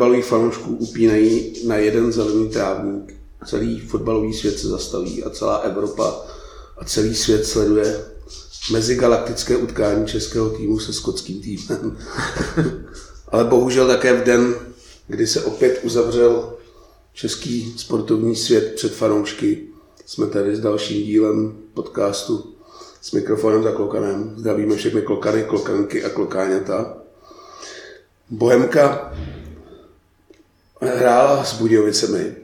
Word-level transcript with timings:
fotbalových 0.00 0.24
fanoušků 0.24 0.76
upínají 0.76 1.52
na 1.66 1.76
jeden 1.76 2.12
zelený 2.12 2.48
trávník. 2.48 3.14
Celý 3.46 3.80
fotbalový 3.80 4.32
svět 4.32 4.58
se 4.58 4.68
zastaví 4.68 5.24
a 5.24 5.30
celá 5.30 5.56
Evropa 5.56 6.26
a 6.78 6.84
celý 6.84 7.14
svět 7.14 7.46
sleduje 7.46 8.04
mezigalaktické 8.72 9.56
utkání 9.56 10.06
českého 10.06 10.50
týmu 10.50 10.78
se 10.78 10.92
skotským 10.92 11.40
týmem. 11.40 11.98
Ale 13.28 13.44
bohužel 13.44 13.86
také 13.86 14.12
v 14.12 14.24
den, 14.24 14.54
kdy 15.06 15.26
se 15.26 15.44
opět 15.44 15.80
uzavřel 15.82 16.52
český 17.12 17.74
sportovní 17.76 18.36
svět 18.36 18.72
před 18.74 18.94
fanoušky, 18.94 19.66
jsme 20.06 20.26
tady 20.26 20.56
s 20.56 20.60
dalším 20.60 21.02
dílem 21.02 21.56
podcastu 21.74 22.54
s 23.02 23.12
mikrofonem 23.12 23.62
za 23.62 23.72
klokanem. 23.72 24.34
Zdravíme 24.36 24.76
všechny 24.76 25.02
klokany, 25.02 25.44
klokanky 25.44 26.04
a 26.04 26.08
klokáňata. 26.08 26.96
Bohemka 28.30 29.12
hrála 30.80 31.44
s 31.44 31.58
Budějovicemi, 31.58 32.36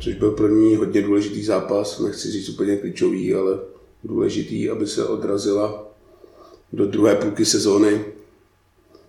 což 0.00 0.14
byl 0.14 0.30
pro 0.30 0.48
ní 0.48 0.76
hodně 0.76 1.02
důležitý 1.02 1.44
zápas, 1.44 1.98
nechci 1.98 2.30
říct 2.30 2.48
úplně 2.48 2.76
klíčový, 2.76 3.34
ale 3.34 3.58
důležitý, 4.04 4.70
aby 4.70 4.86
se 4.86 5.06
odrazila 5.06 5.86
do 6.72 6.86
druhé 6.86 7.14
půlky 7.14 7.44
sezóny 7.44 8.04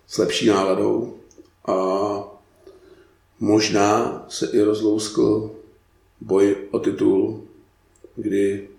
s 0.08 0.18
lepší 0.18 0.48
náladou 0.48 1.14
a 1.66 1.78
možná 3.40 4.26
se 4.30 4.48
i 4.48 4.62
rozlouskl 4.62 5.52
boj 6.22 6.56
o 6.72 6.80
titul, 6.80 7.44
kdy 8.16 8.70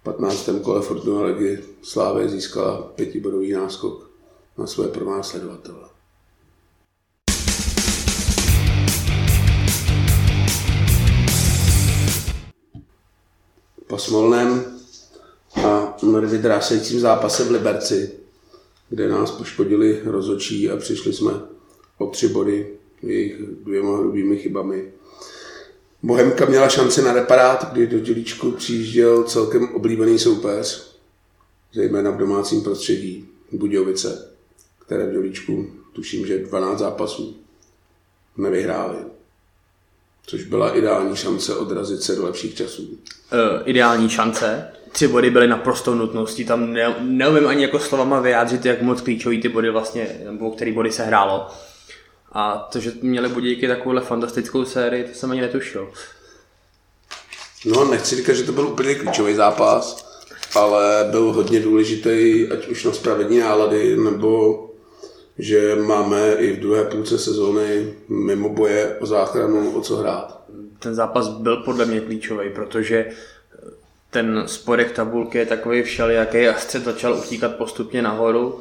v 0.00 0.02
15. 0.02 0.48
kole 0.62 0.82
Fortuna 0.82 1.22
Legy 1.22 1.58
Slávě 1.82 2.28
získala 2.28 2.82
pětibodový 2.82 3.52
náskok 3.52 4.10
na 4.58 4.66
své 4.66 4.88
pronásledovatele. 4.88 5.93
Po 13.94 13.98
smolném 13.98 14.64
a 15.56 15.96
nervy 16.02 16.38
drásajícím 16.38 17.00
zápase 17.00 17.44
v 17.44 17.50
Liberci, 17.50 18.10
kde 18.88 19.08
nás 19.08 19.30
poškodili 19.30 20.00
rozočí 20.04 20.70
a 20.70 20.76
přišli 20.76 21.12
jsme 21.12 21.32
o 21.98 22.06
tři 22.06 22.28
body 22.28 22.76
jejich 23.02 23.42
dvěma 23.42 23.98
hrubými 23.98 24.36
chybami. 24.36 24.92
Bohemka 26.02 26.46
měla 26.46 26.68
šanci 26.68 27.02
na 27.02 27.12
reparát, 27.12 27.72
kdy 27.72 27.86
do 27.86 28.00
dělíčku 28.00 28.50
přijížděl 28.50 29.22
celkem 29.22 29.68
oblíbený 29.74 30.18
soupeř, 30.18 30.96
zejména 31.72 32.10
v 32.10 32.16
domácím 32.16 32.62
prostředí, 32.62 33.28
Budějovice, 33.52 34.28
které 34.86 35.06
v 35.06 35.12
dělíčku 35.12 35.66
tuším, 35.92 36.26
že 36.26 36.38
12 36.38 36.78
zápasů 36.78 37.36
nevyhráli. 38.36 39.13
Což 40.26 40.44
byla 40.44 40.76
ideální 40.76 41.16
šance 41.16 41.56
odrazit 41.56 42.02
se 42.02 42.16
do 42.16 42.24
lepších 42.24 42.54
časů. 42.54 42.82
Uh, 42.82 42.98
ideální 43.64 44.08
šance. 44.08 44.68
Tři 44.92 45.08
body 45.08 45.30
byly 45.30 45.48
naprosto 45.48 45.94
nutností. 45.94 46.44
Tam 46.44 46.72
ne, 46.72 46.96
neumím 47.00 47.46
ani 47.46 47.62
jako 47.62 47.78
slovama 47.78 48.20
vyjádřit, 48.20 48.64
jak 48.64 48.82
moc 48.82 49.00
klíčový 49.00 49.40
ty 49.40 49.48
body 49.48 49.70
vlastně, 49.70 50.20
nebo 50.24 50.50
který 50.50 50.72
body 50.72 50.92
se 50.92 51.04
hrálo. 51.04 51.46
A 52.32 52.68
to, 52.72 52.80
že 52.80 52.92
měli 53.02 53.28
budíky 53.28 53.68
takovouhle 53.68 54.00
fantastickou 54.00 54.64
sérii, 54.64 55.04
to 55.04 55.14
jsem 55.14 55.30
ani 55.30 55.40
netušil. 55.40 55.92
No, 57.64 57.84
nechci 57.84 58.16
říkat, 58.16 58.32
že 58.32 58.42
to 58.42 58.52
byl 58.52 58.66
úplně 58.66 58.94
klíčový 58.94 59.34
zápas, 59.34 60.06
ale 60.54 61.08
byl 61.10 61.32
hodně 61.32 61.60
důležitý, 61.60 62.48
ať 62.52 62.68
už 62.68 62.84
na 62.84 62.92
spravení 62.92 63.38
nálady, 63.38 63.96
nebo 63.96 64.73
že 65.38 65.76
máme 65.76 66.32
i 66.34 66.52
v 66.52 66.60
druhé 66.60 66.84
půlce 66.84 67.18
sezóny 67.18 67.94
mimo 68.08 68.48
boje 68.48 68.96
o 69.00 69.06
záchranu 69.06 69.76
o 69.76 69.80
co 69.80 69.96
hrát. 69.96 70.40
Ten 70.78 70.94
zápas 70.94 71.28
byl 71.28 71.56
podle 71.56 71.86
mě 71.86 72.00
klíčový, 72.00 72.50
protože 72.50 73.10
ten 74.10 74.42
spodek 74.46 74.92
tabulky 74.92 75.38
je 75.38 75.46
takový 75.46 75.82
všelijaký 75.82 76.48
a 76.48 76.54
střed 76.54 76.84
začal 76.84 77.14
utíkat 77.14 77.56
postupně 77.56 78.02
nahoru. 78.02 78.60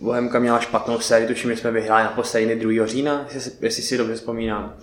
Bohemka 0.00 0.38
měla 0.38 0.60
špatnou 0.60 1.00
sérii, 1.00 1.28
tuším, 1.28 1.50
že 1.50 1.56
jsme 1.56 1.70
vyhráli 1.70 2.04
na 2.04 2.10
poslední 2.10 2.54
2. 2.54 2.86
října, 2.86 3.26
jestli, 3.34 3.52
jestli 3.60 3.82
si 3.82 3.98
dobře 3.98 4.14
vzpomínám. 4.14 4.74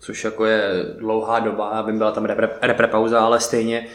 Což 0.00 0.24
jako 0.24 0.44
je 0.44 0.84
dlouhá 0.98 1.38
doba, 1.38 1.82
vím, 1.82 1.98
byla 1.98 2.12
tam 2.12 2.24
repre, 2.24 2.50
repre 2.62 2.86
pauza, 2.86 3.20
ale 3.20 3.40
stejně 3.40 3.88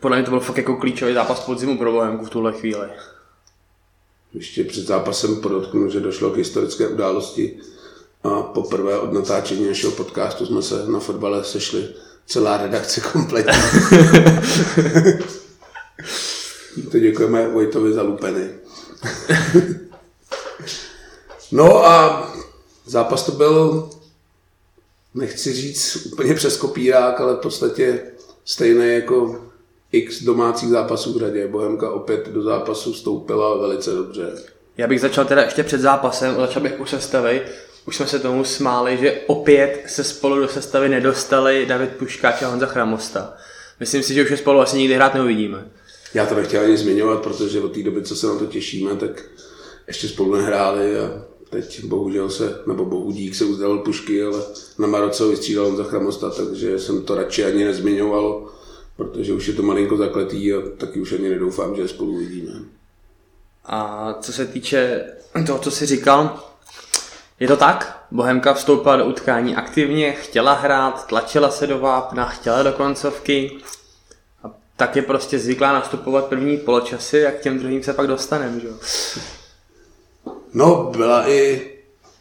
podle 0.00 0.16
mě 0.16 0.24
to 0.24 0.30
byl 0.30 0.40
fakt 0.40 0.56
jako 0.56 0.76
klíčový 0.76 1.14
zápas 1.14 1.40
podzimu 1.40 1.78
pro 1.78 1.92
Bohemku 1.92 2.24
v 2.24 2.30
tuhle 2.30 2.52
chvíli. 2.52 2.88
Ještě 4.34 4.64
před 4.64 4.86
zápasem 4.86 5.36
podotknu, 5.36 5.90
že 5.90 6.00
došlo 6.00 6.30
k 6.30 6.36
historické 6.36 6.88
události 6.88 7.58
a 8.22 8.42
poprvé 8.42 8.98
od 8.98 9.12
natáčení 9.12 9.66
našeho 9.66 9.92
podcastu 9.92 10.46
jsme 10.46 10.62
se 10.62 10.86
na 10.86 11.00
fotbale 11.00 11.44
sešli 11.44 11.88
celá 12.26 12.56
redakce 12.56 13.00
kompletně. 13.00 13.52
to 16.90 16.98
děkujeme 16.98 17.48
Vojtovi 17.48 17.92
za 17.92 18.02
lupeny. 18.02 18.50
no 21.52 21.86
a 21.86 22.28
zápas 22.86 23.22
to 23.22 23.32
byl, 23.32 23.90
nechci 25.14 25.52
říct 25.52 26.06
úplně 26.12 26.34
přes 26.34 26.56
kopírák, 26.56 27.20
ale 27.20 27.34
v 27.34 27.40
podstatě 27.40 28.02
stejné 28.44 28.86
jako 28.86 29.44
x 29.92 30.22
domácích 30.22 30.68
zápasů 30.68 31.12
v 31.12 31.18
řadě. 31.18 31.48
Bohemka 31.48 31.90
opět 31.90 32.28
do 32.28 32.42
zápasu 32.42 32.92
vstoupila 32.92 33.56
velice 33.56 33.90
dobře. 33.90 34.32
Já 34.76 34.86
bych 34.86 35.00
začal 35.00 35.24
teda 35.24 35.42
ještě 35.42 35.62
před 35.62 35.80
zápasem, 35.80 36.34
začal 36.34 36.62
bych 36.62 36.80
u 36.80 36.86
sestavy. 36.86 37.42
Už 37.86 37.96
jsme 37.96 38.06
se 38.06 38.18
tomu 38.18 38.44
smáli, 38.44 38.96
že 38.96 39.20
opět 39.26 39.82
se 39.86 40.04
spolu 40.04 40.40
do 40.40 40.48
sestavy 40.48 40.88
nedostali 40.88 41.66
David 41.66 41.90
Puškáč 41.90 42.42
a 42.42 42.48
Honza 42.48 42.66
Chramosta. 42.66 43.34
Myslím 43.80 44.02
si, 44.02 44.14
že 44.14 44.22
už 44.22 44.30
je 44.30 44.36
spolu 44.36 44.60
asi 44.60 44.78
nikdy 44.78 44.94
hrát 44.94 45.14
neuvidíme. 45.14 45.70
Já 46.14 46.26
to 46.26 46.34
nechtěl 46.34 46.62
ani 46.62 46.76
zmiňovat, 46.76 47.22
protože 47.22 47.60
od 47.60 47.72
té 47.72 47.82
doby, 47.82 48.02
co 48.02 48.16
se 48.16 48.26
na 48.26 48.38
to 48.38 48.46
těšíme, 48.46 48.96
tak 48.96 49.24
ještě 49.86 50.08
spolu 50.08 50.34
nehráli 50.34 50.98
a 50.98 51.24
teď 51.50 51.84
bohužel 51.84 52.30
se, 52.30 52.60
nebo 52.66 52.84
bohudík 52.84 53.34
se 53.34 53.44
uzdravil 53.44 53.78
pušky, 53.78 54.22
ale 54.22 54.38
na 54.78 54.86
Maroce 54.86 55.28
vystřídal 55.28 55.64
Honza 55.64 55.84
Chramosta, 55.84 56.30
takže 56.30 56.78
jsem 56.78 57.02
to 57.02 57.14
radši 57.14 57.44
ani 57.44 57.64
nezmiňoval 57.64 58.48
protože 59.00 59.32
už 59.32 59.48
je 59.48 59.54
to 59.54 59.62
malinko 59.62 59.96
zakletý 59.96 60.54
a 60.54 60.56
taky 60.76 61.00
už 61.00 61.12
ani 61.12 61.28
nedoufám, 61.28 61.76
že 61.76 61.82
je 61.82 61.88
spolu 61.88 62.12
uvidíme. 62.12 62.52
A 63.64 64.12
co 64.20 64.32
se 64.32 64.46
týče 64.46 65.04
toho, 65.46 65.58
co 65.58 65.70
jsi 65.70 65.86
říkal, 65.86 66.40
je 67.40 67.48
to 67.48 67.56
tak? 67.56 68.06
Bohemka 68.10 68.54
vstoupila 68.54 68.96
do 68.96 69.04
utkání 69.04 69.56
aktivně, 69.56 70.12
chtěla 70.12 70.52
hrát, 70.52 71.06
tlačila 71.06 71.50
se 71.50 71.66
do 71.66 71.78
vápna, 71.78 72.24
chtěla 72.26 72.62
do 72.62 72.72
koncovky 72.72 73.58
a 74.44 74.50
tak 74.76 74.96
je 74.96 75.02
prostě 75.02 75.38
zvyklá 75.38 75.72
nastupovat 75.72 76.24
první 76.24 76.56
poločasy 76.56 77.26
a 77.26 77.30
k 77.30 77.40
těm 77.40 77.58
druhým 77.58 77.82
se 77.82 77.92
pak 77.92 78.06
dostaneme, 78.06 78.60
že 78.60 78.68
No, 80.54 80.90
byla 80.96 81.28
i 81.28 81.70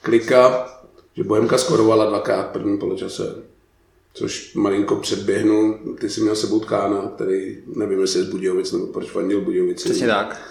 klika, 0.01 0.69
že 1.15 1.23
Bohemka 1.23 1.57
skorovala 1.57 2.05
dvakrát 2.05 2.47
první 2.47 2.77
poločase 2.77 3.35
což 4.13 4.53
malinko 4.53 4.95
předběhnu. 4.95 5.79
Ty 5.99 6.09
jsi 6.09 6.21
měl 6.21 6.35
sebou 6.35 6.59
Tkána, 6.59 7.11
který 7.15 7.57
nevím, 7.75 7.99
jestli 7.99 8.19
je 8.19 8.25
z 8.25 8.29
Budějovic 8.29 8.71
nebo 8.71 8.87
proč 8.87 9.09
fandil 9.09 9.41
Budějovici. 9.41 9.89
Přesně 9.89 10.07
tak. 10.07 10.41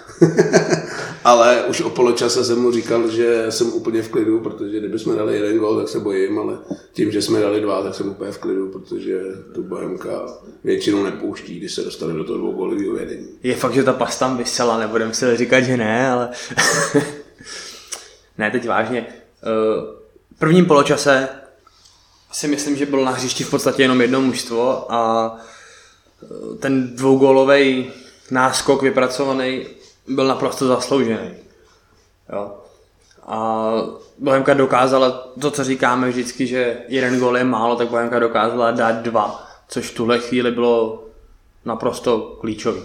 ale 1.24 1.64
už 1.64 1.80
o 1.80 1.90
poločase 1.90 2.44
jsem 2.44 2.58
mu 2.58 2.72
říkal, 2.72 3.08
že 3.10 3.46
jsem 3.48 3.72
úplně 3.72 4.02
v 4.02 4.08
klidu, 4.08 4.40
protože 4.40 4.78
kdybychom 4.78 5.16
dali 5.16 5.34
jeden 5.34 5.58
gol, 5.58 5.76
tak 5.76 5.88
se 5.88 6.00
bojím, 6.00 6.38
ale 6.38 6.58
tím, 6.92 7.12
že 7.12 7.22
jsme 7.22 7.40
dali 7.40 7.60
dva, 7.60 7.82
tak 7.82 7.94
jsem 7.94 8.08
úplně 8.08 8.32
v 8.32 8.38
klidu, 8.38 8.68
protože 8.68 9.20
tu 9.54 9.62
Bohemka 9.62 10.38
většinou 10.64 11.04
nepouští, 11.04 11.58
když 11.58 11.74
se 11.74 11.82
dostane 11.82 12.14
do 12.14 12.24
toho 12.24 12.38
dvougolového 12.38 12.94
vedení. 12.94 13.28
Je 13.42 13.54
fakt, 13.56 13.74
že 13.74 13.82
ta 13.82 13.92
pas 13.92 14.18
tam 14.18 14.36
vysela, 14.36 14.78
nebudem 14.78 15.12
si 15.14 15.36
říkat, 15.36 15.60
že 15.60 15.76
ne, 15.76 16.10
ale... 16.10 16.30
ne, 18.38 18.50
teď 18.50 18.68
vážně. 18.68 19.06
Eh, 19.08 19.98
v 20.36 20.38
prvním 20.38 20.66
poločase 20.66 21.28
si 22.38 22.48
myslím, 22.48 22.76
že 22.76 22.86
bylo 22.86 23.04
na 23.04 23.10
hřišti 23.10 23.44
v 23.44 23.50
podstatě 23.50 23.82
jenom 23.82 24.00
jedno 24.00 24.20
mužstvo 24.20 24.92
a 24.92 25.32
e, 26.22 26.56
ten 26.56 26.96
dvougólový 26.96 27.90
náskok 28.30 28.82
vypracovaný 28.82 29.66
byl 30.08 30.26
naprosto 30.26 30.66
zasloužený. 30.66 31.30
Jo. 32.32 32.52
A 33.26 33.70
Bohemka 34.18 34.54
dokázala 34.54 35.10
to, 35.40 35.50
co 35.50 35.64
říkáme 35.64 36.08
vždycky, 36.08 36.46
že 36.46 36.76
jeden 36.88 37.18
gól 37.18 37.38
je 37.38 37.44
málo, 37.44 37.76
tak 37.76 37.88
Bohemka 37.88 38.18
dokázala 38.18 38.70
dát 38.70 38.96
dva, 38.96 39.48
což 39.68 39.90
v 39.90 39.94
tuhle 39.94 40.18
chvíli 40.18 40.50
bylo 40.50 41.04
naprosto 41.64 42.36
klíčový. 42.40 42.80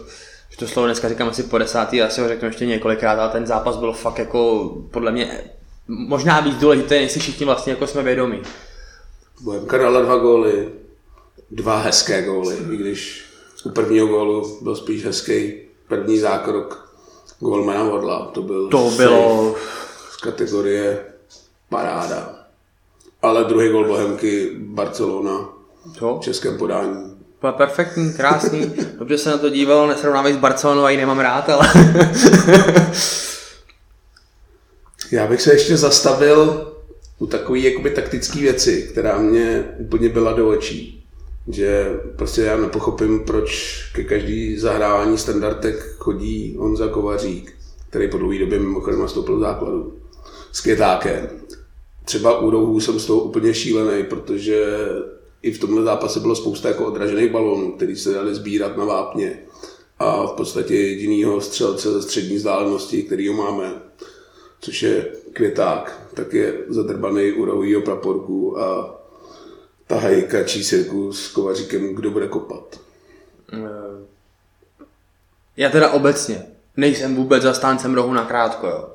Že 0.50 0.58
to 0.58 0.68
slovo 0.68 0.88
dneska 0.88 1.10
říkám 1.10 1.30
asi 1.30 1.44
po 1.44 1.58
desátý, 1.58 2.02
asi 2.02 2.22
ho 2.22 2.28
řeknu 2.28 2.48
ještě 2.48 2.66
několikrát, 2.66 3.20
ale 3.20 3.30
ten 3.30 3.46
zápas 3.46 3.78
byl 3.78 3.94
fakt 3.94 4.20
jako 4.20 4.72
podle 4.92 5.12
mě 5.12 5.42
možná 5.88 6.40
víc 6.40 6.58
důležitý, 6.58 6.96
než 6.96 7.12
si 7.12 7.20
všichni 7.20 7.46
vlastně 7.46 7.74
jako 7.74 7.88
jsme 7.88 8.04
vědomí. 8.04 8.42
Bohemka 9.42 9.78
dala 9.78 10.02
dva 10.02 10.18
góly, 10.18 10.70
dva 11.52 11.78
hezké 11.82 12.22
góly, 12.22 12.58
i 12.74 12.78
když 12.78 13.26
u 13.64 13.70
prvního 13.70 14.08
gólu 14.08 14.58
byl 14.62 14.76
spíš 14.76 15.06
hezký 15.06 15.54
první 15.88 16.20
zákrok 16.20 16.90
golmana 17.40 17.84
Vodla. 17.84 18.26
To, 18.34 18.42
byl 18.42 18.70
to 18.70 18.92
bylo 18.98 19.56
kategorie 20.24 21.06
paráda. 21.70 22.36
Ale 23.22 23.44
druhý 23.44 23.70
gol 23.70 23.88
Bohemky 23.88 24.52
Barcelona 24.58 25.50
Jo. 26.02 26.18
v 26.22 26.24
českém 26.24 26.58
podání. 26.58 27.14
Byla 27.42 27.52
perfektní, 27.54 28.14
krásný, 28.14 28.74
dobře 29.00 29.18
se 29.18 29.30
na 29.30 29.38
to 29.38 29.50
díval, 29.50 29.88
nesrovnávej 29.88 30.34
s 30.34 30.38
Barcelonou, 30.38 30.84
a 30.84 30.90
ji 30.90 30.98
nemám 30.98 31.20
rád, 31.20 31.50
ale 31.50 31.68
Já 35.12 35.28
bych 35.28 35.42
se 35.42 35.54
ještě 35.54 35.78
zastavil 35.78 36.73
u 37.20 37.28
takové 37.28 37.60
jakoby 37.60 37.90
taktické 37.90 38.40
věci, 38.40 38.88
která 38.92 39.20
mě 39.20 39.64
úplně 39.78 40.10
byla 40.10 40.34
do 40.34 40.50
očí. 40.50 41.04
Že 41.48 42.00
prostě 42.16 42.42
já 42.42 42.58
nepochopím, 42.58 43.20
proč 43.20 43.82
ke 43.96 44.04
každý 44.04 44.58
zahrávání 44.58 45.18
standardek 45.18 45.96
chodí 45.98 46.56
Honza 46.60 46.88
Kovařík, 46.88 47.54
který 47.90 48.10
po 48.10 48.18
dlouhé 48.18 48.40
době 48.40 48.60
mimochodem 48.60 49.00
nastoupil 49.00 49.40
základu 49.40 49.98
s 50.52 50.62
květákem. 50.62 51.30
Třeba 52.06 52.40
u 52.40 52.50
rohů 52.50 52.80
jsem 52.80 53.00
z 53.00 53.06
toho 53.06 53.20
úplně 53.20 53.54
šílený, 53.54 54.04
protože 54.04 54.66
i 55.42 55.52
v 55.52 55.60
tomhle 55.60 55.84
zápase 55.84 56.20
bylo 56.20 56.36
spousta 56.36 56.68
jako 56.68 56.86
odražených 56.86 57.32
balónů, 57.32 57.72
který 57.72 57.96
se 57.96 58.14
dali 58.14 58.36
sbírat 58.36 58.78
na 58.78 58.86
vápně. 58.86 59.40
A 60.00 60.28
v 60.28 60.32
podstatě 60.32 60.76
jedinýho 60.76 61.42
střelce 61.42 61.92
ze 61.92 62.02
střední 62.02 62.36
vzdálenosti, 62.36 63.04
kterýho 63.04 63.34
máme, 63.34 63.74
což 64.60 64.84
je 64.84 65.08
květák, 65.34 66.00
tak 66.14 66.34
je 66.34 66.54
zadrbaný 66.68 67.32
u 67.32 67.46
rohovýho 67.46 67.82
praporku 67.82 68.60
a 68.62 68.96
tahají 69.88 70.24
kačí 70.28 70.64
sirku 70.64 71.14
s 71.14 71.28
kovaříkem, 71.28 71.96
kdo 71.96 72.12
bude 72.12 72.28
kopat. 72.28 72.80
já 75.58 75.70
teda 75.70 75.92
obecně 75.92 76.46
nejsem 76.78 77.16
vůbec 77.16 77.44
zastáncem 77.44 77.94
rohu 77.94 78.14
na 78.14 78.26
krátko, 78.26 78.68
jo. 78.68 78.90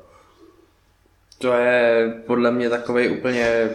To 1.37 1.53
je 1.53 2.13
podle 2.27 2.51
mě 2.51 2.69
takový 2.69 3.09
úplně... 3.09 3.69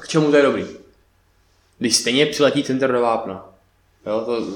K 0.00 0.08
čemu 0.08 0.30
to 0.30 0.36
je 0.36 0.42
dobrý? 0.42 0.66
Když 1.78 1.96
stejně 1.96 2.26
přiletí 2.26 2.64
centr 2.64 2.92
do 2.92 3.00
vápna. 3.00 3.48
Jo, 4.06 4.20
to, 4.20 4.46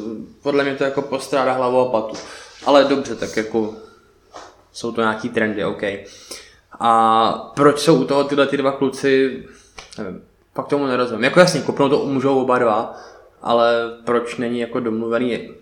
podle 0.43 0.65
mě 0.65 0.75
to 0.75 0.85
jako 0.85 1.03
postrádá 1.03 1.53
hlavu 1.53 1.79
a 1.81 1.91
patu. 1.91 2.17
Ale 2.65 2.85
dobře, 2.85 3.17
tak 3.17 3.37
jako 3.37 3.75
jsou 4.73 4.93
to 4.93 5.01
nějaký 5.01 5.29
trendy, 5.29 5.65
OK. 5.65 5.83
A 6.81 7.33
proč 7.55 7.81
jsou 7.81 8.03
u 8.03 8.05
toho 8.05 8.25
tyhle 8.25 8.47
ty 8.47 8.57
dva 8.57 8.73
kluci, 8.73 9.43
nevím, 9.99 10.23
fakt 10.55 10.69
tomu 10.69 10.87
nerozumím. 10.87 11.25
Jako 11.25 11.41
jasně, 11.41 11.61
kopnou 11.61 11.89
to 11.89 12.07
můžou 12.07 12.43
oba 12.43 12.59
dva, 12.59 12.97
ale 13.43 13.99
proč 14.05 14.37
není 14.37 14.61
jako 14.61 14.81
domluvený? 14.81 15.55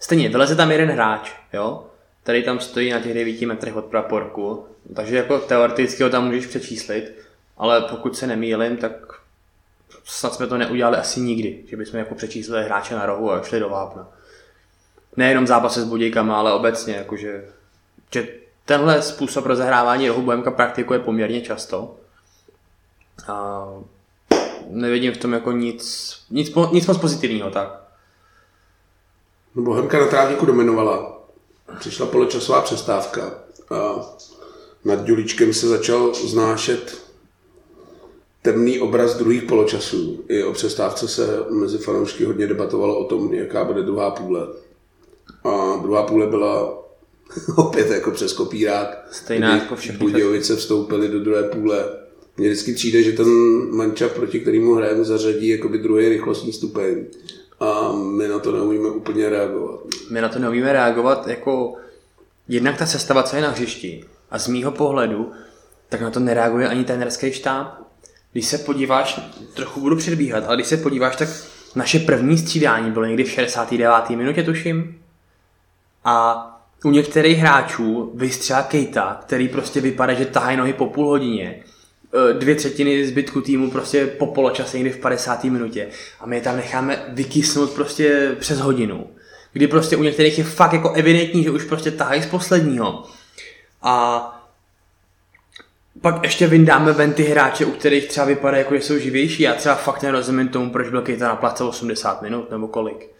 Stejně, 0.00 0.28
vyleze 0.28 0.56
tam 0.56 0.72
jeden 0.72 0.90
hráč, 0.90 1.32
jo, 1.52 1.86
který 2.22 2.42
tam 2.42 2.60
stojí 2.60 2.90
na 2.90 3.00
těch 3.00 3.14
9 3.14 3.42
metrech 3.42 3.76
od 3.76 3.84
praporku, 3.84 4.66
takže 4.94 5.16
jako 5.16 5.38
teoreticky 5.38 6.02
ho 6.02 6.10
tam 6.10 6.26
můžeš 6.26 6.46
přečíslit, 6.46 7.12
ale 7.56 7.80
pokud 7.80 8.16
se 8.16 8.26
nemýlim, 8.26 8.76
tak 8.76 8.92
snad 10.04 10.34
jsme 10.34 10.46
to 10.46 10.58
neudělali 10.58 10.96
asi 10.96 11.20
nikdy, 11.20 11.62
že 11.66 11.76
bychom 11.76 11.98
jako 11.98 12.14
přečíslili 12.14 12.64
hráče 12.64 12.94
na 12.94 13.06
rohu 13.06 13.32
a 13.32 13.42
šli 13.42 13.60
do 13.60 13.68
vápna. 13.68 14.08
Nejenom 15.16 15.44
v 15.44 15.48
zápase 15.48 15.82
s 15.82 15.84
Budějkama, 15.84 16.38
ale 16.38 16.52
obecně, 16.52 16.94
jakože, 16.94 17.44
že 18.12 18.28
tenhle 18.66 19.02
způsob 19.02 19.46
rozehrávání 19.46 20.08
rohu 20.08 20.22
Bohemka 20.22 20.50
praktikuje 20.50 20.98
poměrně 20.98 21.40
často. 21.40 21.94
A 23.28 23.66
nevidím 24.68 25.12
v 25.12 25.18
tom 25.18 25.32
jako 25.32 25.52
nic, 25.52 26.14
nic, 26.30 26.54
nic 26.72 26.86
moc 26.86 26.98
pozitivního, 26.98 27.50
tak. 27.50 27.80
No, 29.54 29.62
Bohemka 29.62 30.00
na 30.00 30.06
trávníku 30.06 30.46
dominovala. 30.46 31.18
Přišla 31.78 32.06
poločasová 32.06 32.60
přestávka 32.60 33.34
a 33.70 34.00
nad 34.84 35.08
Juličkem 35.08 35.54
se 35.54 35.68
začal 35.68 36.14
znášet 36.14 37.02
temný 38.42 38.80
obraz 38.80 39.16
druhých 39.16 39.42
poločasů. 39.42 40.24
I 40.28 40.44
o 40.44 40.52
přestávce 40.52 41.08
se 41.08 41.44
mezi 41.50 41.78
fanoušky 41.78 42.24
hodně 42.24 42.46
debatovalo 42.46 42.98
o 42.98 43.04
tom, 43.04 43.34
jaká 43.34 43.64
bude 43.64 43.82
druhá 43.82 44.10
půle. 44.10 44.46
A 45.44 45.76
druhá 45.82 46.02
půle 46.02 46.26
byla 46.26 46.85
opět 47.56 47.90
jako 47.90 48.10
přes 48.10 48.32
kopírák. 48.32 49.08
Stejná 49.10 49.54
jako 49.54 49.76
všechny 49.76 49.98
Budějovice 49.98 50.56
vstoupily 50.56 51.08
do 51.08 51.20
druhé 51.20 51.42
půle. 51.42 51.84
Mně 52.36 52.48
vždycky 52.48 52.72
přijde, 52.72 53.02
že 53.02 53.12
ten 53.12 53.28
manča, 53.70 54.08
proti 54.08 54.40
kterému 54.40 54.74
hrajeme, 54.74 55.04
zařadí 55.04 55.48
jakoby 55.48 55.78
druhý 55.78 56.08
rychlostní 56.08 56.52
stupeň. 56.52 57.04
A 57.60 57.92
my 57.92 58.28
na 58.28 58.38
to 58.38 58.52
neumíme 58.52 58.88
úplně 58.88 59.28
reagovat. 59.28 59.80
My 60.10 60.20
na 60.20 60.28
to 60.28 60.38
neumíme 60.38 60.72
reagovat 60.72 61.26
jako 61.26 61.74
jednak 62.48 62.78
ta 62.78 62.86
sestava, 62.86 63.22
co 63.22 63.36
je 63.36 63.42
na 63.42 63.50
hřišti. 63.50 64.04
A 64.30 64.38
z 64.38 64.48
mýho 64.48 64.72
pohledu, 64.72 65.32
tak 65.88 66.00
na 66.00 66.10
to 66.10 66.20
nereaguje 66.20 66.68
ani 66.68 66.84
trenerský 66.84 67.32
štáb. 67.32 67.86
Když 68.32 68.46
se 68.46 68.58
podíváš, 68.58 69.20
trochu 69.54 69.80
budu 69.80 69.96
předbíhat, 69.96 70.44
ale 70.46 70.56
když 70.56 70.66
se 70.66 70.76
podíváš, 70.76 71.16
tak 71.16 71.28
naše 71.74 71.98
první 71.98 72.38
střídání 72.38 72.90
bylo 72.90 73.04
někdy 73.04 73.24
v 73.24 73.30
69. 73.30 74.10
minutě, 74.10 74.42
tuším. 74.42 75.00
A 76.04 76.55
u 76.86 76.90
některých 76.90 77.38
hráčů 77.38 78.12
vystřela 78.14 78.62
Kejta, 78.62 79.20
který 79.26 79.48
prostě 79.48 79.80
vypadá, 79.80 80.14
že 80.14 80.24
tahají 80.24 80.56
nohy 80.56 80.72
po 80.72 80.86
půl 80.86 81.08
hodině. 81.08 81.62
E, 82.30 82.32
Dvě 82.32 82.54
třetiny 82.54 83.06
zbytku 83.06 83.40
týmu 83.40 83.70
prostě 83.70 84.06
po 84.06 84.26
poločase 84.26 84.76
někdy 84.76 84.90
v 84.92 84.98
50. 84.98 85.44
minutě. 85.44 85.88
A 86.20 86.26
my 86.26 86.36
je 86.36 86.42
tam 86.42 86.56
necháme 86.56 87.04
vykysnout 87.08 87.70
prostě 87.70 88.36
přes 88.40 88.58
hodinu. 88.58 89.06
Kdy 89.52 89.66
prostě 89.66 89.96
u 89.96 90.02
některých 90.02 90.38
je 90.38 90.44
fakt 90.44 90.72
jako 90.72 90.90
evidentní, 90.90 91.44
že 91.44 91.50
už 91.50 91.64
prostě 91.64 91.90
tahají 91.90 92.22
z 92.22 92.26
posledního. 92.26 93.04
A 93.82 94.22
pak 96.00 96.22
ještě 96.22 96.46
vyndáme 96.46 96.92
ven 96.92 97.12
ty 97.12 97.22
hráče, 97.22 97.66
u 97.66 97.70
kterých 97.70 98.08
třeba 98.08 98.26
vypadá 98.26 98.56
jako, 98.56 98.74
že 98.74 98.82
jsou 98.82 98.98
živější. 98.98 99.42
Já 99.42 99.54
třeba 99.54 99.74
fakt 99.74 100.02
nerozumím 100.02 100.48
tomu, 100.48 100.70
proč 100.70 100.88
byl 100.88 101.02
Kejta 101.02 101.28
na 101.28 101.36
place 101.36 101.64
80 101.64 102.22
minut 102.22 102.50
nebo 102.50 102.68
kolik. 102.68 103.16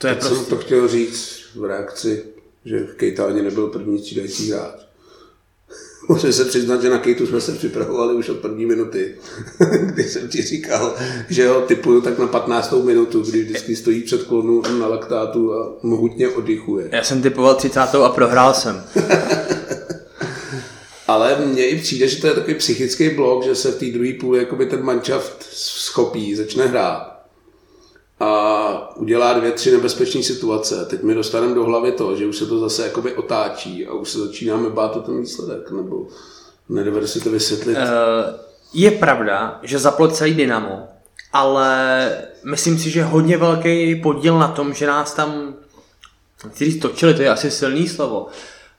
To 0.00 0.06
je 0.06 0.20
jsem 0.20 0.28
prostě... 0.28 0.50
to 0.50 0.56
chtěl 0.56 0.88
říct 0.88 1.50
v 1.54 1.64
reakci, 1.64 2.24
že 2.64 2.86
Kejta 2.96 3.26
ani 3.26 3.42
nebyl 3.42 3.66
první 3.66 3.98
střídající 3.98 4.50
hráč. 4.50 4.80
Musím 6.08 6.32
se 6.32 6.44
přiznat, 6.44 6.82
že 6.82 6.90
na 6.90 6.98
Kejtu 6.98 7.26
jsme 7.26 7.40
se 7.40 7.52
připravovali 7.52 8.14
už 8.14 8.28
od 8.28 8.38
první 8.38 8.66
minuty, 8.66 9.14
kdy 9.80 10.04
jsem 10.04 10.28
ti 10.28 10.42
říkal, 10.42 10.94
že 11.28 11.48
ho 11.48 11.60
typuju 11.60 12.00
tak 12.00 12.18
na 12.18 12.26
15. 12.26 12.72
minutu, 12.84 13.20
kdy 13.22 13.42
vždycky 13.42 13.76
stojí 13.76 14.02
před 14.02 14.22
klonu 14.22 14.62
na 14.78 14.86
laktátu 14.86 15.54
a 15.54 15.72
mohutně 15.82 16.28
oddychuje. 16.28 16.88
Já 16.92 17.04
jsem 17.04 17.22
typoval 17.22 17.54
30. 17.54 17.80
a 17.80 18.08
prohrál 18.08 18.54
jsem. 18.54 18.84
Ale 21.06 21.46
mně 21.46 21.68
i 21.68 21.78
přijde, 21.78 22.08
že 22.08 22.20
to 22.20 22.26
je 22.26 22.32
takový 22.32 22.54
psychický 22.54 23.10
blok, 23.10 23.44
že 23.44 23.54
se 23.54 23.70
v 23.70 23.78
té 23.78 23.86
druhé 23.86 24.12
půli 24.20 24.38
jakoby 24.38 24.66
ten 24.66 24.84
manšaft 24.84 25.46
schopí, 25.52 26.34
začne 26.34 26.66
hrát 26.66 27.09
a 28.20 28.96
udělá 28.96 29.32
dvě, 29.32 29.52
tři 29.52 29.70
nebezpečné 29.70 30.22
situace. 30.22 30.86
Teď 30.90 31.02
mi 31.02 31.14
dostaneme 31.14 31.54
do 31.54 31.64
hlavy 31.64 31.92
to, 31.92 32.16
že 32.16 32.26
už 32.26 32.36
se 32.36 32.46
to 32.46 32.58
zase 32.58 32.82
jakoby 32.82 33.14
otáčí 33.14 33.86
a 33.86 33.92
už 33.92 34.10
se 34.10 34.18
začínáme 34.18 34.70
bát 34.70 34.96
o 34.96 35.00
ten 35.00 35.20
výsledek, 35.20 35.70
nebo 35.70 36.06
nedovedu 36.68 37.06
si 37.06 37.20
to 37.20 37.30
vysvětlit. 37.30 37.76
Eh, 37.80 38.34
Je 38.74 38.90
pravda, 38.90 39.58
že 39.62 39.78
zaplo 39.78 40.08
celý 40.08 40.34
Dynamo, 40.34 40.88
ale 41.32 42.10
myslím 42.44 42.78
si, 42.78 42.90
že 42.90 43.02
hodně 43.02 43.36
velký 43.36 43.94
podíl 43.94 44.38
na 44.38 44.48
tom, 44.48 44.74
že 44.74 44.86
nás 44.86 45.14
tam, 45.14 45.54
říct 46.56 46.82
točili, 46.82 47.14
to 47.14 47.22
je 47.22 47.30
asi 47.30 47.50
silný 47.50 47.88
slovo, 47.88 48.26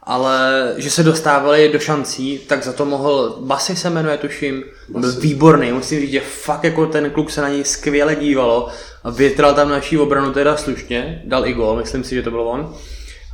ale 0.04 0.74
že 0.78 0.90
se 0.90 1.04
dostávali 1.04 1.70
do 1.74 1.80
šancí, 1.80 2.40
tak 2.48 2.64
za 2.64 2.74
to 2.74 2.86
mohl, 2.86 3.38
Basy 3.40 3.76
se 3.76 3.90
jmenuje, 3.90 4.18
tuším, 4.18 4.64
byl 4.90 5.12
výborný, 5.20 5.72
musím 5.72 6.00
říct, 6.00 6.12
že 6.12 6.20
fakt 6.20 6.64
jako 6.64 6.86
ten 6.86 7.10
kluk 7.10 7.32
se 7.32 7.42
na 7.42 7.50
něj 7.50 7.64
skvěle 7.64 8.16
dívalo 8.16 8.68
a 9.04 9.10
větral 9.10 9.54
tam 9.54 9.70
naší 9.70 9.98
obranu 9.98 10.34
teda 10.34 10.58
slušně, 10.58 11.22
dal 11.26 11.46
i 11.46 11.54
gol, 11.54 11.76
myslím 11.76 12.04
si, 12.04 12.16
že 12.16 12.22
to 12.22 12.32
byl 12.32 12.42
on. 12.42 12.74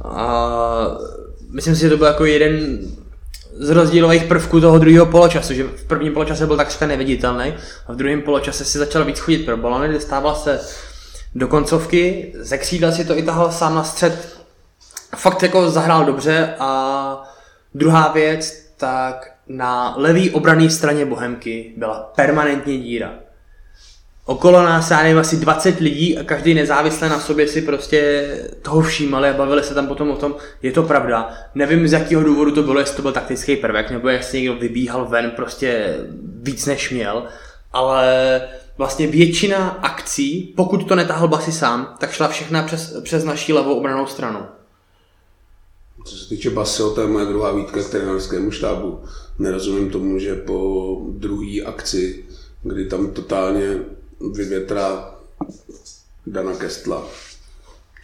A 0.04 0.98
myslím 1.52 1.76
si, 1.76 1.82
že 1.82 1.90
to 1.90 1.98
byl 1.98 2.08
jako 2.08 2.26
jeden 2.26 2.80
z 3.60 3.70
rozdílových 3.70 4.24
prvků 4.24 4.62
toho 4.62 4.80
druhého 4.80 5.06
poločasu, 5.06 5.54
že 5.54 5.64
v 5.64 5.84
prvním 5.84 6.14
poločase 6.14 6.48
byl 6.48 6.58
takřka 6.58 6.88
neviditelný 6.88 7.54
a 7.88 7.94
v 7.94 7.96
druhém 7.96 8.22
poločase 8.22 8.66
si 8.66 8.78
začal 8.78 9.06
víc 9.06 9.20
chodit 9.20 9.46
pro 9.46 9.58
balony, 9.58 9.94
dostával 9.94 10.36
se 10.36 10.60
do 11.36 11.48
koncovky, 11.48 12.34
ze 12.40 12.58
křídla 12.58 12.92
si 12.92 13.06
to 13.06 13.18
i 13.18 13.24
tahal 13.24 13.52
sám 13.52 13.76
na 13.76 13.84
střed, 13.84 14.37
fakt 15.16 15.44
jako 15.44 15.70
zahrál 15.70 16.06
dobře 16.06 16.56
a 16.60 17.24
druhá 17.76 18.12
věc, 18.12 18.68
tak 18.78 19.32
na 19.48 19.94
levý 19.98 20.30
obrané 20.30 20.70
straně 20.70 21.06
Bohemky 21.06 21.74
byla 21.78 22.12
permanentně 22.16 22.78
díra. 22.78 23.14
Okolo 24.26 24.64
nás, 24.64 24.92
já 24.92 25.04
nevím, 25.04 25.18
asi 25.18 25.38
20 25.38 25.80
lidí 25.80 26.18
a 26.18 26.24
každý 26.24 26.54
nezávisle 26.54 27.10
na 27.10 27.20
sobě 27.20 27.48
si 27.48 27.62
prostě 27.62 28.28
toho 28.62 28.82
všímali 28.82 29.30
a 29.30 29.34
bavili 29.34 29.64
se 29.64 29.74
tam 29.74 29.88
potom 29.88 30.10
o 30.10 30.16
tom, 30.16 30.36
je 30.62 30.72
to 30.72 30.84
pravda. 30.84 31.34
Nevím 31.56 31.88
z 31.88 31.94
jakého 31.94 32.24
důvodu 32.24 32.52
to 32.52 32.64
bylo, 32.64 32.80
jestli 32.80 32.96
to 32.96 33.02
byl 33.02 33.12
taktický 33.12 33.56
prvek, 33.56 33.92
nebo 33.92 34.10
jestli 34.10 34.42
někdo 34.42 34.56
vybíhal 34.56 35.06
ven 35.06 35.32
prostě 35.32 35.96
víc 36.42 36.66
než 36.66 36.90
měl, 36.90 37.24
ale 37.74 38.42
vlastně 38.78 39.08
většina 39.08 39.80
akcí, 39.82 40.54
pokud 40.58 40.88
to 40.88 40.96
netáhl 40.96 41.28
Basy 41.28 41.52
sám, 41.52 41.96
tak 42.00 42.12
šla 42.12 42.28
všechna 42.28 42.64
přes, 42.64 43.02
přes 43.04 43.24
naší 43.24 43.54
levou 43.54 43.76
obranou 43.76 44.06
stranu. 44.06 44.40
Co 46.08 46.18
se 46.18 46.30
týče 46.30 46.50
Basio, 46.50 46.90
to 46.90 47.02
je 47.02 47.08
moje 47.08 47.26
druhá 47.26 47.52
výtka 47.52 47.84
k 47.84 47.90
trenerskému 47.90 48.52
štábu. 48.52 49.00
Nerozumím 49.40 49.90
tomu, 49.90 50.20
že 50.20 50.36
po 50.36 51.02
druhé 51.10 51.62
akci, 51.66 52.26
kdy 52.64 52.86
tam 52.86 53.12
totálně 53.12 53.80
vyvětrá 54.34 55.16
Dana 56.28 56.56
Kestla, 56.56 57.08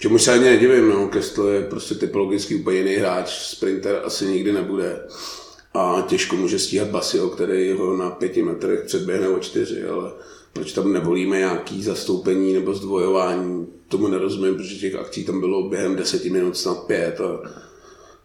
Čemu 0.04 0.20
se 0.20 0.32
ani 0.34 0.44
nedivím, 0.44 0.90
no. 0.90 1.08
Kestl 1.08 1.44
je 1.44 1.62
prostě 1.62 1.96
typologicky 1.96 2.56
úplně 2.56 2.78
jiný 2.78 2.96
hráč, 2.96 3.30
sprinter 3.30 4.02
asi 4.04 4.26
nikdy 4.26 4.52
nebude. 4.52 5.00
A 5.74 6.06
těžko 6.08 6.36
může 6.36 6.60
stíhat 6.60 6.88
Basio, 6.88 7.30
který 7.30 7.72
ho 7.72 7.98
na 7.98 8.10
pěti 8.10 8.42
metrech 8.42 8.84
předběhne 8.86 9.28
o 9.30 9.40
čtyři, 9.40 9.84
ale 9.84 10.12
proč 10.54 10.74
tam 10.74 10.94
nevolíme 10.94 11.38
nějaký 11.38 11.84
zastoupení 11.84 12.54
nebo 12.54 12.74
zdvojování, 12.74 13.68
tomu 13.88 14.08
nerozumím, 14.08 14.56
protože 14.56 14.76
těch 14.76 14.96
akcí 14.96 15.26
tam 15.26 15.40
bylo 15.40 15.70
během 15.70 15.96
deseti 15.96 16.30
minut 16.30 16.58
snad 16.58 16.78
pět 16.84 17.22
a 17.22 17.50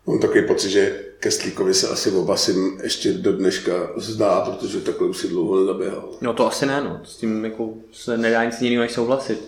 mám 0.08 0.20
takový 0.20 0.46
pocit, 0.46 0.70
že 0.70 1.04
Kestlíkovi 1.20 1.74
se 1.74 1.88
asi 1.88 2.10
oba 2.10 2.36
si 2.36 2.54
ještě 2.82 3.12
do 3.12 3.32
dneška 3.32 3.90
zdá, 3.96 4.40
protože 4.40 4.80
takhle 4.80 5.08
už 5.08 5.18
si 5.18 5.28
dlouho 5.28 5.60
nezaběhal. 5.60 6.08
No 6.20 6.32
to 6.32 6.46
asi 6.46 6.66
ne, 6.66 6.84
no. 6.84 7.00
S 7.04 7.16
tím 7.16 7.44
jako 7.44 7.74
se 7.92 8.18
nedá 8.18 8.44
nic 8.44 8.60
jiného 8.60 8.82
než 8.82 8.92
souhlasit. 8.92 9.38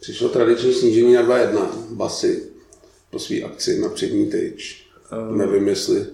Přišlo 0.00 0.28
tradiční 0.28 0.72
snížení 0.72 1.14
na 1.14 1.22
2-1 1.22 1.68
basy 1.90 2.42
po 3.10 3.18
své 3.18 3.36
akci 3.36 3.80
na 3.80 3.88
přední 3.88 4.30
tyč. 4.30 4.86
Um. 5.30 5.38
Nevím, 5.38 5.68
jestli 5.68 6.06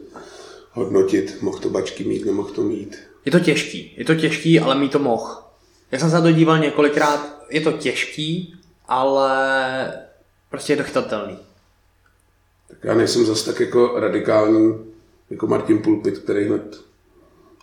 hodnotit, 0.72 1.42
mohl 1.42 1.58
to 1.58 1.70
bačky 1.70 2.04
mít, 2.04 2.24
nemohl 2.24 2.48
to 2.48 2.62
mít. 2.62 2.98
Je 3.24 3.32
to 3.32 3.40
těžký, 3.40 3.94
je 3.96 4.04
to 4.04 4.14
těžký, 4.14 4.60
ale 4.60 4.78
mít 4.78 4.92
to 4.92 4.98
mohl. 4.98 5.42
Já 5.92 5.98
jsem 5.98 6.10
se 6.10 6.14
na 6.14 6.22
to 6.22 6.32
díval 6.32 6.58
několikrát, 6.58 7.44
je 7.50 7.60
to 7.60 7.72
těžký, 7.72 8.54
ale 8.88 9.92
prostě 10.50 10.72
je 10.72 10.76
to 10.76 10.82
chytatelný. 10.82 11.38
Tak 12.68 12.78
já 12.84 12.94
nejsem 12.94 13.26
zase 13.26 13.46
tak 13.46 13.60
jako 13.60 13.92
radikální, 13.96 14.74
jako 15.30 15.46
Martin 15.46 15.78
Pulpit, 15.78 16.18
který 16.18 16.44
hned 16.44 16.80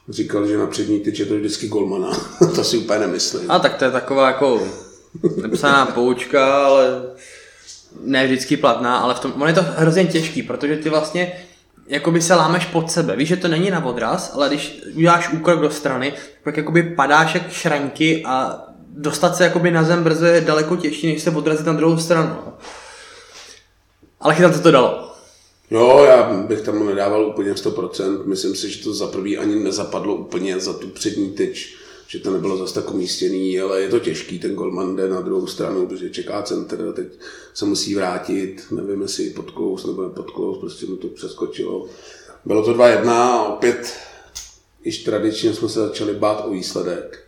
říkal, 0.10 0.48
že 0.48 0.58
na 0.58 0.68
přední 0.68 1.00
tyč 1.00 1.20
je 1.20 1.26
to 1.26 1.36
vždycky 1.36 1.68
golmana. 1.68 2.10
to 2.56 2.64
si 2.64 2.78
úplně 2.78 3.00
nemyslím. 3.00 3.52
A 3.52 3.60
tak 3.60 3.76
to 3.76 3.86
je 3.86 3.92
taková 3.92 4.28
jako 4.28 4.62
nepsaná 5.42 5.86
poučka, 5.86 6.66
ale 6.66 7.02
ne 8.04 8.26
vždycky 8.26 8.58
platná, 8.58 8.98
ale 8.98 9.14
v 9.14 9.20
tom, 9.20 9.34
on 9.42 9.48
je 9.48 9.54
to 9.54 9.66
hrozně 9.78 10.06
těžký, 10.06 10.44
protože 10.44 10.78
ty 10.78 10.90
vlastně 10.90 11.32
jakoby 11.88 12.22
se 12.22 12.36
lámeš 12.36 12.66
pod 12.66 12.92
sebe. 12.92 13.16
Víš, 13.16 13.30
že 13.30 13.36
to 13.36 13.48
není 13.48 13.72
na 13.72 13.86
odraz, 13.86 14.32
ale 14.36 14.48
když 14.48 14.82
uděláš 14.96 15.34
úkrok 15.34 15.62
do 15.62 15.72
strany, 15.72 16.14
tak 16.44 16.58
jakoby 16.58 16.84
padáš 16.84 17.34
jak 17.34 17.52
šranky 17.52 18.24
a 18.26 18.66
dostat 18.98 19.36
se 19.36 19.44
jakoby 19.44 19.72
na 19.72 19.84
zem 19.84 20.04
brzo 20.04 20.26
je 20.26 20.42
daleko 20.42 20.76
těžší, 20.76 21.14
než 21.14 21.22
se 21.22 21.32
odrazit 21.32 21.66
na 21.66 21.74
druhou 21.74 21.98
stranu. 21.98 22.36
Ale 24.26 24.36
chytat 24.36 24.54
to 24.54 24.60
to 24.60 24.72
dalo. 24.72 25.12
Jo, 25.72 26.06
já 26.08 26.34
bych 26.34 26.62
tam 26.62 26.86
nedával 26.86 27.28
úplně 27.28 27.54
100%. 27.54 28.26
Myslím 28.26 28.56
si, 28.56 28.72
že 28.72 28.84
to 28.84 28.94
za 28.94 29.08
prvý 29.08 29.38
ani 29.38 29.56
nezapadlo 29.56 30.16
úplně 30.16 30.60
za 30.60 30.74
tu 30.74 30.88
přední 30.88 31.30
tyč 31.30 31.78
že 32.08 32.20
to 32.20 32.32
nebylo 32.32 32.58
zase 32.58 32.74
tak 32.74 32.94
umístěný, 32.94 33.60
ale 33.60 33.82
je 33.82 33.90
to 33.90 34.00
těžký, 34.00 34.40
ten 34.40 34.56
golman 34.56 34.96
jde 34.96 35.10
na 35.10 35.22
druhou 35.22 35.48
stranu, 35.48 35.88
protože 35.88 36.10
čeká 36.10 36.42
center, 36.44 36.94
teď 36.96 37.08
se 37.54 37.66
musí 37.66 37.96
vrátit, 37.96 38.64
nevím, 38.72 39.02
jestli 39.02 39.30
podklous 39.30 39.86
nebo 39.86 40.04
nepodklous, 40.04 40.58
prostě 40.58 40.86
mu 40.86 40.96
to 40.96 41.08
přeskočilo. 41.08 41.88
Bylo 42.46 42.66
to 42.66 42.74
2-1 42.74 43.10
a 43.10 43.48
opět 43.48 43.94
již 44.84 45.04
tradičně 45.04 45.54
jsme 45.54 45.70
se 45.70 45.80
začali 45.80 46.14
bát 46.14 46.46
o 46.46 46.50
výsledek. 46.50 47.25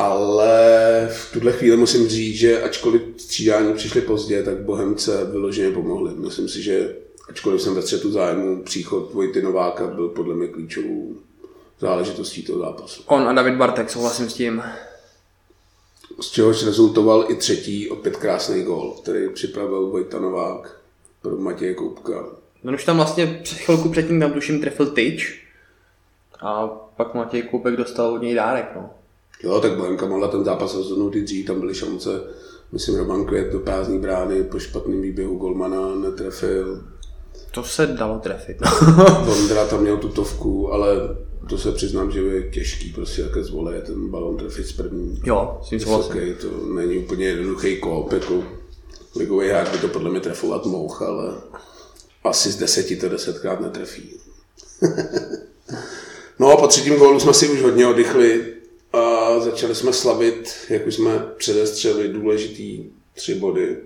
Ale 0.00 1.08
v 1.12 1.32
tuhle 1.32 1.52
chvíli 1.52 1.76
musím 1.76 2.08
říct, 2.08 2.36
že 2.36 2.62
ačkoliv 2.62 3.02
střídání 3.16 3.74
přišly 3.74 4.00
pozdě, 4.00 4.42
tak 4.42 4.58
Bohemce 4.58 5.24
vyloženě 5.24 5.70
pomohli. 5.70 6.10
Myslím 6.14 6.48
si, 6.48 6.62
že 6.62 6.96
ačkoliv 7.28 7.62
jsem 7.62 7.74
ve 7.74 7.82
střetu 7.82 8.12
zájmu, 8.12 8.62
příchod 8.62 9.12
Vojty 9.14 9.42
Nováka 9.42 9.86
byl 9.86 10.08
podle 10.08 10.34
mě 10.34 10.46
klíčovou 10.46 11.14
záležitostí 11.80 12.42
toho 12.42 12.58
zápasu. 12.58 13.02
On 13.06 13.28
a 13.28 13.32
David 13.32 13.54
Bartek, 13.54 13.90
souhlasím 13.90 14.30
s 14.30 14.34
tím. 14.34 14.62
Z 16.20 16.30
čehož 16.30 16.64
rezultoval 16.64 17.24
i 17.28 17.34
třetí, 17.34 17.88
opět 17.90 18.16
krásný 18.16 18.62
gol, 18.62 18.96
který 19.02 19.28
připravil 19.28 19.86
Vojta 19.86 20.18
Novák 20.18 20.80
pro 21.22 21.36
Matěje 21.36 21.74
Koupka. 21.74 22.24
No 22.62 22.72
už 22.72 22.84
tam 22.84 22.96
vlastně 22.96 23.40
před 23.42 23.58
chvilku 23.58 23.88
předtím 23.88 24.20
tam 24.20 24.32
tuším 24.32 24.60
trefil 24.60 24.86
tyč 24.86 25.46
a 26.40 26.66
pak 26.96 27.14
Matěj 27.14 27.42
Koupek 27.42 27.76
dostal 27.76 28.14
od 28.14 28.22
něj 28.22 28.34
dárek. 28.34 28.72
No. 28.76 28.90
Jo, 29.42 29.60
tak 29.60 29.76
Bohemka 29.76 30.06
mohla 30.06 30.28
ten 30.28 30.44
zápas 30.44 30.74
rozhodnout 30.74 31.16
i 31.16 31.22
dřív, 31.22 31.46
tam 31.46 31.60
byly 31.60 31.74
šance. 31.74 32.20
Myslím, 32.72 32.96
Roman 32.96 33.24
Květ 33.24 33.52
do 33.52 33.60
prázdné 33.60 33.98
brány 33.98 34.42
po 34.42 34.58
špatném 34.58 35.02
výběhu 35.02 35.36
Golmana 35.36 35.94
netrefil. 35.94 36.84
To 37.50 37.64
se 37.64 37.86
dalo 37.86 38.18
trefit. 38.18 38.56
Vondra 39.24 39.66
tam 39.66 39.80
měl 39.80 39.96
tutovku, 39.96 40.72
ale 40.72 41.16
to 41.48 41.58
se 41.58 41.72
přiznám, 41.72 42.10
že 42.10 42.20
je 42.20 42.50
těžký 42.50 42.92
prostě 42.92 43.22
jaké 43.22 43.44
zvole 43.44 43.80
ten 43.80 44.08
balon 44.08 44.36
trefit 44.36 44.66
z 44.66 44.72
první. 44.72 45.20
Jo, 45.26 45.60
s 45.64 45.68
tím 45.68 45.88
okay, 45.88 46.34
To 46.34 46.74
není 46.74 46.98
úplně 46.98 47.26
jednoduchý 47.26 47.76
kop, 47.76 48.12
jako 48.12 48.44
ligový 49.16 49.48
hráč 49.48 49.70
by 49.70 49.78
to 49.78 49.88
podle 49.88 50.10
mě 50.10 50.20
trefovat 50.20 50.66
mohl, 50.66 51.04
ale 51.06 51.34
asi 52.24 52.52
z 52.52 52.56
deseti 52.56 52.96
to 52.96 53.08
desetkrát 53.08 53.60
netrefí. 53.60 54.10
no 56.38 56.48
a 56.50 56.56
po 56.56 56.66
třetím 56.66 56.96
gólu 56.96 57.20
jsme 57.20 57.34
si 57.34 57.48
už 57.48 57.62
hodně 57.62 57.86
oddychli 57.86 58.59
a 58.92 59.40
začali 59.40 59.74
jsme 59.74 59.92
slavit, 59.92 60.66
jak 60.70 60.86
už 60.86 60.94
jsme 60.94 61.18
předestřeli 61.36 62.08
důležitý 62.08 62.84
tři 63.14 63.34
body, 63.34 63.78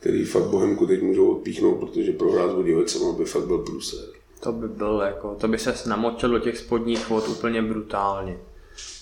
který 0.00 0.24
fakt 0.24 0.46
Bohemku 0.46 0.86
teď 0.86 1.02
můžou 1.02 1.30
odpíchnout, 1.30 1.74
protože 1.74 2.12
prohrát 2.12 2.50
s 2.50 2.54
Budějovicem 2.54 3.14
by 3.16 3.24
fakt 3.24 3.46
byl 3.46 3.58
průser. 3.58 4.04
To 4.40 4.52
by 4.52 4.68
byl 4.68 5.02
jako, 5.06 5.34
to 5.34 5.48
by 5.48 5.58
se 5.58 5.74
namočil 5.86 6.30
do 6.30 6.38
těch 6.38 6.58
spodních 6.58 7.08
vod 7.08 7.28
úplně 7.28 7.62
brutálně. 7.62 8.36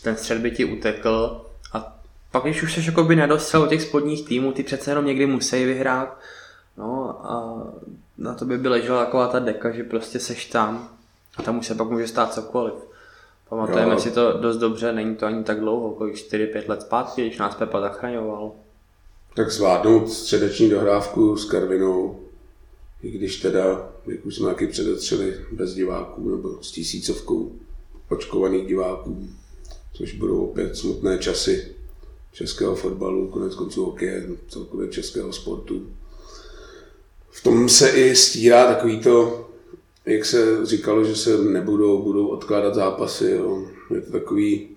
Ten 0.02 0.16
střed 0.16 0.38
by 0.38 0.50
ti 0.50 0.64
utekl 0.64 1.40
a 1.72 1.98
pak 2.30 2.42
když 2.42 2.62
už 2.62 2.74
jsi 2.74 2.90
by 3.02 3.16
nedostal 3.16 3.66
těch 3.66 3.82
spodních 3.82 4.28
týmů, 4.28 4.52
ty 4.52 4.62
přece 4.62 4.90
jenom 4.90 5.06
někdy 5.06 5.26
musí 5.26 5.64
vyhrát. 5.64 6.18
No 6.76 7.20
a 7.26 7.62
na 8.18 8.34
to 8.34 8.44
by 8.44 8.58
by 8.58 8.68
ležela 8.68 9.04
taková 9.04 9.28
ta 9.28 9.38
deka, 9.38 9.70
že 9.70 9.84
prostě 9.84 10.20
seš 10.20 10.46
tam 10.46 10.88
a 11.36 11.42
tam 11.42 11.58
už 11.58 11.66
se 11.66 11.74
pak 11.74 11.90
může 11.90 12.08
stát 12.08 12.34
cokoliv. 12.34 12.74
Pamatujeme 13.48 13.92
jo. 13.92 14.00
si 14.00 14.10
to 14.10 14.32
dost 14.32 14.56
dobře, 14.56 14.92
není 14.92 15.16
to 15.16 15.26
ani 15.26 15.44
tak 15.44 15.60
dlouho, 15.60 15.90
kolik 15.90 16.14
4-5 16.14 16.68
let 16.68 16.82
zpátky, 16.82 17.22
když 17.22 17.38
nás 17.38 17.54
Pepa 17.54 17.80
zachraňoval. 17.80 18.52
Tak 19.34 19.50
zvládnout 19.50 20.10
středeční 20.10 20.70
dohrávku 20.70 21.36
s 21.36 21.44
Karvinou 21.44 22.26
i 23.02 23.10
když 23.10 23.40
teda, 23.40 23.92
jak 24.06 24.26
už 24.26 24.36
jsme 24.36 24.46
taky 24.46 24.66
předetřeli, 24.66 25.34
bez 25.52 25.74
diváků 25.74 26.30
nebo 26.36 26.62
s 26.62 26.70
tisícovkou 26.70 27.52
očkovaných 28.08 28.66
diváků, 28.66 29.28
což 29.92 30.14
budou 30.14 30.44
opět 30.44 30.76
smutné 30.76 31.18
časy 31.18 31.74
českého 32.32 32.74
fotbalu, 32.74 33.28
konec 33.28 33.54
konců 33.54 33.84
hokeje, 33.84 34.26
celkově 34.48 34.88
českého 34.88 35.32
sportu. 35.32 35.86
V 37.30 37.42
tom 37.42 37.68
se 37.68 37.90
i 37.90 38.16
stírá 38.16 38.74
takový 38.74 39.00
to, 39.00 39.48
jak 40.06 40.25
se 40.25 40.66
říkalo, 40.66 41.04
že 41.04 41.16
se 41.16 41.38
nebudou, 41.38 42.02
budou 42.02 42.26
odkládat 42.26 42.75
zápasy. 42.75 43.30
Jo. 43.30 43.66
Je 43.94 44.00
to 44.00 44.12
takový, 44.12 44.68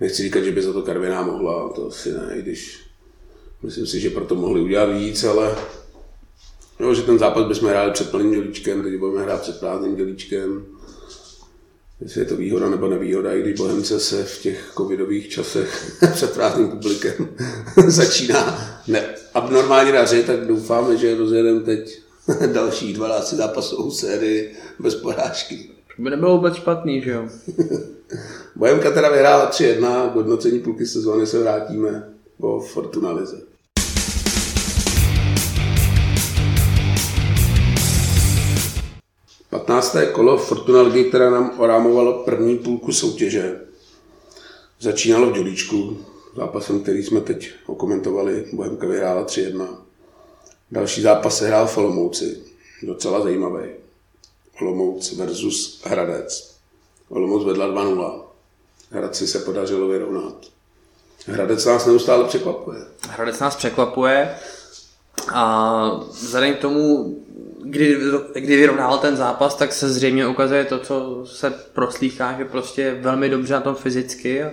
nechci 0.00 0.22
říkat, 0.22 0.40
že 0.40 0.52
by 0.52 0.62
za 0.62 0.72
to 0.72 0.82
Karviná 0.82 1.22
mohla, 1.22 1.68
to 1.68 1.86
asi 1.86 2.12
ne, 2.12 2.36
když 2.36 2.80
myslím 3.62 3.86
si, 3.86 4.00
že 4.00 4.10
proto 4.10 4.34
mohli 4.34 4.60
udělat 4.60 4.86
víc, 4.86 5.24
ale 5.24 5.56
Jo, 6.80 6.94
že 6.94 7.02
ten 7.02 7.18
zápas 7.18 7.46
bychom 7.46 7.68
hráli 7.68 7.90
před 7.90 8.10
plným 8.10 8.30
dělíčkem, 8.30 8.82
teď 8.82 8.96
budeme 8.96 9.22
hrát 9.22 9.42
před 9.42 9.60
prázdným 9.60 9.96
dělíčkem. 9.96 10.66
Jestli 12.00 12.20
je 12.20 12.24
to 12.24 12.36
výhoda 12.36 12.68
nebo 12.68 12.88
nevýhoda, 12.88 13.32
i 13.32 13.42
když 13.42 13.58
Bohemce 13.58 14.00
se 14.00 14.24
v 14.24 14.42
těch 14.42 14.72
covidových 14.76 15.28
časech 15.28 15.96
před 16.12 16.34
prázdným 16.34 16.68
publikem 16.68 17.28
začíná 17.86 18.58
ne, 18.88 19.14
abnormálně 19.34 19.92
dařit, 19.92 20.26
tak 20.26 20.46
doufáme, 20.46 20.96
že 20.96 21.18
rozjedeme 21.18 21.60
teď 21.60 22.00
další 22.52 22.92
12 22.92 23.32
zápasovou 23.32 23.90
sérii 23.90 24.56
bez 24.78 24.94
porážky. 24.94 25.70
By 25.98 26.10
nebylo 26.10 26.36
vůbec 26.36 26.54
špatný, 26.54 27.02
že 27.02 27.10
jo? 27.10 27.28
Bohemka 28.56 28.90
teda 28.90 29.08
vyhrála 29.08 29.50
3-1, 29.50 30.10
k 30.12 30.14
hodnocení 30.14 30.60
půlky 30.60 30.86
sezóny 30.86 31.26
se 31.26 31.38
vrátíme 31.38 32.08
po 32.40 32.60
Fortuna 32.60 33.12
Lize. 33.12 33.40
15. 39.50 39.96
kolo 40.12 40.38
Fortuna 40.38 40.82
Ligy, 40.82 41.04
která 41.04 41.30
nám 41.30 41.52
orámovalo 41.58 42.22
první 42.24 42.58
půlku 42.58 42.92
soutěže. 42.92 43.60
Začínalo 44.80 45.30
v 45.30 45.32
Dělíčku, 45.32 45.98
zápasem, 46.36 46.80
který 46.80 47.02
jsme 47.02 47.20
teď 47.20 47.50
okomentovali. 47.66 48.44
Bohemka 48.52 48.86
vyhrála 48.86 49.24
3-1. 49.24 49.87
Další 50.70 51.02
zápas 51.02 51.38
se 51.38 51.46
hrál 51.46 51.66
v 51.66 51.78
Olomouci. 51.78 52.42
Docela 52.82 53.20
zajímavý. 53.20 53.68
Olomouc 54.60 55.12
versus 55.12 55.82
Hradec. 55.84 56.54
Olomouc 57.08 57.44
vedla 57.44 57.66
2-0. 57.66 58.22
Hradci 58.90 59.26
se 59.26 59.38
podařilo 59.38 59.88
vyrovnat. 59.88 60.34
Hradec 61.26 61.64
nás 61.64 61.86
neustále 61.86 62.24
překvapuje. 62.24 62.78
Hradec 63.08 63.38
nás 63.38 63.56
překvapuje 63.56 64.38
A 65.32 65.90
vzhledem 66.10 66.54
k 66.54 66.58
tomu, 66.58 67.14
kdy, 67.64 67.96
kdy 68.34 68.56
vyrovnával 68.56 68.98
ten 68.98 69.16
zápas, 69.16 69.54
tak 69.54 69.72
se 69.72 69.92
zřejmě 69.92 70.26
ukazuje 70.26 70.64
to, 70.64 70.78
co 70.78 71.26
se 71.26 71.50
proslýchá, 71.50 72.38
že 72.38 72.44
prostě 72.44 72.94
velmi 72.94 73.28
dobře 73.28 73.54
na 73.54 73.60
tom 73.60 73.74
fyzicky 73.74 74.44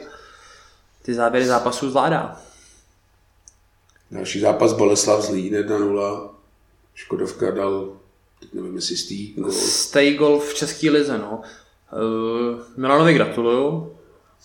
ty 1.01 1.13
záběry 1.13 1.45
zápasů 1.45 1.89
zvládá. 1.89 2.41
Další 4.11 4.39
zápas 4.39 4.73
Boleslav 4.73 5.21
Zlín 5.21 5.53
1-0. 5.53 6.29
Škodovka 6.95 7.51
dal, 7.51 7.97
teď 8.39 8.53
nevím, 8.53 8.75
jestli 8.75 8.97
stý 8.97 9.33
gol. 9.33 9.51
Stay 9.51 10.13
gol 10.13 10.39
v 10.39 10.53
České 10.53 10.89
lize, 10.89 11.17
no. 11.17 11.41
Uh, 11.93 12.59
Milanovi 12.77 13.13
gratuluju. 13.13 13.91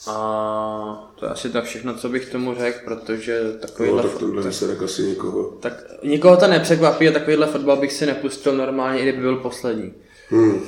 A 0.06 1.12
to 1.16 1.26
je 1.26 1.30
asi 1.30 1.50
tak 1.50 1.64
všechno, 1.64 1.94
co 1.94 2.08
bych 2.08 2.28
tomu 2.28 2.54
řekl, 2.54 2.78
protože 2.84 3.52
takovýhle... 3.60 4.02
No, 4.02 4.08
tak 4.08 4.18
tohle 4.18 4.42
výsledek 4.42 4.82
asi 4.82 5.02
někoho. 5.02 5.42
Tak 5.42 5.72
nikoho 6.02 6.36
to 6.36 6.46
nepřekvapí 6.46 7.08
a 7.08 7.12
takovýhle 7.12 7.46
fotbal 7.46 7.76
bych 7.76 7.92
si 7.92 8.06
nepustil 8.06 8.56
normálně, 8.56 9.00
i 9.00 9.02
kdyby 9.02 9.20
byl 9.22 9.36
poslední. 9.36 9.92
Hmm. 10.28 10.60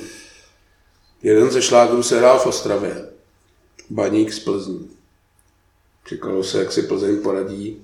Jeden 1.23 1.51
ze 1.51 1.61
šlágrů 1.61 2.03
se 2.03 2.19
hrál 2.19 2.39
v 2.39 2.45
Ostravě. 2.45 3.09
Baník 3.89 4.33
z 4.33 4.39
Plzní. 4.39 4.89
Čekalo 6.05 6.43
se, 6.43 6.59
jak 6.59 6.71
si 6.71 6.81
Plzeň 6.81 7.21
poradí 7.21 7.81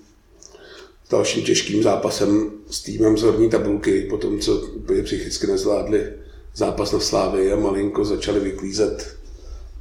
dalším 1.10 1.44
těžkým 1.44 1.84
zápasem 1.84 2.51
s 2.70 2.84
týmem 2.84 3.18
z 3.18 3.22
horní 3.22 3.50
tabulky, 3.50 4.08
po 4.10 4.18
tom, 4.18 4.39
co 4.39 4.56
úplně 4.56 5.04
psychicky 5.04 5.48
nezvládli 5.48 6.04
zápas 6.56 6.92
na 6.92 7.00
Slávy 7.00 7.51
a 7.54 7.56
malinko 7.56 8.06
začali 8.06 8.39
vyklízet 8.39 9.18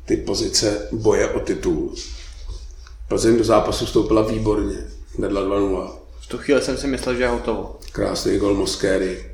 ty 0.04 0.16
pozice 0.16 0.88
boje 0.92 1.28
o 1.28 1.40
titul. 1.40 1.94
Plzeň 3.08 3.38
do 3.38 3.44
zápasu 3.44 3.86
vstoupila 3.86 4.22
výborně, 4.22 4.76
vedla 5.18 5.42
2-0. 5.42 5.90
V 6.20 6.26
tu 6.28 6.38
chvíli 6.38 6.62
jsem 6.62 6.76
si 6.76 6.86
myslel, 6.86 7.14
že 7.14 7.22
je 7.22 7.28
hotovo. 7.28 7.78
Krásný 7.92 8.38
gol 8.38 8.54
Moskéry, 8.54 9.24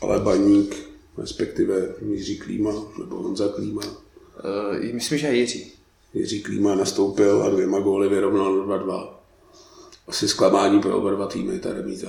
ale 0.00 0.20
Baník, 0.20 0.76
respektive 1.18 1.74
Jiří 2.12 2.38
Klíma, 2.38 2.72
nebo 2.98 3.16
Honza 3.16 3.48
Klíma, 3.48 3.82
Uh, 4.38 4.94
myslím, 4.94 5.18
že 5.18 5.26
je 5.26 5.36
Jiří. 5.36 5.72
Jiří 6.14 6.42
Klíma 6.42 6.74
nastoupil 6.74 7.42
a 7.42 7.50
dvěma 7.50 7.80
góly 7.80 8.08
vyrovnal 8.08 8.66
2-2. 8.66 9.08
Asi 10.08 10.28
zklamání 10.28 10.80
pro 10.80 10.96
oba 10.98 11.10
dva 11.10 11.26
týmy, 11.26 11.58
ta 11.58 11.72
remíza. 11.72 12.08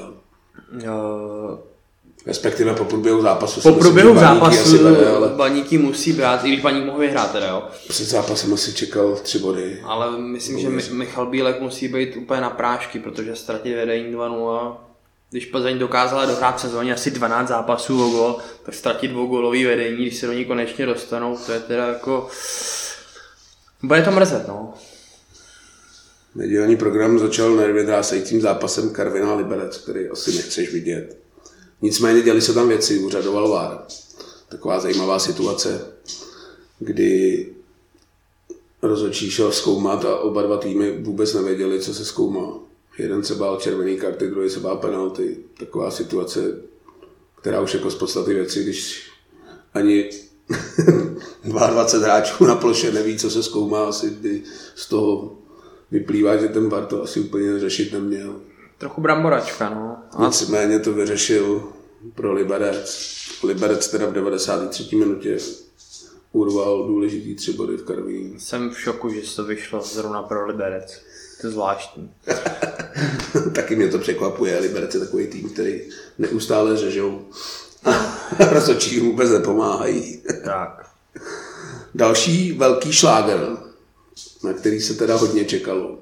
Uh, 0.73 1.57
Respektive 2.25 2.73
po 2.73 2.85
průběhu 2.85 3.21
zápasu. 3.21 3.61
po 3.61 3.71
průběhu 3.71 4.13
že 4.13 4.19
Baníky 4.19 4.35
zápasu 4.39 4.61
asi 4.61 4.77
vede, 4.77 5.09
ale 5.09 5.27
baníky 5.27 5.77
musí 5.77 6.13
brát, 6.13 6.43
i 6.43 6.47
když 6.47 6.61
baník 6.61 6.85
mohl 6.85 6.99
vyhrát 6.99 7.31
teda, 7.31 7.47
jo. 7.47 7.63
před 7.89 8.05
zápasem 8.05 8.53
asi 8.53 8.73
čekal 8.73 9.15
tři 9.15 9.39
body. 9.39 9.81
Ale 9.83 10.11
myslím, 10.21 10.59
že 10.59 10.69
Mi- 10.69 10.89
Michal 10.91 11.25
Bílek 11.25 11.61
musí 11.61 11.87
být 11.87 12.15
úplně 12.15 12.41
na 12.41 12.49
prášky, 12.49 12.99
protože 12.99 13.35
ztratit 13.35 13.75
vedení 13.75 14.15
2-0. 14.15 14.77
Když 15.31 15.45
Plzeň 15.45 15.79
dokázala 15.79 16.25
dohrát 16.25 16.57
v 16.57 16.61
sezóně 16.61 16.93
asi 16.93 17.11
12 17.11 17.47
zápasů 17.47 18.05
o 18.05 18.09
gol, 18.09 18.37
tak 18.63 18.75
ztratit 18.75 19.11
dvougolový 19.11 19.65
vedení, 19.65 19.95
když 19.95 20.17
se 20.17 20.27
do 20.27 20.33
ní 20.33 20.45
konečně 20.45 20.85
dostanou, 20.85 21.37
to 21.45 21.51
je 21.51 21.59
teda 21.59 21.87
jako... 21.87 22.27
Bude 23.83 24.01
to 24.01 24.11
mrzet, 24.11 24.47
no. 24.47 24.73
Nedělní 26.35 26.77
program 26.77 27.19
začal 27.19 27.55
nervě 27.55 27.83
drásajícím 27.83 28.41
zápasem 28.41 28.89
Karviná 28.89 29.35
Liberec, 29.35 29.77
který 29.77 30.09
asi 30.09 30.35
nechceš 30.35 30.73
vidět. 30.73 31.17
Nicméně 31.81 32.21
děli 32.21 32.41
se 32.41 32.53
tam 32.53 32.67
věci, 32.67 32.99
úřadoval 32.99 33.49
VAR. 33.49 33.83
Taková 34.49 34.79
zajímavá 34.79 35.19
situace, 35.19 35.81
kdy 36.79 37.45
rozhodčí 38.81 39.31
šel 39.31 39.51
zkoumat 39.51 40.05
a 40.05 40.19
oba 40.19 40.41
dva 40.41 40.57
týmy 40.57 40.97
vůbec 41.01 41.33
nevěděli, 41.33 41.79
co 41.79 41.93
se 41.93 42.05
zkoumá. 42.05 42.59
Jeden 42.97 43.23
se 43.23 43.35
bál 43.35 43.57
červený 43.57 43.97
karty, 43.97 44.27
druhý 44.27 44.49
se 44.49 44.59
bál 44.59 44.77
penalty. 44.77 45.37
Taková 45.59 45.91
situace, 45.91 46.39
která 47.41 47.61
už 47.61 47.73
jako 47.73 47.91
z 47.91 47.95
podstaty 47.95 48.33
věci, 48.33 48.63
když 48.63 49.09
ani 49.73 50.09
22 51.43 52.07
hráčů 52.07 52.45
na 52.45 52.55
ploše 52.55 52.91
neví, 52.91 53.17
co 53.17 53.29
se 53.29 53.43
zkoumá, 53.43 53.89
asi 53.89 54.09
by 54.09 54.43
z 54.75 54.89
toho 54.89 55.38
vyplývá, 55.91 56.37
že 56.37 56.47
ten 56.47 56.69
VAR 56.69 56.85
to 56.85 57.03
asi 57.03 57.19
úplně 57.19 57.59
řešit 57.59 57.93
neměl. 57.93 58.35
Trochu 58.77 59.01
bramboračka, 59.01 59.69
no. 59.69 59.97
A 60.11 60.25
Nicméně 60.25 60.79
to 60.79 60.93
vyřešil 60.93 61.63
pro 62.15 62.33
Liberec. 62.33 63.15
Liberec 63.43 63.87
teda 63.87 64.05
v 64.05 64.13
93. 64.13 64.95
minutě 64.95 65.37
urval 66.31 66.87
důležitý 66.87 67.35
tři 67.35 67.53
body 67.53 67.77
v 67.77 67.83
Karvín. 67.83 68.39
jsem 68.39 68.69
v 68.69 68.79
šoku, 68.79 69.09
že 69.09 69.35
to 69.35 69.43
vyšlo 69.43 69.81
zrovna 69.81 70.23
pro 70.23 70.47
Liberec. 70.47 71.01
To 71.41 71.47
je 71.47 71.51
zvláštní. 71.51 72.11
Taky 73.55 73.75
mě 73.75 73.87
to 73.87 73.99
překvapuje. 73.99 74.59
Liberec 74.59 74.93
je 74.93 74.99
takový 74.99 75.27
tým, 75.27 75.49
který 75.49 75.81
neustále 76.17 76.77
řežou. 76.77 77.21
Rozhodčí 78.51 78.99
vůbec 78.99 79.29
nepomáhají. 79.29 80.21
Tak. 80.43 80.89
Další 81.95 82.51
velký 82.51 82.93
šláger, 82.93 83.47
na 84.43 84.53
který 84.53 84.81
se 84.81 84.93
teda 84.93 85.15
hodně 85.15 85.45
čekalo. 85.45 85.97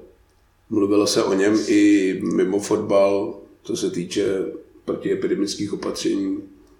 Mluvilo 0.70 1.06
se 1.06 1.22
o 1.22 1.34
něm 1.34 1.58
i 1.66 2.20
mimo 2.34 2.60
fotbal, 2.60 3.34
co 3.62 3.76
se 3.76 3.90
týče 3.90 4.44
protiepidemických 4.84 5.72
opatření 5.72 6.36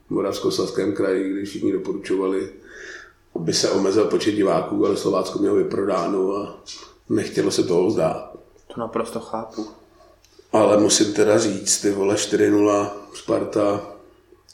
v 0.06 0.10
Moravskoslezském 0.10 0.92
kraji, 0.92 1.32
kdy 1.32 1.44
všichni 1.44 1.72
doporučovali, 1.72 2.48
aby 3.34 3.52
se 3.52 3.70
omezil 3.70 4.04
počet 4.04 4.32
diváků, 4.32 4.86
ale 4.86 4.96
Slovácko 4.96 5.38
mělo 5.38 5.56
vyprodáno 5.56 6.36
a 6.36 6.62
nechtělo 7.08 7.50
se 7.50 7.62
toho 7.62 7.86
vzdát. 7.86 8.32
To 8.74 8.80
naprosto 8.80 9.20
chápu. 9.20 9.66
Ale 10.52 10.76
musím 10.76 11.12
teda 11.12 11.38
říct, 11.38 11.80
ty 11.80 11.90
vole 11.90 12.14
4-0 12.14 12.90
Sparta, 13.14 13.92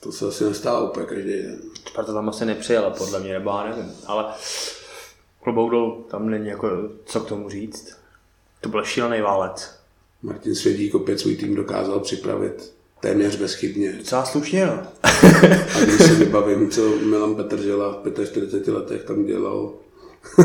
to 0.00 0.12
se 0.12 0.26
asi 0.26 0.44
nestává 0.44 0.90
úplně 0.90 1.06
každý 1.06 1.32
den. 1.32 1.60
Sparta 1.88 2.12
tam 2.12 2.28
asi 2.28 2.44
nepřijela, 2.44 2.90
podle 2.90 3.20
mě, 3.20 3.32
nebo 3.32 3.50
já 3.50 3.64
nevím. 3.64 3.92
Ale 4.06 4.24
klobouk 5.44 5.70
dolů, 5.70 6.04
tam 6.10 6.30
není 6.30 6.48
jako 6.48 6.68
co 7.04 7.20
k 7.20 7.28
tomu 7.28 7.48
říct. 7.48 7.96
To 8.60 8.68
byl 8.68 8.84
šílený 8.84 9.20
válec. 9.20 9.70
Martin 10.22 10.54
Svědík 10.54 10.94
opět 10.94 11.20
svůj 11.20 11.36
tým 11.36 11.54
dokázal 11.54 12.00
připravit 12.00 12.74
téměř 13.00 13.36
bezchybně. 13.36 13.92
Docela 13.92 14.24
slušně, 14.24 14.66
no. 14.66 14.82
A 15.02 15.80
když 15.84 16.02
si 16.02 16.14
vybavím, 16.14 16.70
co 16.70 16.88
Milan 16.88 17.34
Petržela 17.34 18.02
v 18.04 18.24
45 18.26 18.72
letech 18.72 19.04
tam 19.04 19.24
dělal 19.24 19.72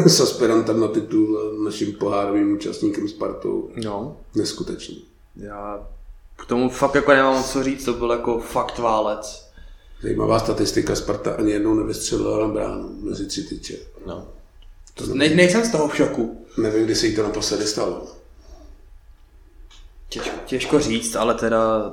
s 0.06 0.20
aspirantem 0.22 0.80
na 0.80 0.88
titul 0.88 1.54
naším 1.64 1.94
pohárovým 1.94 2.54
účastníkem 2.54 3.08
Spartou. 3.08 3.70
No, 3.76 4.18
Neskutečný. 4.36 5.06
já 5.36 5.88
k 6.36 6.46
tomu 6.46 6.70
fakt 6.70 6.96
jako 6.96 7.12
nemám 7.12 7.44
co 7.44 7.64
říct, 7.64 7.86
to 7.86 7.94
byl 7.94 8.12
jako 8.12 8.40
fakt 8.40 8.80
válec. 8.80 9.50
Zajímavá 10.02 10.40
statistika, 10.40 10.96
Sparta 10.96 11.32
ani 11.34 11.52
jednou 11.52 11.74
nevystřelila 11.74 12.48
na 12.48 12.54
bránu 12.54 13.00
mezi 13.02 13.26
tři 13.26 13.44
tyče. 13.44 13.78
No. 14.06 14.28
To, 15.00 15.16
ne, 15.16 15.30
nejsem 15.30 15.66
z 15.66 15.72
toho 15.72 15.88
v 15.88 15.96
šoku. 15.96 16.46
Nevím, 16.58 16.86
kdy 16.86 16.96
se 16.96 17.08
jí 17.08 17.16
to 17.16 17.24
naposledy 17.24 17.68
stalo. 17.68 18.08
Těžko, 20.10 20.38
těžko 20.46 20.80
říct, 20.80 21.16
ale 21.16 21.34
teda 21.36 21.92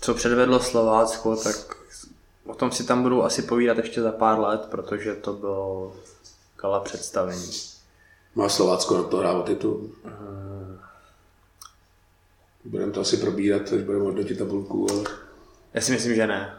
co 0.00 0.14
předvedlo 0.14 0.60
Slovácko, 0.60 1.36
tak 1.36 1.76
o 2.46 2.54
tom 2.54 2.72
si 2.72 2.84
tam 2.84 3.02
budu 3.02 3.24
asi 3.24 3.42
povídat 3.42 3.76
ještě 3.76 4.02
za 4.02 4.12
pár 4.12 4.38
let, 4.38 4.60
protože 4.70 5.14
to 5.14 5.32
bylo 5.32 5.96
kala 6.56 6.80
představení. 6.80 7.50
Má 8.34 8.48
Slovácko 8.48 8.96
na 8.96 9.02
to 9.02 9.16
hrát 9.16 9.34
o 9.34 9.42
titul? 9.42 9.90
Budeme 12.64 12.92
to 12.92 13.00
asi 13.00 13.16
probírat, 13.16 13.62
až 13.62 13.82
budeme 13.82 14.04
hodnotit 14.04 14.38
tabulku, 14.38 14.86
ale 14.90 15.04
Já 15.74 15.80
si 15.80 15.92
myslím, 15.92 16.14
že 16.14 16.26
ne. 16.26 16.58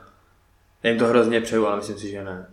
Já 0.84 0.89
jim 0.89 1.00
to 1.00 1.06
hrozně 1.06 1.42
přeju, 1.42 1.66
ale 1.66 1.76
myslím 1.78 1.98
si, 1.98 2.10
že 2.10 2.24
ne. 2.24 2.48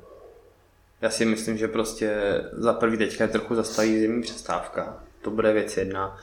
Já 1.03 1.11
si 1.11 1.25
myslím, 1.25 1.59
že 1.59 1.69
prostě 1.69 2.41
za 2.53 2.73
prvý 2.73 2.99
teďka 2.99 3.25
je 3.25 3.31
trochu 3.31 3.55
zastaví 3.55 4.01
zimní 4.01 4.23
přestávka. 4.23 5.05
To 5.23 5.31
bude 5.31 5.53
věc 5.53 5.77
jedna. 5.77 6.19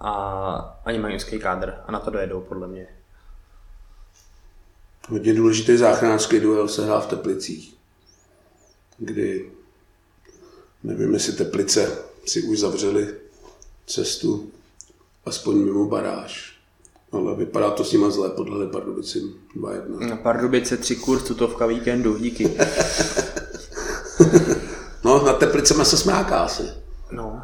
A 0.00 0.80
ani 0.84 0.98
mají 0.98 1.16
úzký 1.16 1.38
kádr. 1.38 1.74
A 1.86 1.92
na 1.92 2.00
to 2.00 2.10
dojedou, 2.10 2.40
podle 2.40 2.68
mě. 2.68 2.88
hodně 5.08 5.34
důležitý 5.34 5.76
záchranářský 5.76 6.40
duel 6.40 6.68
se 6.68 6.84
hrál 6.84 7.00
v 7.00 7.06
Teplicích, 7.06 7.74
kdy 8.98 9.50
nevím, 10.82 11.14
jestli 11.14 11.32
Teplice 11.32 11.98
si 12.26 12.42
už 12.42 12.58
zavřeli 12.58 13.14
cestu 13.86 14.50
aspoň 15.26 15.56
mimo 15.56 15.86
baráž. 15.86 16.54
Ale 17.12 17.36
vypadá 17.36 17.70
to 17.70 17.84
s 17.84 17.92
nima 17.92 18.10
zle, 18.10 18.30
podle 18.30 18.66
Pardubicím 18.66 19.34
2-1. 19.56 20.08
Na 20.08 20.16
Pardubice 20.16 20.76
tři 20.76 20.96
kurz 20.96 21.22
tutovka 21.22 21.66
víkendu, 21.66 22.18
díky. 22.18 22.56
No, 25.04 25.24
na 25.24 25.32
Teplicema 25.32 25.84
se 25.84 25.96
smráká 25.96 26.38
asi. 26.38 26.62
No, 27.10 27.42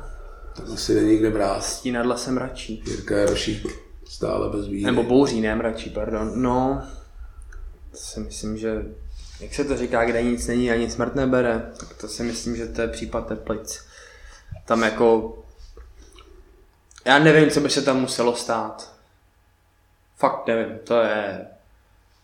Tam 0.56 0.72
asi 0.74 0.94
není 0.94 1.16
kde 1.18 1.30
brát. 1.30 1.64
stínadla 1.64 2.16
jsem 2.16 2.36
radší. 2.36 2.82
Jirka 2.86 3.16
Jarošík 3.16 3.66
stále 4.08 4.48
bez 4.48 4.66
víry. 4.66 4.84
Nebo 4.84 5.02
bouří, 5.02 5.40
ne 5.40 5.54
mračí, 5.54 5.90
pardon. 5.90 6.32
No, 6.42 6.82
to 7.90 7.96
si 7.96 8.20
myslím, 8.20 8.58
že 8.58 8.84
jak 9.40 9.54
se 9.54 9.64
to 9.64 9.76
říká, 9.76 10.04
kde 10.04 10.22
nic 10.22 10.46
není, 10.46 10.70
ani 10.70 10.90
smrt 10.90 11.14
nebere, 11.14 11.72
tak 11.80 11.94
to 11.94 12.08
si 12.08 12.22
myslím, 12.22 12.56
že 12.56 12.66
to 12.66 12.80
je 12.82 12.88
případ 12.88 13.26
Teplic. 13.26 13.84
Tam 14.64 14.82
jako, 14.82 15.38
já 17.04 17.18
nevím, 17.18 17.50
co 17.50 17.60
by 17.60 17.70
se 17.70 17.82
tam 17.82 18.00
muselo 18.00 18.36
stát. 18.36 18.92
Fakt 20.16 20.46
nevím, 20.46 20.78
to 20.84 21.00
je... 21.00 21.46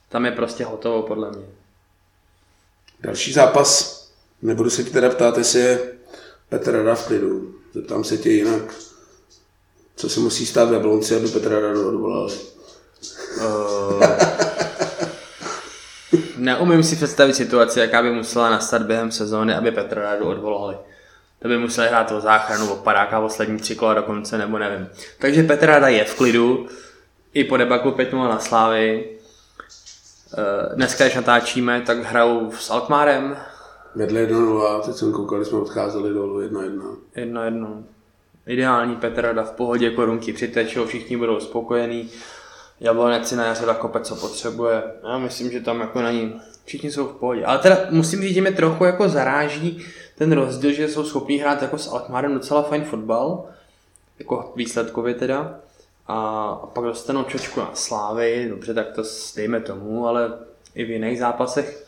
Tam 0.08 0.24
je 0.24 0.32
prostě 0.32 0.64
hotovo 0.64 1.02
podle 1.02 1.30
mě. 1.30 1.46
Další 3.00 3.32
zápas, 3.32 4.05
nebudu 4.42 4.70
se 4.70 4.84
teda 4.84 5.10
ptát, 5.10 5.38
jestli 5.38 5.60
je 5.60 5.78
Petr 6.48 6.72
Rada 6.72 6.94
v 6.94 7.06
klidu. 7.06 7.54
Zeptám 7.74 8.04
se 8.04 8.16
tě 8.16 8.30
jinak. 8.30 8.62
Co 9.96 10.08
se 10.08 10.20
musí 10.20 10.46
stát 10.46 10.68
ve 10.68 10.78
Blonci, 10.78 11.16
aby 11.16 11.28
Petra 11.28 11.60
Radu 11.60 11.88
odvolali? 11.88 12.32
Uh, 13.38 14.02
neumím 16.36 16.82
si 16.82 16.96
představit 16.96 17.34
situaci, 17.34 17.80
jaká 17.80 18.02
by 18.02 18.10
musela 18.10 18.50
nastat 18.50 18.82
během 18.82 19.12
sezóny, 19.12 19.54
aby 19.54 19.70
Petra 19.70 20.02
Radu 20.02 20.26
odvolali. 20.26 20.76
To 21.42 21.48
by 21.48 21.58
museli 21.58 21.88
hrát 21.88 22.12
o 22.12 22.20
záchranu, 22.20 22.72
o 22.72 22.76
padáka 22.76 23.20
poslední 23.20 23.58
tři 23.58 23.74
kola 23.76 23.94
dokonce, 23.94 24.38
nebo 24.38 24.58
nevím. 24.58 24.88
Takže 25.18 25.42
Petra 25.42 25.72
Rada 25.72 25.88
je 25.88 26.04
v 26.04 26.14
klidu, 26.14 26.66
i 27.34 27.44
po 27.44 27.56
debaklu 27.56 27.92
5 27.92 28.12
na 28.12 28.38
Slávy. 28.38 29.10
Uh, 30.38 30.74
dneska, 30.76 31.04
když 31.04 31.16
natáčíme, 31.16 31.80
tak 31.80 31.98
hrajou 31.98 32.52
s 32.52 32.70
Alkmárem. 32.70 33.36
Vedle 33.96 34.26
1-0, 34.26 34.80
teď 34.80 34.94
jsem 34.94 35.12
koukal, 35.12 35.44
jsme 35.44 35.58
odcházeli 35.58 36.14
dolů 36.14 36.40
1-1. 36.40 36.96
1-1. 37.16 37.82
Ideální 38.46 38.96
Petr 38.96 39.22
Rada 39.22 39.42
v 39.42 39.50
pohodě, 39.50 39.90
korunky 39.90 40.32
přitečou, 40.32 40.86
všichni 40.86 41.16
budou 41.16 41.40
spokojení. 41.40 42.10
Jablonec 42.80 43.28
si 43.28 43.36
na 43.36 43.44
jaře 43.44 43.66
kope, 43.78 44.00
co 44.00 44.16
potřebuje. 44.16 44.82
Já 45.02 45.18
myslím, 45.18 45.50
že 45.50 45.60
tam 45.60 45.80
jako 45.80 46.02
na 46.02 46.10
ní 46.10 46.40
všichni 46.64 46.90
jsou 46.90 47.06
v 47.06 47.12
pohodě. 47.12 47.44
Ale 47.44 47.58
teda 47.58 47.78
musím 47.90 48.20
říct, 48.20 48.34
že 48.34 48.40
mě 48.40 48.52
trochu 48.52 48.84
jako 48.84 49.08
zaráží 49.08 49.86
ten 50.18 50.32
rozdíl, 50.32 50.72
že 50.72 50.88
jsou 50.88 51.04
schopní 51.04 51.38
hrát 51.38 51.62
jako 51.62 51.78
s 51.78 51.92
Alkmaarem 51.92 52.34
docela 52.34 52.62
fajn 52.62 52.84
fotbal, 52.84 53.44
jako 54.18 54.52
výsledkově 54.56 55.14
teda. 55.14 55.60
A, 56.06 56.42
a 56.62 56.66
pak 56.66 56.84
dostanou 56.84 57.24
čočku 57.24 57.60
na 57.60 57.70
Slávy, 57.74 58.46
dobře, 58.50 58.74
tak 58.74 58.92
to 58.92 59.02
dejme 59.36 59.60
tomu, 59.60 60.06
ale 60.06 60.38
i 60.74 60.84
v 60.84 60.90
jiných 60.90 61.18
zápasech. 61.18 61.85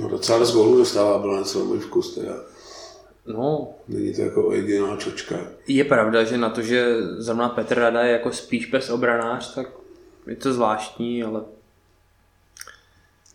No 0.00 0.08
docela 0.08 0.44
z 0.44 0.52
gólů 0.52 0.78
dostává, 0.78 1.18
bylo 1.18 1.36
na 1.36 1.64
můj 1.64 1.78
vkus 1.78 2.14
teda. 2.14 2.36
No. 3.26 3.74
Není 3.88 4.14
to 4.14 4.22
jako 4.22 4.52
jediná 4.52 4.96
čočka. 4.96 5.36
Je 5.66 5.84
pravda, 5.84 6.24
že 6.24 6.38
na 6.38 6.50
to, 6.50 6.62
že 6.62 6.96
zrovna 7.18 7.48
Petr 7.48 7.78
Rada 7.78 8.00
je 8.02 8.12
jako 8.12 8.32
spíš 8.32 8.70
bez 8.70 8.90
obranář, 8.90 9.54
tak 9.54 9.70
je 10.26 10.36
to 10.36 10.52
zvláštní, 10.52 11.22
ale... 11.22 11.44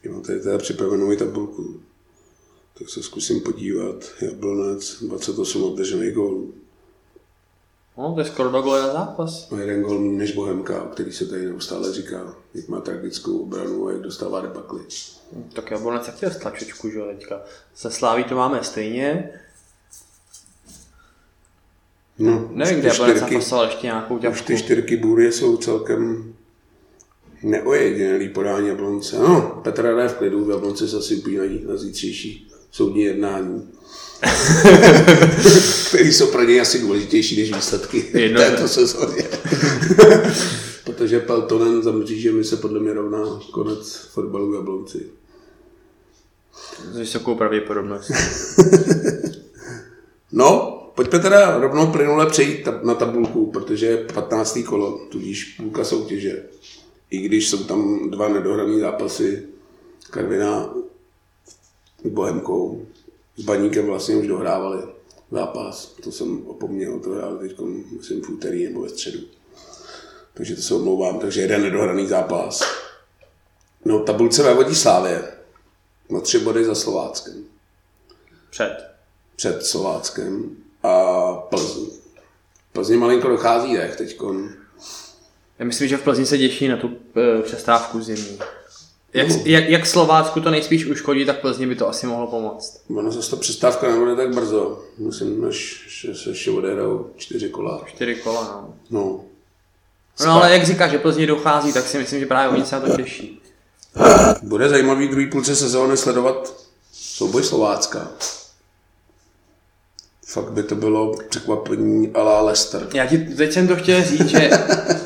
Mám 0.10 0.22
tady 0.22 0.40
teda 0.40 0.58
připravenou 0.58 1.12
i 1.12 1.18
tabulku. 1.18 1.80
Tak 2.78 2.90
se 2.90 3.04
zkusím 3.04 3.42
podívat. 3.42 4.12
Jablonec, 4.22 5.04
28 5.04 5.64
obdržených 5.64 6.14
gólů. 6.14 6.54
No, 7.98 8.14
to 8.14 8.20
je 8.20 8.26
skoro 8.26 8.50
do 8.50 8.72
na 8.72 8.94
zápas. 8.94 9.50
Má 9.50 9.60
jeden 9.60 9.88
méně 9.88 10.18
než 10.18 10.32
Bohemka, 10.32 10.84
o 10.84 10.88
který 10.88 11.12
se 11.12 11.26
tady 11.26 11.46
neustále 11.46 11.94
říká, 11.94 12.36
jak 12.54 12.68
má 12.68 12.82
tragickou 12.82 13.38
obranu 13.38 13.88
a 13.88 13.92
jak 13.92 14.02
dostává 14.02 14.42
debakly. 14.42 14.82
Tak 15.54 15.72
Jablonec 15.72 16.06
taky 16.06 16.26
dostal 16.26 16.52
čočku, 16.52 16.90
že 16.90 17.00
jo, 17.00 17.06
teďka. 17.06 17.42
Se 17.76 17.92
Sláví 17.92 18.24
to 18.24 18.36
máme 18.36 18.64
stejně. 18.64 19.30
No, 22.20 22.50
Nevím, 22.52 22.80
kde 22.80 22.88
Jablonec 22.88 23.22
napasoval 23.22 23.66
ještě 23.66 23.88
nějakou 23.88 24.18
ťavku. 24.18 24.40
Už 24.40 24.42
ty 24.42 24.58
čtyřky 24.58 24.98
bůry 24.98 25.32
jsou 25.32 25.58
celkem 25.58 26.34
neojedinělý 27.44 28.30
podání 28.30 28.68
Jablonce. 28.68 29.20
No, 29.20 29.62
Petra 29.64 30.02
je 30.02 30.10
v 30.10 30.14
klidu, 30.14 30.46
v 30.46 30.50
Jablonce 30.50 30.88
se 30.88 30.98
asi 30.98 31.16
upínají 31.16 31.66
na 31.68 31.78
zítřejší 31.78 32.52
soudní 32.72 33.02
jednání. 33.02 33.70
který 35.88 36.14
jsou 36.14 36.28
pro 36.28 36.44
něj 36.44 36.62
asi 36.62 36.80
důležitější 36.80 37.42
než 37.42 37.54
výsledky 37.54 38.06
Jedno, 38.14 38.42
této 38.42 38.68
sezóně. 38.68 39.24
Protože 40.84 41.20
Peltonen 41.20 41.84
za 41.84 41.92
mřížemi 41.92 42.44
se 42.44 42.58
podle 42.58 42.80
mě 42.80 42.94
rovná 42.94 43.40
konec 43.52 43.96
fotbalu 43.96 44.52
v 44.52 44.56
Jablonci. 44.56 45.06
S 46.92 46.98
vysokou 46.98 47.36
pravděpodobností. 47.36 48.14
no, 50.32 50.80
pojďme 50.96 51.20
teda 51.20 51.58
rovnou 51.58 51.88
plynule 51.88 52.26
přejít 52.26 52.68
na 52.84 52.96
tabulku, 52.96 53.52
protože 53.52 53.86
je 53.86 53.98
15. 53.98 54.60
kolo, 54.66 55.00
tudíž 55.12 55.44
půlka 55.44 55.84
soutěže. 55.84 56.44
I 57.10 57.18
když 57.18 57.50
jsou 57.50 57.64
tam 57.64 58.10
dva 58.10 58.28
nedohrané 58.28 58.80
zápasy, 58.80 59.44
Karvina 60.10 60.74
s 62.06 62.10
Bohemkou, 62.10 62.86
s 63.36 63.44
Baníkem 63.44 63.86
vlastně 63.86 64.16
už 64.16 64.28
dohrávali 64.28 64.84
zápas. 65.32 65.96
To 66.04 66.12
jsem 66.12 66.48
opomněl, 66.48 67.00
to 67.00 67.10
hráli 67.10 67.50
teď, 67.50 67.60
myslím, 67.98 68.22
v 68.22 68.30
úterý 68.30 68.66
nebo 68.66 68.82
ve 68.82 68.90
středu. 68.90 69.20
Takže 70.34 70.56
to 70.56 70.62
se 70.62 70.74
omlouvám. 70.74 71.20
Takže 71.20 71.42
jeden 71.42 71.62
nedohraný 71.62 72.08
zápas. 72.08 72.64
No, 73.86 74.00
tabulce 74.00 74.44
ve 74.44 74.54
vodí 74.54 74.76
Slávě. 74.76 75.24
Na 76.10 76.20
tři 76.20 76.40
body 76.40 76.66
za 76.66 76.76
Slováckem. 76.76 77.44
Před. 78.50 78.78
Před 79.36 79.66
Slováckem. 79.66 80.56
A 80.84 81.34
Plzeň. 81.34 81.88
Plzeň 82.74 83.00
malinko 83.00 83.28
dochází 83.28 83.78
dech 83.78 83.96
teď. 83.96 84.20
Já 85.60 85.66
myslím, 85.66 85.88
že 85.88 85.98
v 85.98 86.04
Plzni 86.04 86.26
se 86.26 86.38
těší 86.38 86.68
na 86.68 86.78
tu 86.78 86.98
e, 87.16 87.42
přestávku 87.42 88.02
zimní. 88.02 88.40
Jak, 89.14 89.28
jak, 89.46 89.70
jak 89.70 89.86
Slovácku 89.86 90.42
to 90.42 90.52
nejspíš 90.52 90.86
uškodí, 90.86 91.26
tak 91.26 91.42
Plzni 91.42 91.68
by 91.68 91.76
to 91.76 91.90
asi 91.90 92.08
mohlo 92.08 92.28
pomoct. 92.28 92.82
Ono 92.98 93.12
zase 93.12 93.32
ta 93.32 93.36
přestávka 93.36 93.88
nebude 93.88 94.16
tak 94.16 94.36
brzo. 94.36 94.84
Myslím, 94.98 95.52
že 95.52 96.16
se 96.16 96.30
ještě 96.30 96.52
odehrajou 96.52 97.10
čtyři 97.18 97.50
kola. 97.50 97.82
Čtyři 97.86 98.16
kola, 98.16 98.44
no. 98.44 98.74
No. 98.90 99.20
No 100.26 100.32
ale 100.32 100.54
jak 100.54 100.66
říkáš, 100.66 100.92
že 100.92 100.98
Plzni 100.98 101.28
dochází, 101.28 101.74
tak 101.74 101.88
si 101.88 101.98
myslím, 101.98 102.20
že 102.20 102.26
právě 102.26 102.50
oni 102.50 102.66
se 102.66 102.76
na 102.76 102.82
to 102.82 102.96
těší. 102.98 103.42
Bude 104.44 104.70
zajímavý 104.70 105.08
druhý 105.08 105.30
půlce 105.30 105.56
sezóny 105.56 105.98
sledovat 105.98 106.54
souboj 106.92 107.44
Slovácka. 107.44 108.08
Fakt 110.26 110.52
by 110.52 110.64
to 110.64 110.76
bylo 110.76 111.18
překvapení 111.30 112.12
la 112.16 112.42
Leicester. 112.42 112.88
Já 112.94 113.06
ti 113.06 113.18
teď 113.18 113.54
jsem 113.54 113.68
to 113.68 113.76
chtěl 113.76 114.04
říct, 114.04 114.26
že 114.26 114.50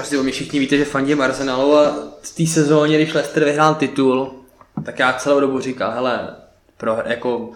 asi 0.00 0.18
o 0.18 0.22
mě 0.22 0.32
všichni 0.32 0.58
víte, 0.58 0.76
že 0.76 0.84
fandím 0.84 1.20
Arsenalu 1.20 1.76
a 1.76 1.96
v 2.22 2.34
té 2.36 2.46
sezóně, 2.46 2.96
když 2.96 3.14
Leicester 3.14 3.44
vyhrál 3.44 3.74
titul, 3.74 4.44
tak 4.84 4.98
já 4.98 5.12
celou 5.12 5.40
dobu 5.40 5.60
říkal, 5.60 5.90
hele, 5.90 6.36
pro, 6.76 6.98
jako, 7.04 7.50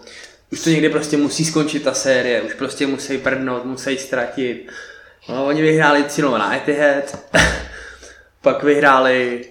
už 0.51 0.63
to 0.63 0.69
někdy 0.69 0.89
prostě 0.89 1.17
musí 1.17 1.45
skončit 1.45 1.83
ta 1.83 1.93
série, 1.93 2.41
už 2.41 2.53
prostě 2.53 2.87
musí 2.87 3.17
prdnout, 3.17 3.65
musí 3.65 3.97
ztratit. 3.97 4.71
No, 5.29 5.45
oni 5.45 5.61
vyhráli 5.61 6.03
cílo 6.03 6.37
na 6.37 6.55
Etihad, 6.55 7.19
pak 8.41 8.63
vyhráli, 8.63 9.45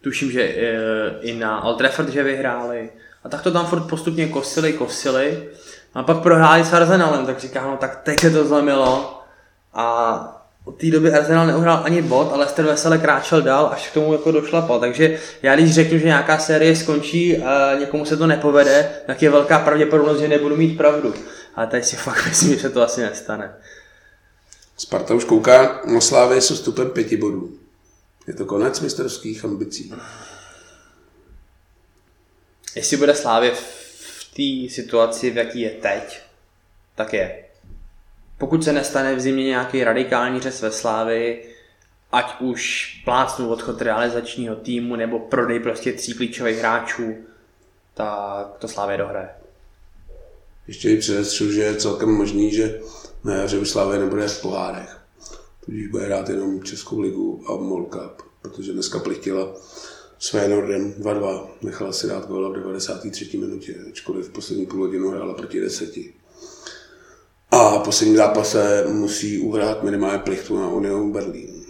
tuším, 0.00 0.30
že 0.30 0.42
e, 0.42 0.74
i 1.20 1.34
na 1.34 1.64
Old 1.64 1.78
Trafford, 1.78 2.08
že 2.08 2.22
vyhráli. 2.22 2.90
A 3.24 3.28
tak 3.28 3.42
to 3.42 3.50
tam 3.50 3.66
furt 3.66 3.88
postupně 3.88 4.28
kosili, 4.28 4.72
kosili. 4.72 5.48
A 5.94 6.02
pak 6.02 6.22
prohráli 6.22 6.64
s 6.64 6.72
Arsenalem, 6.72 7.26
tak 7.26 7.38
říkám, 7.38 7.70
no 7.70 7.76
tak 7.76 7.96
teď 8.02 8.20
se 8.20 8.30
to 8.30 8.44
zlomilo. 8.44 9.20
A 9.74 10.41
od 10.64 10.80
té 10.80 10.90
doby 10.90 11.12
Arsenal 11.12 11.46
neuhrál 11.46 11.82
ani 11.84 12.02
bod, 12.02 12.28
ale 12.28 12.38
Leicester 12.38 12.64
vesele 12.64 12.98
kráčel 12.98 13.42
dál, 13.42 13.68
až 13.72 13.90
k 13.90 13.94
tomu 13.94 14.12
jako 14.12 14.32
došlapal. 14.32 14.80
Takže 14.80 15.18
já 15.42 15.54
když 15.56 15.74
řeknu, 15.74 15.98
že 15.98 16.04
nějaká 16.04 16.38
série 16.38 16.76
skončí 16.76 17.38
a 17.38 17.74
někomu 17.78 18.04
se 18.04 18.16
to 18.16 18.26
nepovede, 18.26 18.90
tak 19.06 19.22
je 19.22 19.30
velká 19.30 19.58
pravděpodobnost, 19.58 20.20
že 20.20 20.28
nebudu 20.28 20.56
mít 20.56 20.76
pravdu. 20.76 21.14
Ale 21.54 21.66
tady 21.66 21.82
si 21.82 21.96
fakt 22.06 22.26
myslím, 22.28 22.54
že 22.54 22.60
se 22.60 22.70
to 22.70 22.82
asi 22.82 23.00
nestane. 23.00 23.54
Sparta 24.76 25.14
už 25.14 25.24
kouká 25.24 25.80
na 25.84 26.00
Slávě 26.00 26.40
s 26.40 26.50
vstupem 26.50 26.90
pěti 26.90 27.16
bodů. 27.16 27.58
Je 28.26 28.34
to 28.34 28.46
konec 28.46 28.80
mistrovských 28.80 29.44
ambicí. 29.44 29.94
Jestli 32.74 32.96
bude 32.96 33.14
Slávě 33.14 33.50
v 33.54 34.24
té 34.36 34.74
situaci, 34.74 35.30
v 35.30 35.36
jaký 35.36 35.60
je 35.60 35.70
teď, 35.70 36.20
tak 36.94 37.12
je 37.12 37.41
pokud 38.42 38.64
se 38.64 38.72
nestane 38.72 39.14
v 39.14 39.20
zimě 39.20 39.44
nějaký 39.44 39.84
radikální 39.84 40.40
řez 40.40 40.62
ve 40.62 40.70
Slávy, 40.72 41.42
ať 42.12 42.40
už 42.40 42.86
plácnu 43.04 43.48
odchod 43.48 43.82
realizačního 43.82 44.56
týmu 44.56 44.96
nebo 44.96 45.18
prodej 45.18 45.60
prostě 45.60 45.92
tří 45.92 46.14
klíčových 46.14 46.58
hráčů, 46.58 47.14
tak 47.94 48.46
to 48.58 48.68
Slávě 48.68 48.98
dohraje. 48.98 49.28
Ještě 50.68 50.90
i 50.90 50.96
předestřu, 50.96 51.52
že 51.52 51.62
je 51.62 51.76
celkem 51.76 52.08
možný, 52.08 52.54
že 52.54 52.80
na 53.24 53.34
jaře 53.34 53.58
už 53.58 53.70
Slávě 53.70 53.98
nebude 53.98 54.28
v 54.28 54.42
pohárech. 54.42 55.00
Tudíž 55.64 55.88
bude 55.88 56.04
hrát 56.04 56.28
jenom 56.28 56.62
Českou 56.62 57.00
ligu 57.00 57.44
a 57.48 57.56
MOL 57.56 57.84
Cup, 57.84 58.22
protože 58.42 58.72
dneska 58.72 58.98
plichtila 58.98 59.54
své 60.18 60.48
Nordem 60.48 60.92
2-2. 60.92 61.46
Nechala 61.62 61.92
si 61.92 62.06
dát 62.06 62.26
góla 62.26 62.50
v 62.50 62.54
93. 62.54 63.38
minutě, 63.38 63.74
ačkoliv 63.90 64.28
v 64.28 64.32
poslední 64.32 64.66
půl 64.66 64.80
hodinu 64.80 65.10
hrála 65.10 65.34
proti 65.34 65.60
deseti. 65.60 66.12
A 67.52 67.78
v 67.78 67.82
posledním 67.82 68.16
zápase 68.16 68.84
musí 68.88 69.38
uhrát 69.38 69.82
minimálně 69.82 70.18
plichtu 70.18 70.60
na 70.60 70.68
Union 70.68 71.12
Berlín. 71.12 71.64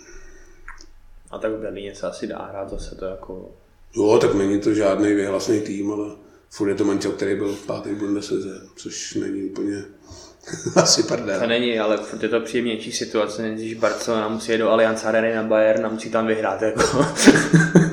A 1.31 1.39
tak 1.39 1.53
v 1.53 1.61
Berlíně 1.61 1.95
se 1.95 2.07
asi 2.07 2.27
dá 2.27 2.49
hrát 2.51 2.71
zase 2.71 2.95
to 2.95 3.05
jako... 3.05 3.51
Jo, 3.97 4.19
tak 4.21 4.35
není 4.35 4.61
to 4.61 4.75
žádný 4.75 5.15
vyhlasný 5.15 5.61
tým, 5.61 5.93
ale 5.93 6.11
furt 6.51 6.69
je 6.69 6.75
to 6.75 6.85
mančel, 6.85 7.13
který 7.13 7.37
byl 7.37 7.55
v 7.55 7.67
páté 7.67 7.95
Bundeslize, 7.95 8.61
což 8.77 9.15
není 9.15 9.43
úplně 9.43 9.85
Asi 10.77 11.03
prdel. 11.03 11.41
To 11.41 11.47
není, 11.47 11.79
ale 11.79 11.97
furt 11.97 12.23
je 12.23 12.29
to 12.29 12.41
příjemnější 12.41 12.93
situace, 12.93 13.43
než 13.43 13.61
když 13.61 13.75
Barcelona 13.75 14.29
musí 14.29 14.53
jít 14.53 14.59
do 14.59 14.71
Allianz 14.71 15.05
Areny 15.05 15.35
na 15.35 15.43
Bayern 15.43 15.87
a 15.87 15.89
musí 15.89 16.11
tam 16.11 16.27
vyhrát. 16.27 16.63
Jako. 16.63 16.83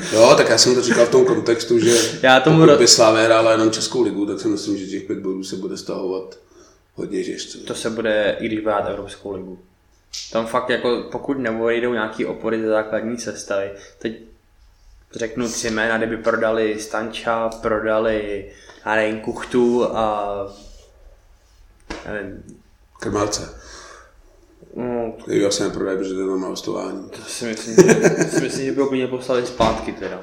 Jo, 0.13 0.33
tak 0.37 0.49
já 0.49 0.57
jsem 0.57 0.75
to 0.75 0.81
říkal 0.81 1.05
v 1.05 1.09
tom 1.09 1.25
kontextu, 1.25 1.79
že 1.79 2.19
Já 2.21 2.39
tomu 2.39 2.65
pokud 2.65 2.77
by 2.77 2.87
Slávě 2.87 3.23
hrála 3.23 3.51
jenom 3.51 3.71
Českou 3.71 4.03
ligu, 4.03 4.25
tak 4.25 4.39
si 4.39 4.47
myslím, 4.47 4.77
že 4.77 4.85
těch 4.85 5.03
pět 5.03 5.19
bodů 5.19 5.43
se 5.43 5.55
bude 5.55 5.77
stahovat 5.77 6.35
hodně 6.99 7.23
těžce. 7.23 7.57
to 7.57 7.75
se 7.75 7.89
bude, 7.89 8.37
i 8.39 8.45
když 8.45 8.59
brát 8.59 8.87
Evropskou 8.89 9.31
ligu. 9.33 9.59
Tam 10.31 10.47
fakt 10.47 10.69
jako, 10.69 11.03
pokud 11.11 11.37
neodejdou 11.37 11.93
nějaký 11.93 12.25
opory 12.25 12.61
ze 12.61 12.67
základní 12.67 13.17
sestavy, 13.17 13.71
teď 13.99 14.19
řeknu 15.15 15.49
tři 15.49 15.69
jména, 15.69 15.97
kdyby 15.97 16.17
prodali 16.17 16.79
Stanča, 16.79 17.49
prodali 17.49 18.51
já 18.85 18.95
nevím, 18.95 19.19
Kuchtu 19.21 19.85
a 19.97 20.33
nevím, 22.13 22.43
Krmalce. 22.99 23.49
no, 24.75 25.11
Který 25.23 25.45
asi 25.45 25.63
neprodají, 25.63 25.97
protože 25.97 26.13
to 26.13 26.19
je 26.19 26.27
tam 26.27 26.41
na 26.41 26.47
hostování. 26.47 27.09
to 27.09 27.21
si 27.21 27.45
myslím, 27.45 27.75
že, 27.75 28.09
si 28.29 28.41
myslím, 28.41 28.65
že 28.65 28.71
by 28.71 28.87
klidně 28.87 29.07
poslali 29.07 29.45
zpátky 29.45 29.91
teda. 29.91 30.21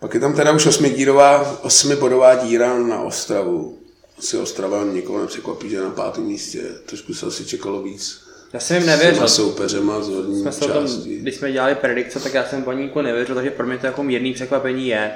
Pak 0.00 0.14
je 0.14 0.20
tam 0.20 0.34
teda 0.34 0.52
už 0.52 0.66
osmidírová, 0.66 1.58
osmibodová 1.62 2.34
díra 2.34 2.78
na 2.78 3.00
Ostravu. 3.00 3.79
Asi 4.20 4.38
Ostrava 4.38 4.84
nikoho 4.84 5.20
nepřekvapí, 5.20 5.70
že 5.70 5.76
je 5.76 5.82
na 5.82 5.90
pátém 5.90 6.24
místě. 6.24 6.62
Trošku 6.86 7.14
se 7.14 7.26
asi 7.26 7.44
čekalo 7.44 7.82
víc. 7.82 8.20
Já 8.52 8.60
jsem 8.60 8.76
jim 8.76 8.84
S 8.84 8.86
nevěřil. 8.86 9.14
těma 9.14 9.28
soupeřema 9.28 10.02
z 10.02 10.08
horní 10.08 10.40
jsme 10.42 10.50
o 10.50 10.68
tom, 10.68 10.86
části. 10.86 11.18
když 11.18 11.36
jsme 11.36 11.52
dělali 11.52 11.74
predikce, 11.74 12.20
tak 12.20 12.34
já 12.34 12.44
jsem 12.48 12.64
paníku 12.64 13.00
nevěřil, 13.00 13.34
takže 13.34 13.50
pro 13.50 13.66
mě 13.66 13.78
to 13.78 13.86
jako 13.86 14.02
mírný 14.02 14.34
překvapení 14.34 14.88
je. 14.88 15.12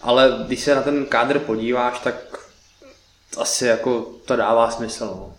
Ale 0.00 0.44
když 0.46 0.60
se 0.60 0.74
na 0.74 0.82
ten 0.82 1.06
kádr 1.06 1.38
podíváš, 1.38 1.98
tak 1.98 2.14
asi 3.36 3.66
jako 3.66 4.06
to 4.24 4.36
dává 4.36 4.70
smysl. 4.70 5.04
No. 5.04 5.34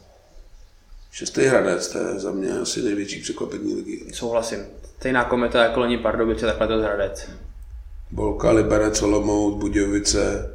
Šestý 1.11 1.41
Hradec, 1.41 1.87
to 1.87 1.97
je 1.97 2.19
za 2.19 2.31
mě 2.31 2.51
asi 2.51 2.81
největší 2.81 3.21
překvapení 3.21 3.75
ligy. 3.75 4.05
Souhlasím. 4.13 4.59
Stejná 4.99 5.23
kometa 5.23 5.63
jako 5.63 5.79
loni 5.79 5.97
Pardubice, 5.97 6.45
takhle 6.45 6.67
to 6.67 6.79
zhradec. 6.79 7.29
Bolka, 8.11 8.51
Liberec, 8.51 9.01
Olomouc, 9.01 9.59
Budějovice, 9.61 10.54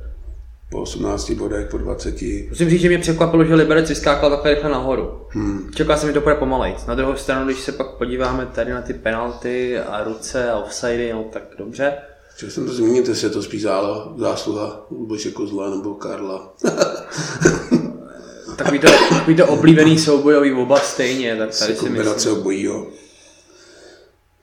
po 0.71 0.83
18 0.83 1.31
bodech, 1.31 1.69
po 1.71 1.79
20. 1.79 2.15
Musím 2.49 2.71
říct, 2.71 2.81
že 2.81 2.89
mě 2.89 2.99
překvapilo, 2.99 3.45
že 3.45 3.55
Liberec 3.55 3.89
vyskákal 3.89 4.31
takhle 4.31 4.55
rychle 4.55 4.71
nahoru. 4.71 5.21
Hmm. 5.29 5.71
Čekal 5.75 5.97
jsem, 5.97 6.09
že 6.09 6.13
to 6.13 6.21
bude 6.21 6.35
pomalejc. 6.35 6.87
Na 6.87 6.95
druhou 6.95 7.17
stranu, 7.17 7.47
když 7.47 7.61
se 7.61 7.73
pak 7.73 7.91
podíváme 7.91 8.47
tady 8.47 8.73
na 8.73 8.83
ty 8.83 8.95
penalty 8.95 9.79
a 9.79 10.05
ruce 10.05 10.51
a 10.51 10.59
offsidy, 10.59 11.13
no 11.13 11.25
tak 11.33 11.43
dobře. 11.59 11.93
Chtěl 12.37 12.51
jsem 12.51 12.67
to 12.67 12.73
zmínit, 12.73 13.09
jestli 13.09 13.27
je 13.27 13.31
to 13.31 13.43
spíš 13.43 13.65
zálo- 13.65 14.15
zásluha 14.19 14.87
Bože 14.91 15.31
Kozla 15.31 15.71
nebo 15.71 15.95
Karla. 15.95 16.53
Takový 18.57 18.79
to, 18.79 18.89
takový 19.11 19.37
to 19.37 19.47
oblíbený 19.47 19.99
soubojový 19.99 20.53
oba 20.53 20.81
stejně, 20.81 21.37
tak 21.37 21.59
tady 21.59 21.75
si 21.75 21.81
kombinace 21.81 22.15
myslím. 22.15 22.35
obojího. 22.41 22.87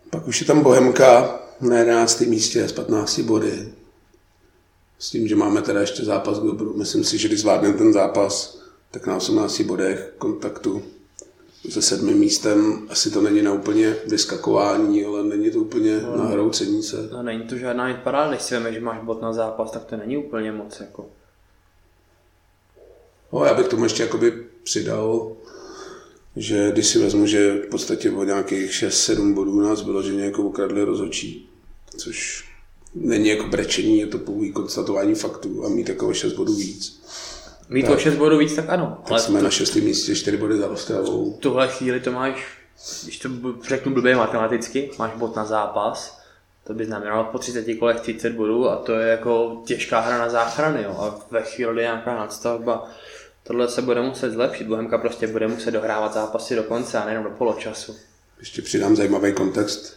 Pak 0.09 0.27
už 0.27 0.41
je 0.41 0.47
tam 0.47 0.61
Bohemka 0.61 1.39
na 1.61 1.77
11. 1.77 2.21
místě 2.21 2.67
s 2.67 2.71
15 2.71 3.19
body. 3.19 3.69
S 4.99 5.09
tím, 5.09 5.27
že 5.27 5.35
máme 5.35 5.61
teda 5.61 5.81
ještě 5.81 6.03
zápas 6.03 6.39
k 6.39 6.43
dobru. 6.43 6.73
Myslím 6.77 7.03
si, 7.03 7.17
že 7.17 7.27
když 7.27 7.39
zvládneme 7.39 7.77
ten 7.77 7.93
zápas, 7.93 8.61
tak 8.91 9.07
na 9.07 9.15
18 9.15 9.61
bodech 9.61 10.13
kontaktu 10.17 10.83
se 11.69 11.81
sedmým 11.81 12.17
místem. 12.17 12.87
Asi 12.89 13.11
to 13.11 13.21
není 13.21 13.41
na 13.41 13.53
úplně 13.53 13.95
vyskakování, 14.07 15.05
ale 15.05 15.23
není 15.23 15.51
to 15.51 15.59
úplně 15.59 16.01
na 16.01 16.25
hroucení 16.25 16.83
se. 16.83 17.09
No, 17.11 17.23
není 17.23 17.43
to 17.43 17.57
žádná 17.57 17.85
hitparáda, 17.85 18.29
když 18.29 18.41
si 18.41 18.53
veme, 18.53 18.73
že 18.73 18.79
máš 18.79 19.03
bod 19.03 19.21
na 19.21 19.33
zápas, 19.33 19.71
tak 19.71 19.85
to 19.85 19.97
není 19.97 20.17
úplně 20.17 20.51
moc. 20.51 20.79
Jako. 20.79 21.05
No, 23.33 23.45
já 23.45 23.53
bych 23.53 23.67
tomu 23.67 23.83
ještě 23.83 24.03
jakoby 24.03 24.47
přidal, 24.63 25.31
že 26.35 26.71
když 26.71 26.87
si 26.87 26.99
vezmu, 26.99 27.25
že 27.25 27.53
v 27.53 27.69
podstatě 27.69 28.11
o 28.11 28.23
nějakých 28.23 28.71
6-7 28.71 29.33
bodů 29.33 29.61
nás 29.61 29.83
vyloženě 29.83 30.25
jako 30.25 30.41
ukradli 30.41 30.83
rozhodčí, 30.83 31.49
což 31.97 32.46
není 32.95 33.29
jako 33.29 33.47
brečení, 33.47 33.99
je 33.99 34.07
to 34.07 34.17
pouhý 34.17 34.51
konstatování 34.51 35.15
faktů 35.15 35.65
a 35.65 35.69
mít 35.69 35.89
jako 35.89 36.13
6 36.13 36.33
bodů 36.33 36.55
víc. 36.55 37.03
Mít 37.69 37.89
o 37.89 37.97
6 37.97 38.15
bodů 38.15 38.37
víc, 38.37 38.55
tak 38.55 38.69
ano. 38.69 38.97
Tak 39.03 39.11
Ale 39.11 39.19
jsme 39.19 39.41
na 39.41 39.49
6. 39.49 39.75
místě, 39.75 40.15
4 40.15 40.37
body 40.37 40.57
za 40.57 40.69
Ostravou. 40.69 41.33
v 41.33 41.39
tuhle 41.39 41.67
chvíli 41.67 41.99
to 41.99 42.11
máš, 42.11 42.47
když 43.03 43.19
to 43.19 43.29
řeknu 43.67 43.93
blbě 43.93 44.15
matematicky, 44.15 44.91
máš 44.99 45.11
bod 45.15 45.35
na 45.35 45.45
zápas, 45.45 46.17
to 46.67 46.73
by 46.73 46.85
znamenalo 46.85 47.23
po 47.23 47.39
30 47.39 47.75
kolech 47.79 47.99
30 47.99 48.33
bodů 48.33 48.69
a 48.69 48.75
to 48.75 48.93
je 48.93 49.07
jako 49.07 49.61
těžká 49.65 49.99
hra 49.99 50.17
na 50.17 50.29
záchrany. 50.29 50.83
Jo. 50.83 50.95
A 50.99 51.25
ve 51.31 51.43
chvíli, 51.43 51.81
nějaká 51.81 52.15
nadstavba, 52.15 52.89
tohle 53.43 53.69
se 53.69 53.81
bude 53.81 54.01
muset 54.01 54.31
zlepšit. 54.31 54.67
Bohemka 54.67 54.97
prostě 54.97 55.27
bude 55.27 55.47
muset 55.47 55.71
dohrávat 55.71 56.13
zápasy 56.13 56.55
do 56.55 56.63
konce 56.63 56.97
a 56.97 57.05
nejenom 57.05 57.23
do 57.23 57.29
poločasu. 57.29 57.95
Ještě 58.39 58.61
přidám 58.61 58.95
zajímavý 58.95 59.33
kontext. 59.33 59.96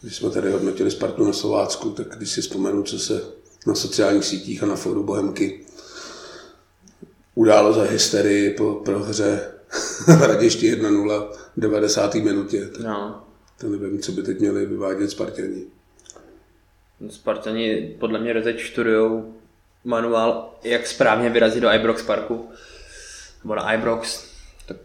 Když 0.00 0.16
jsme 0.16 0.30
tady 0.30 0.50
hodnotili 0.50 0.90
Spartu 0.90 1.24
na 1.24 1.32
Slovácku, 1.32 1.90
tak 1.90 2.08
když 2.16 2.30
si 2.30 2.40
vzpomenu, 2.40 2.82
co 2.82 2.98
se 2.98 3.22
na 3.66 3.74
sociálních 3.74 4.24
sítích 4.24 4.62
a 4.62 4.66
na 4.66 4.76
fóru 4.76 5.02
Bohemky 5.04 5.66
událo 7.34 7.72
za 7.72 7.82
hysterii 7.82 8.50
po 8.54 8.74
prohře 8.74 9.52
v 10.18 10.22
Raděšti 10.22 10.74
1-0 10.74 11.28
v 11.56 11.60
90. 11.60 12.14
minutě. 12.14 12.66
Tak 12.66 12.80
No. 12.86 13.24
to 13.60 13.66
nevím, 13.68 14.02
co 14.02 14.12
by 14.12 14.22
teď 14.22 14.40
měli 14.40 14.66
vyvádět 14.66 15.10
Spartěni. 15.10 15.64
Spartani 17.10 17.96
podle 18.00 18.20
mě 18.20 18.42
teď 18.42 18.62
studujou 18.66 19.34
manuál, 19.84 20.54
jak 20.62 20.86
správně 20.86 21.30
vyrazit 21.30 21.62
do 21.62 21.72
Ibrox 21.72 22.02
parku. 22.02 22.48
Nebo 23.44 23.54
na 23.54 23.72
Ibrox. 23.74 24.24
Tak 24.66 24.76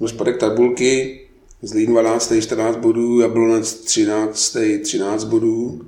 No 0.00 0.08
spodek 0.08 0.36
tabulky, 0.38 1.20
Zlín 1.62 1.90
12. 1.90 2.32
14 2.40 2.76
bodů, 2.76 3.20
Jablonec 3.20 3.74
13. 3.74 4.56
13 4.82 5.24
bodů, 5.24 5.86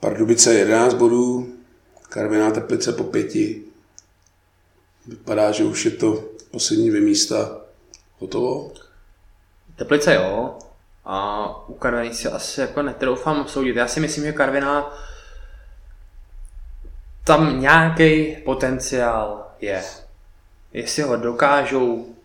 Pardubice 0.00 0.54
11 0.54 0.94
bodů, 0.94 1.52
Karviná 2.08 2.50
Teplice 2.50 2.92
po 2.92 3.04
pěti. 3.04 3.62
Vypadá, 5.06 5.52
že 5.52 5.64
už 5.64 5.84
je 5.84 5.90
to 5.90 6.24
poslední 6.50 6.88
dvě 6.88 7.00
místa 7.00 7.60
hotovo. 8.18 8.72
Teplice 9.76 10.14
jo. 10.14 10.58
A 11.04 11.68
u 11.68 11.74
Karviny 11.74 12.14
si 12.14 12.28
asi 12.28 12.60
jako 12.60 12.82
netroufám 12.82 13.48
soudit. 13.48 13.76
Já 13.76 13.88
si 13.88 14.00
myslím, 14.00 14.24
že 14.24 14.32
Karviná 14.32 14.92
tam 17.24 17.60
nějaký 17.60 18.36
potenciál 18.36 19.46
je. 19.60 19.84
Jestli 20.72 21.02
ho 21.02 21.16
dokážou 21.16 22.15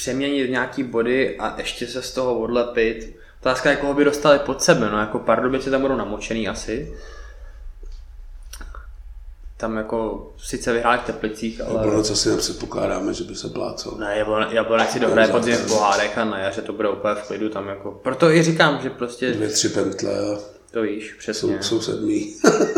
přeměnit 0.00 0.46
v 0.46 0.50
nějaký 0.50 0.82
body 0.82 1.38
a 1.38 1.54
ještě 1.58 1.86
se 1.86 2.02
z 2.02 2.12
toho 2.12 2.38
odlepit. 2.38 3.16
Otázka 3.40 3.70
je, 3.70 3.76
koho 3.76 3.94
by 3.94 4.04
dostali 4.04 4.38
pod 4.38 4.62
sebe. 4.62 4.90
No 4.90 4.98
jako 4.98 5.18
Pardubice 5.18 5.70
tam 5.70 5.80
budou 5.80 5.96
namočený 5.96 6.48
asi. 6.48 6.94
Tam 9.56 9.76
jako 9.76 10.30
sice 10.38 10.72
vyhráli 10.72 10.98
v 10.98 11.02
Teplicích, 11.02 11.60
ale... 11.60 11.74
Jablonec 11.74 12.10
asi 12.10 12.28
nepředpokládáme, 12.28 13.14
že 13.14 13.24
by 13.24 13.34
se 13.34 13.48
plácal. 13.48 13.92
Ne, 13.98 14.24
Jablonec, 14.50 14.90
si 14.90 15.00
dohraje 15.00 15.28
podzim 15.28 15.56
v 15.56 15.68
pohárech 15.68 16.18
a 16.18 16.24
na 16.24 16.38
jaře 16.38 16.62
to 16.62 16.72
bude 16.72 16.88
úplně 16.88 17.14
v 17.14 17.26
klidu 17.26 17.48
tam 17.48 17.68
jako. 17.68 17.90
Proto 17.90 18.30
i 18.30 18.42
říkám, 18.42 18.80
že 18.82 18.90
prostě 18.90 19.32
Dvě, 19.32 19.48
tři 19.48 19.68
pentle 19.68 20.10
a 20.10 20.38
to 20.70 20.82
víš, 20.82 21.10
jsou, 21.10 21.18
přesně. 21.18 21.62
jsou 21.62 21.80
sedmý. 21.80 22.36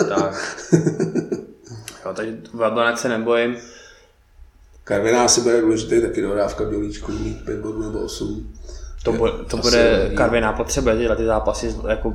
Tak. 0.09 0.67
Jo, 2.07 2.13
takže 2.15 2.37
v 2.55 2.61
Jablonec 2.61 3.01
se 3.01 3.09
nebojím. 3.09 3.57
Karviná 4.85 5.29
si 5.29 5.41
bude 5.41 5.61
důležitý 5.61 6.03
taky 6.03 6.23
dohrávka 6.23 6.65
v 6.65 6.71
Dělíčku, 6.71 7.13
mít 7.13 7.45
pět 7.45 7.61
bodů 7.61 7.83
nebo 7.83 7.99
osm. 7.99 8.53
To, 9.05 9.13
bude, 9.13 9.33
to 9.33 9.59
Asi 9.59 9.69
bude 9.69 9.99
nevím. 9.99 10.17
Karviná 10.17 10.53
potřebuje 10.53 10.97
tyhle 10.97 11.17
ty 11.17 11.25
zápasy 11.25 11.75
jako 11.89 12.13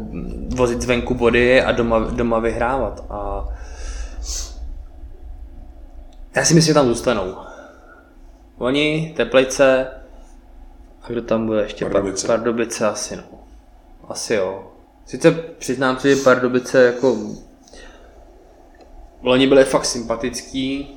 vozit 0.56 0.82
zvenku 0.82 1.14
body 1.14 1.62
a 1.62 1.72
doma, 1.72 2.00
doma 2.00 2.40
vyhrávat. 2.40 3.06
A 3.10 3.48
já 6.36 6.46
si 6.46 6.54
myslím, 6.54 6.62
že 6.72 6.74
tam 6.74 6.88
zůstanou. 6.88 7.36
Oni, 8.58 9.14
Teplice, 9.18 9.88
a 11.02 11.08
kdo 11.10 11.22
tam 11.22 11.46
bude 11.46 11.62
ještě? 11.62 11.86
Pardubice. 11.86 12.28
Par- 12.28 12.38
Pardubice 12.38 12.88
asi 12.88 13.16
no. 13.16 13.24
Asi 14.08 14.34
jo. 14.34 14.72
Sice 15.06 15.32
přiznám 15.32 16.00
si, 16.00 16.16
že 16.16 16.24
Pardubice 16.24 16.84
jako 16.84 17.18
Loni 19.22 19.48
byli 19.48 19.64
fakt 19.64 19.86
sympatický, 19.86 20.97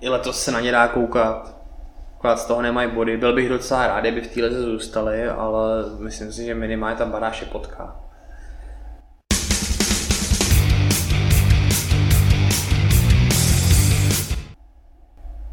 i 0.00 0.08
letos 0.08 0.42
se 0.42 0.52
na 0.52 0.60
ně 0.60 0.72
dá 0.72 0.88
koukat. 0.88 1.56
Akorát 2.18 2.36
z 2.40 2.44
toho 2.44 2.62
nemají 2.62 2.90
body. 2.90 3.16
Byl 3.16 3.34
bych 3.34 3.48
docela 3.48 3.86
rád, 3.86 4.00
kdyby 4.00 4.20
v 4.20 4.34
téhle 4.34 4.50
zůstali, 4.50 5.28
ale 5.28 5.84
myslím 5.98 6.32
si, 6.32 6.44
že 6.44 6.54
minimálně 6.54 6.96
tam 6.96 7.10
Baráše 7.10 7.44
potká. 7.44 7.96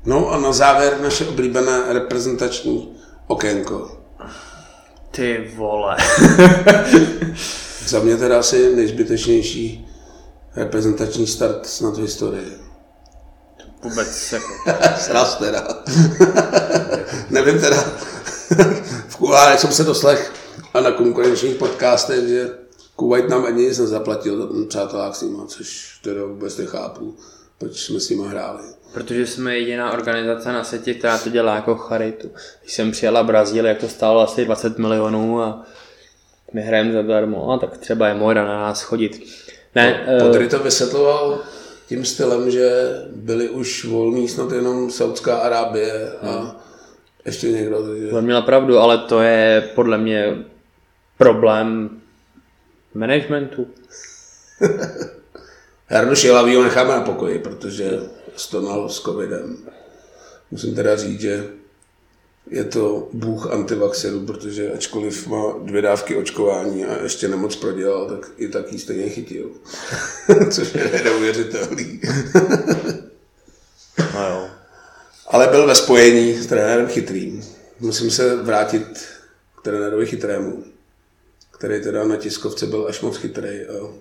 No 0.05 0.31
a 0.31 0.39
na 0.39 0.51
závěr 0.51 1.01
naše 1.01 1.27
oblíbené 1.27 1.93
reprezentační 1.93 2.95
okénko. 3.27 3.97
Ty 5.11 5.51
vole. 5.55 5.97
Za 7.87 7.99
mě 7.99 8.17
teda 8.17 8.39
asi 8.39 8.75
nejzbytečnější 8.75 9.87
reprezentační 10.55 11.27
start 11.27 11.65
snad 11.65 11.97
v 11.97 12.01
historii. 12.01 12.66
Vůbec 13.89 14.31
jako... 14.33 14.47
Sraz 14.97 15.35
teda. 15.35 15.67
Nevím 17.29 17.59
teda. 17.59 17.83
v 19.07 19.15
kuláře 19.15 19.57
jsem 19.57 19.71
se 19.71 19.83
doslech 19.83 20.33
a 20.73 20.81
na 20.81 20.91
konkurenčních 20.91 21.55
podcastech, 21.55 22.27
že 22.27 22.49
Kuwait 22.95 23.29
nám 23.29 23.45
ani 23.45 23.63
nic 23.63 23.79
nezaplatil 23.79 24.37
za 24.37 24.47
ten 24.47 24.67
přátelák 24.67 25.15
s 25.15 25.21
nima, 25.21 25.45
což 25.45 25.99
teda 26.03 26.25
vůbec 26.25 26.57
nechápu, 26.57 27.17
proč 27.57 27.79
jsme 27.79 27.99
s 27.99 28.09
nima 28.09 28.27
hráli. 28.27 28.63
Protože 28.93 29.27
jsme 29.27 29.57
jediná 29.57 29.91
organizace 29.91 30.53
na 30.53 30.63
světě, 30.63 30.93
která 30.93 31.17
to 31.17 31.29
dělá 31.29 31.55
jako 31.55 31.75
charitu. 31.75 32.31
Když 32.61 32.73
jsem 32.73 32.91
přijela 32.91 33.23
Brazílii, 33.23 33.69
jak 33.69 33.77
to 33.77 33.89
stálo 33.89 34.21
asi 34.21 34.45
20 34.45 34.77
milionů 34.77 35.41
a 35.41 35.65
my 36.53 36.61
hrajeme 36.61 36.93
zadarmo, 36.93 37.51
a 37.51 37.57
tak 37.57 37.77
třeba 37.77 38.07
je 38.07 38.13
moda 38.13 38.45
na 38.45 38.59
nás 38.59 38.81
chodit. 38.81 39.27
Ne, 39.75 40.07
Podry 40.19 40.47
to 40.47 40.59
vysvětloval 40.59 41.39
tím 41.87 42.05
stylem, 42.05 42.51
že 42.51 42.69
byly 43.15 43.49
už 43.49 43.85
volný 43.85 44.27
snad 44.27 44.51
jenom 44.51 44.91
Saudská 44.91 45.37
Arábie 45.37 46.11
a 46.21 46.31
hmm. 46.31 46.51
ještě 47.25 47.51
někdo. 47.51 47.87
Takže... 47.87 48.11
On 48.11 48.23
měl 48.23 48.41
pravdu, 48.41 48.77
ale 48.79 48.97
to 48.97 49.21
je 49.21 49.69
podle 49.75 49.97
mě 49.97 50.37
problém 51.17 51.89
managementu. 52.93 53.67
Jardu 55.89 56.15
Šilavýho 56.15 56.63
necháme 56.63 56.93
na 56.93 57.01
pokoji, 57.01 57.39
protože 57.39 57.99
stonal 58.35 58.89
s 58.89 59.01
covidem. 59.01 59.57
Musím 60.51 60.75
teda 60.75 60.95
říct, 60.95 61.21
že 61.21 61.47
je 62.49 62.63
to 62.63 63.09
bůh 63.13 63.51
antivaxerů, 63.51 64.25
protože 64.25 64.71
ačkoliv 64.71 65.27
má 65.27 65.55
dvě 65.63 65.81
dávky 65.81 66.15
očkování 66.15 66.85
a 66.85 67.03
ještě 67.03 67.27
nemoc 67.27 67.55
prodělal, 67.55 68.09
tak 68.09 68.31
i 68.37 68.47
tak 68.47 68.73
jí 68.73 68.79
stejně 68.79 69.09
chytil. 69.09 69.51
Což 70.51 70.75
je 70.75 71.01
neuvěřitelný. 71.03 72.01
no 74.13 74.29
jo. 74.29 74.47
Ale 75.27 75.47
byl 75.47 75.67
ve 75.67 75.75
spojení 75.75 76.33
s 76.33 76.47
trenérem 76.47 76.87
chytrým. 76.87 77.43
Musím 77.79 78.11
se 78.11 78.35
vrátit 78.35 79.07
k 79.59 79.61
trenérovi 79.63 80.05
chytrému, 80.05 80.63
který 81.51 81.83
teda 81.83 82.03
na 82.03 82.15
tiskovce 82.15 82.65
byl 82.65 82.87
až 82.89 83.01
moc 83.01 83.17
chytrý. 83.17 83.65
A 83.65 83.93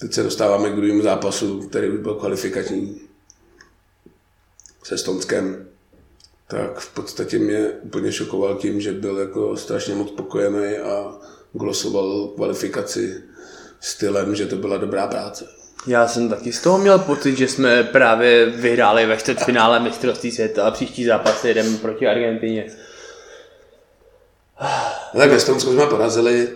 teď 0.00 0.12
se 0.12 0.22
dostáváme 0.22 0.70
k 0.70 0.76
druhému 0.76 1.02
zápasu, 1.02 1.60
který 1.68 1.88
už 1.88 2.00
byl 2.00 2.14
kvalifikační 2.14 3.08
se 4.88 4.98
Stonskem 4.98 5.67
tak 6.48 6.78
v 6.78 6.94
podstatě 6.94 7.38
mě 7.38 7.66
úplně 7.82 8.12
šokoval 8.12 8.54
tím, 8.54 8.80
že 8.80 8.92
byl 8.92 9.18
jako 9.18 9.56
strašně 9.56 9.94
moc 9.94 10.08
spokojený 10.08 10.76
a 10.76 11.12
glosoval 11.52 12.28
kvalifikaci 12.28 13.22
stylem, 13.80 14.34
že 14.34 14.46
to 14.46 14.56
byla 14.56 14.76
dobrá 14.76 15.06
práce. 15.06 15.48
Já 15.86 16.08
jsem 16.08 16.28
taky 16.28 16.52
z 16.52 16.62
toho 16.62 16.78
měl 16.78 16.98
pocit, 16.98 17.36
že 17.36 17.48
jsme 17.48 17.82
právě 17.82 18.46
vyhráli 18.46 19.06
ve 19.06 19.16
čtvrtfinále 19.16 19.80
mistrovství 19.80 20.30
světa 20.30 20.66
a 20.66 20.70
příští 20.70 21.04
zápas 21.04 21.44
jedeme 21.44 21.78
proti 21.78 22.06
Argentině. 22.06 22.66
No 25.14 25.20
tak 25.20 25.30
ve 25.30 25.40
Stonsku 25.40 25.72
jsme 25.72 25.86
porazili, 25.86 26.48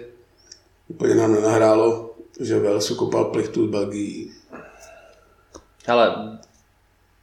úplně 0.88 1.14
nám 1.14 1.34
nenahrálo, 1.34 2.14
že 2.40 2.58
Velsu 2.58 2.94
kopal 2.94 3.24
plichtu 3.24 3.66
z 3.66 3.70
Belgii. 3.70 4.32
Ale 5.86 6.14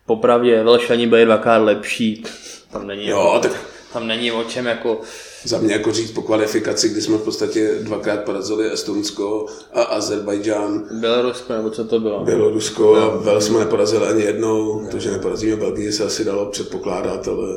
popravdě 0.09 0.63
Velšani 0.63 1.07
byli 1.07 1.25
dvakrát 1.25 1.57
lepší. 1.57 2.23
Tam 2.71 2.87
není, 2.87 3.07
jo, 3.07 3.31
jako, 3.33 3.39
tak 3.39 3.65
tam 3.93 4.07
není 4.07 4.31
o 4.31 4.43
čem 4.43 4.65
jako... 4.65 5.01
Za 5.43 5.57
mě 5.57 5.73
jako 5.73 5.91
říct 5.91 6.11
po 6.11 6.21
kvalifikaci, 6.21 6.89
kdy 6.89 7.01
jsme 7.01 7.17
v 7.17 7.21
podstatě 7.21 7.75
dvakrát 7.81 8.23
porazili 8.23 8.71
Estonsko 8.71 9.45
a 9.73 9.81
Azerbajdžán. 9.81 10.83
Bělorusko, 10.99 11.53
nebo 11.53 11.69
co 11.69 11.85
to 11.85 11.99
bylo? 11.99 12.23
Bělorusko 12.23 12.95
a 12.95 13.17
Vel 13.17 13.41
jsme 13.41 13.59
neporazili 13.59 14.07
ani 14.07 14.21
jednou, 14.21 14.87
to, 14.91 14.99
že 14.99 15.11
neporazíme 15.11 15.55
Belgii 15.55 15.91
se 15.91 16.03
asi 16.03 16.25
dalo 16.25 16.45
předpokládat, 16.45 17.27
ale 17.27 17.47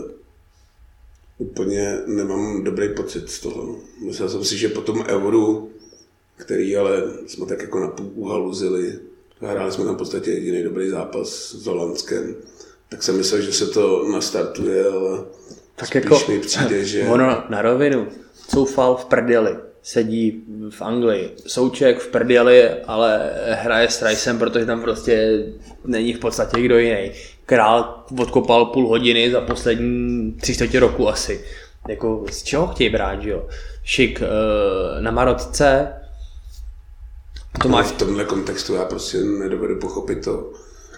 úplně 1.39 1.99
nemám 2.07 2.65
dobrý 2.65 2.89
pocit 2.95 3.31
z 3.31 3.41
toho. 3.41 3.77
Myslel 4.07 4.29
jsem 4.29 4.45
si, 4.45 4.59
že 4.59 4.69
po 4.69 4.81
tom 4.81 5.05
euru, 5.09 5.71
který 6.37 6.77
ale 6.77 7.03
jsme 7.27 7.47
tak 7.47 7.63
jako 7.63 7.81
na 7.81 7.89
půl 7.89 8.11
uhaluzili, 8.15 8.99
hráli 9.49 9.73
jsme 9.73 9.85
tam 9.85 9.95
v 9.95 9.99
podstatě 9.99 10.31
jediný 10.31 10.63
dobrý 10.63 10.89
zápas 10.89 11.29
s 11.51 11.67
Holandskem, 11.67 12.35
tak 12.89 13.03
jsem 13.03 13.17
myslel, 13.17 13.41
že 13.41 13.53
se 13.53 13.67
to 13.67 14.09
nastartuje, 14.13 14.85
ale 14.85 15.19
tak 15.77 15.89
spíš 15.89 16.05
jako, 16.05 16.33
mi 16.33 16.39
přijde, 16.39 16.85
že... 16.93 17.03
Ono 17.03 17.45
na 17.49 17.63
rovinu, 17.63 18.07
Soufal 18.49 18.97
v 18.97 19.05
prdeli, 19.05 19.57
sedí 19.83 20.45
v 20.71 20.83
Anglii, 20.83 21.31
Souček 21.47 21.99
v 21.99 22.09
prdeli, 22.09 22.71
ale 22.71 23.31
hraje 23.51 23.89
s 23.89 24.03
Ricem, 24.03 24.39
protože 24.39 24.67
tam 24.67 24.81
prostě 24.81 25.45
není 25.85 26.13
v 26.13 26.19
podstatě 26.19 26.63
kdo 26.63 26.79
jiný. 26.79 27.11
Král 27.47 28.05
odkopal 28.19 28.67
půl 28.67 28.89
hodiny 28.89 29.31
za 29.31 29.41
poslední 29.41 30.33
tři 30.33 30.55
čtvrtě 30.55 30.81
roku 30.81 31.09
asi. 31.09 31.45
Jako 31.89 32.25
z 32.31 32.43
čeho 32.43 32.67
chtějí 32.67 32.91
brát, 32.91 33.23
že 33.23 33.31
jo? 33.31 33.49
Šik 33.85 34.23
eh, 34.23 35.01
na 35.01 35.11
Marotce, 35.11 35.93
to 37.63 37.69
máš... 37.69 37.87
V 37.87 37.93
tomhle 37.93 38.25
kontextu 38.25 38.75
já 38.75 38.85
prostě 38.85 39.19
nedovedu 39.19 39.77
pochopit 39.77 40.25
to, 40.25 40.53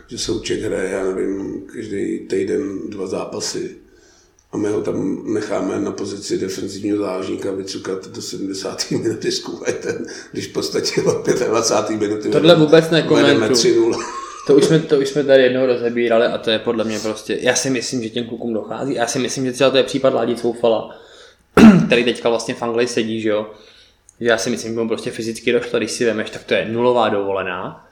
že 0.07 0.19
Souček 0.19 0.61
hraje, 0.61 0.91
já 0.91 1.05
nevím, 1.05 1.63
každý 1.75 2.19
týden 2.19 2.91
dva 2.91 3.07
zápasy 3.07 3.77
a 4.53 4.57
my 4.57 4.69
ho 4.69 4.81
tam 4.81 5.23
necháme 5.33 5.81
na 5.81 5.93
pozici 5.93 6.39
defenzivního 6.39 6.99
záložníka 6.99 7.53
vycukat 7.53 8.09
do 8.09 8.23
70. 8.23 8.91
minuty 8.91 9.33
s 9.33 9.39
Kuwaitem, 9.39 10.07
když 10.33 10.49
v 10.49 10.53
podstatě 10.53 11.03
od 11.03 11.27
25. 11.27 12.01
minuty 12.01 12.29
Tohle 12.29 12.57
vůbec 12.57 12.91
nekomentuju. 12.91 13.93
To 14.47 14.55
už, 14.55 14.65
jsme, 14.65 14.79
to 14.79 14.99
už 14.99 15.09
jsme 15.09 15.25
tady 15.25 15.43
jednou 15.43 15.67
rozebírali 15.67 16.27
a 16.27 16.39
to 16.39 16.51
je 16.51 16.59
podle 16.59 16.85
mě 16.85 16.99
prostě, 16.99 17.39
já 17.41 17.55
si 17.55 17.71
myslím, 17.71 18.03
že 18.03 18.11
těm 18.11 18.27
klukům 18.27 18.55
dochází. 18.55 18.95
Já 18.95 19.07
si 19.07 19.19
myslím, 19.19 19.47
že 19.47 19.53
třeba 19.53 19.71
to 19.71 19.77
je 19.77 19.83
případ 19.83 20.15
Ládi 20.15 20.37
Coufala, 20.37 20.97
který 21.87 22.05
teďka 22.05 22.29
vlastně 22.29 22.55
v 22.55 22.63
Anglii 22.63 22.89
sedí, 22.89 23.21
že 23.21 23.29
jo. 23.29 23.47
Já 24.25 24.39
si 24.39 24.51
myslím, 24.51 24.75
že 24.75 24.81
mu 24.81 24.89
prostě 24.89 25.11
fyzicky 25.11 25.53
došlo, 25.53 25.79
když 25.79 25.91
si 25.91 26.05
vemeš, 26.05 26.31
tak 26.31 26.45
to 26.45 26.55
je 26.55 26.69
nulová 26.69 27.09
dovolená 27.09 27.89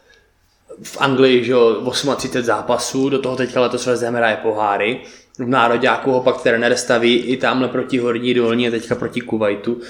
v 0.83 1.01
Anglii, 1.01 1.45
že 1.45 1.53
jo, 1.53 1.93
38 2.17 2.43
zápasů, 2.43 3.09
do 3.09 3.19
toho 3.19 3.37
teďka 3.37 3.61
letos 3.61 3.87
West 3.87 4.03
Ham 4.03 4.15
hraje 4.15 4.37
poháry. 4.37 5.01
V 5.39 5.49
Nároďáku 5.49 6.11
ho 6.11 6.23
pak 6.23 6.43
trenér 6.43 6.77
staví 6.77 7.17
i 7.17 7.37
tamhle 7.37 7.69
proti 7.69 7.99
Horní 7.99 8.35
dolní 8.35 8.69
a 8.69 8.71
teďka 8.71 8.95
proti 8.95 9.21
Kuwaitu. 9.21 9.81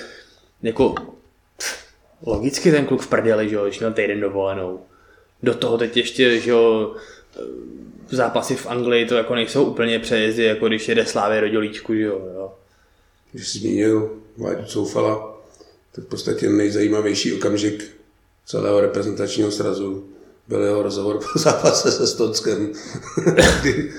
Jako, 0.63 0.95
logicky 2.27 2.71
ten 2.71 2.87
kluk 2.87 3.03
v 3.03 3.07
prdeli, 3.07 3.49
že 3.49 3.55
jo, 3.55 3.65
když 3.65 3.79
měl 3.79 3.93
týden 3.93 4.21
dovolenou. 4.21 4.81
Do 5.43 5.55
toho 5.55 5.79
teď 5.79 5.97
ještě, 5.97 6.41
že 6.41 6.51
jo, 6.51 6.95
zápasy 8.11 8.57
v 8.57 8.67
Anglii 8.67 9.07
to 9.07 9.15
jako 9.15 9.35
nejsou 9.35 9.65
úplně 9.65 9.99
přejezdy, 9.99 10.45
jako 10.45 10.69
když 10.69 10.89
jede 10.89 11.07
Slávě 11.07 11.41
do 11.41 11.49
Dělíčku, 11.49 11.95
že 11.95 12.03
jo. 12.03 12.21
jo. 12.35 12.53
Když 13.33 13.53
zmínil 13.53 14.11
Vladu 14.37 14.67
Soufala, 14.67 15.32
tak 15.93 16.05
v 16.05 16.09
podstatě 16.09 16.49
nejzajímavější 16.49 17.35
okamžik 17.35 17.97
celého 18.47 18.81
reprezentačního 18.81 19.51
srazu 19.51 20.09
byl 20.49 20.63
jeho 20.63 20.83
rozhovor 20.83 21.19
po 21.19 21.39
zápase 21.39 21.93
se 21.93 22.07
Stonskem, 22.07 22.73
kdy 23.61 23.93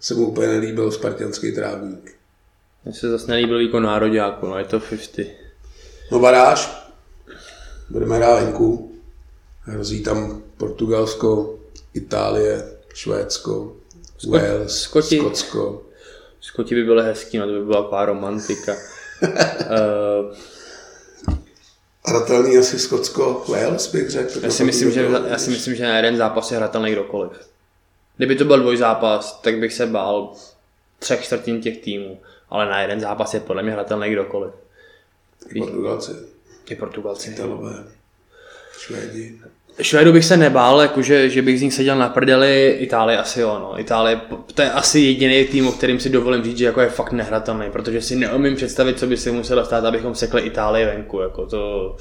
se 0.00 0.14
mu 0.14 0.26
úplně 0.26 0.48
nelíbil 0.48 0.92
spartianský 0.92 1.52
trávník. 1.52 2.14
Mně 2.84 2.94
se 2.94 3.10
zase 3.10 3.26
nelíbil 3.26 3.58
výkon 3.58 3.82
nároďáku, 3.82 4.46
no 4.46 4.58
je 4.58 4.64
to 4.64 4.80
50. 4.80 5.26
No 6.12 6.18
baráž, 6.18 6.90
budeme 7.90 8.16
hrát 8.16 8.40
venku, 8.40 8.92
hrozí 9.60 10.02
tam 10.02 10.42
Portugalsko, 10.56 11.58
Itálie, 11.94 12.64
Švédsko, 12.94 13.76
Skot, 14.18 14.30
Wales, 14.30 14.80
Skoti, 14.80 15.18
Skotsko. 15.18 15.82
Skoti 16.40 16.74
by 16.74 16.84
byly 16.84 17.02
hezký, 17.04 17.38
no 17.38 17.46
to 17.46 17.52
by 17.52 17.64
byla 17.64 17.82
taková 17.82 18.04
romantika. 18.04 18.76
uh, 19.22 20.34
hratelný 22.04 22.58
asi 22.58 22.78
Skotsko 22.78 23.44
Wales, 23.48 23.92
bych 23.92 24.10
řekl. 24.10 24.40
Já 24.42 24.50
si, 24.50 24.64
myslím, 24.64 24.90
že, 24.90 25.08
já 25.28 25.38
si 25.38 25.50
myslím, 25.50 25.74
že 25.74 25.84
na 25.84 25.96
jeden 25.96 26.16
zápas 26.16 26.50
je 26.50 26.56
hratelný 26.56 26.92
kdokoliv. 26.92 27.30
Kdyby 28.16 28.36
to 28.36 28.44
byl 28.44 28.60
dvojzápas, 28.60 29.40
tak 29.40 29.58
bych 29.58 29.72
se 29.72 29.86
bál 29.86 30.32
třech 30.98 31.24
čtvrtin 31.24 31.60
těch 31.60 31.78
týmů, 31.78 32.20
ale 32.50 32.66
na 32.66 32.80
jeden 32.80 33.00
zápas 33.00 33.34
je 33.34 33.40
podle 33.40 33.62
mě 33.62 33.72
hratelný 33.72 34.10
kdokoliv. 34.10 34.52
Když... 35.48 35.64
Portugalci. 35.64 36.12
I 36.70 36.74
Portugalci. 36.74 37.30
Italové. 37.30 37.84
Švédi. 38.78 39.40
Švédu 39.82 40.12
bych 40.12 40.24
se 40.24 40.36
nebál, 40.36 40.80
jakože, 40.80 41.30
že 41.30 41.42
bych 41.42 41.58
z 41.58 41.62
nich 41.62 41.74
seděl 41.74 41.98
na 41.98 42.08
prdeli, 42.08 42.76
Itálie 42.80 43.18
asi 43.18 43.40
jo, 43.40 43.58
no. 43.60 43.80
Itálie, 43.80 44.20
to 44.54 44.62
je 44.62 44.70
asi 44.70 45.00
jediný 45.00 45.44
tým, 45.44 45.68
o 45.68 45.72
kterým 45.72 46.00
si 46.00 46.10
dovolím 46.10 46.44
říct, 46.44 46.58
že 46.58 46.64
jako 46.64 46.80
je 46.80 46.88
fakt 46.88 47.12
nehratelný, 47.12 47.70
protože 47.70 48.02
si 48.02 48.16
neumím 48.16 48.56
představit, 48.56 48.98
co 48.98 49.06
by 49.06 49.16
si 49.16 49.32
muselo 49.32 49.64
stát, 49.64 49.84
abychom 49.84 50.14
sekli 50.14 50.42
Itálii 50.42 50.86
venku, 50.86 51.20
jako 51.20 51.46
to... 51.46 51.96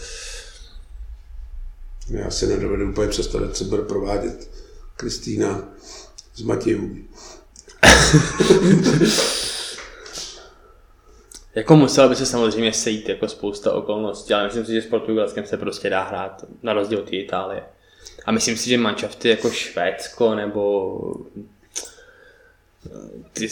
Já 2.09 2.31
si 2.31 2.47
nedovedu 2.47 2.89
úplně 2.89 3.07
představit, 3.07 3.55
co 3.55 3.63
bude 3.63 3.81
provádět 3.81 4.49
Kristýna 4.97 5.63
s 6.35 6.41
Matějů. 6.41 6.97
Jako 11.59 11.75
musela 11.75 12.07
by 12.07 12.15
se 12.15 12.25
samozřejmě 12.25 12.73
sejít 12.73 13.09
jako 13.09 13.27
spousta 13.27 13.73
okolností, 13.73 14.33
ale 14.33 14.43
myslím 14.43 14.65
si, 14.65 14.73
že 14.73 14.81
s 14.81 14.85
Portugalskem 14.85 15.45
se 15.45 15.57
prostě 15.57 15.89
dá 15.89 16.03
hrát 16.03 16.45
na 16.63 16.73
rozdíl 16.73 16.99
od 16.99 17.13
Itálie. 17.13 17.63
A 18.25 18.31
myslím 18.31 18.57
si, 18.57 18.69
že 18.69 18.77
manšafty 18.77 19.29
jako 19.29 19.49
Švédsko 19.49 20.35
nebo 20.35 21.01
ty 23.33 23.49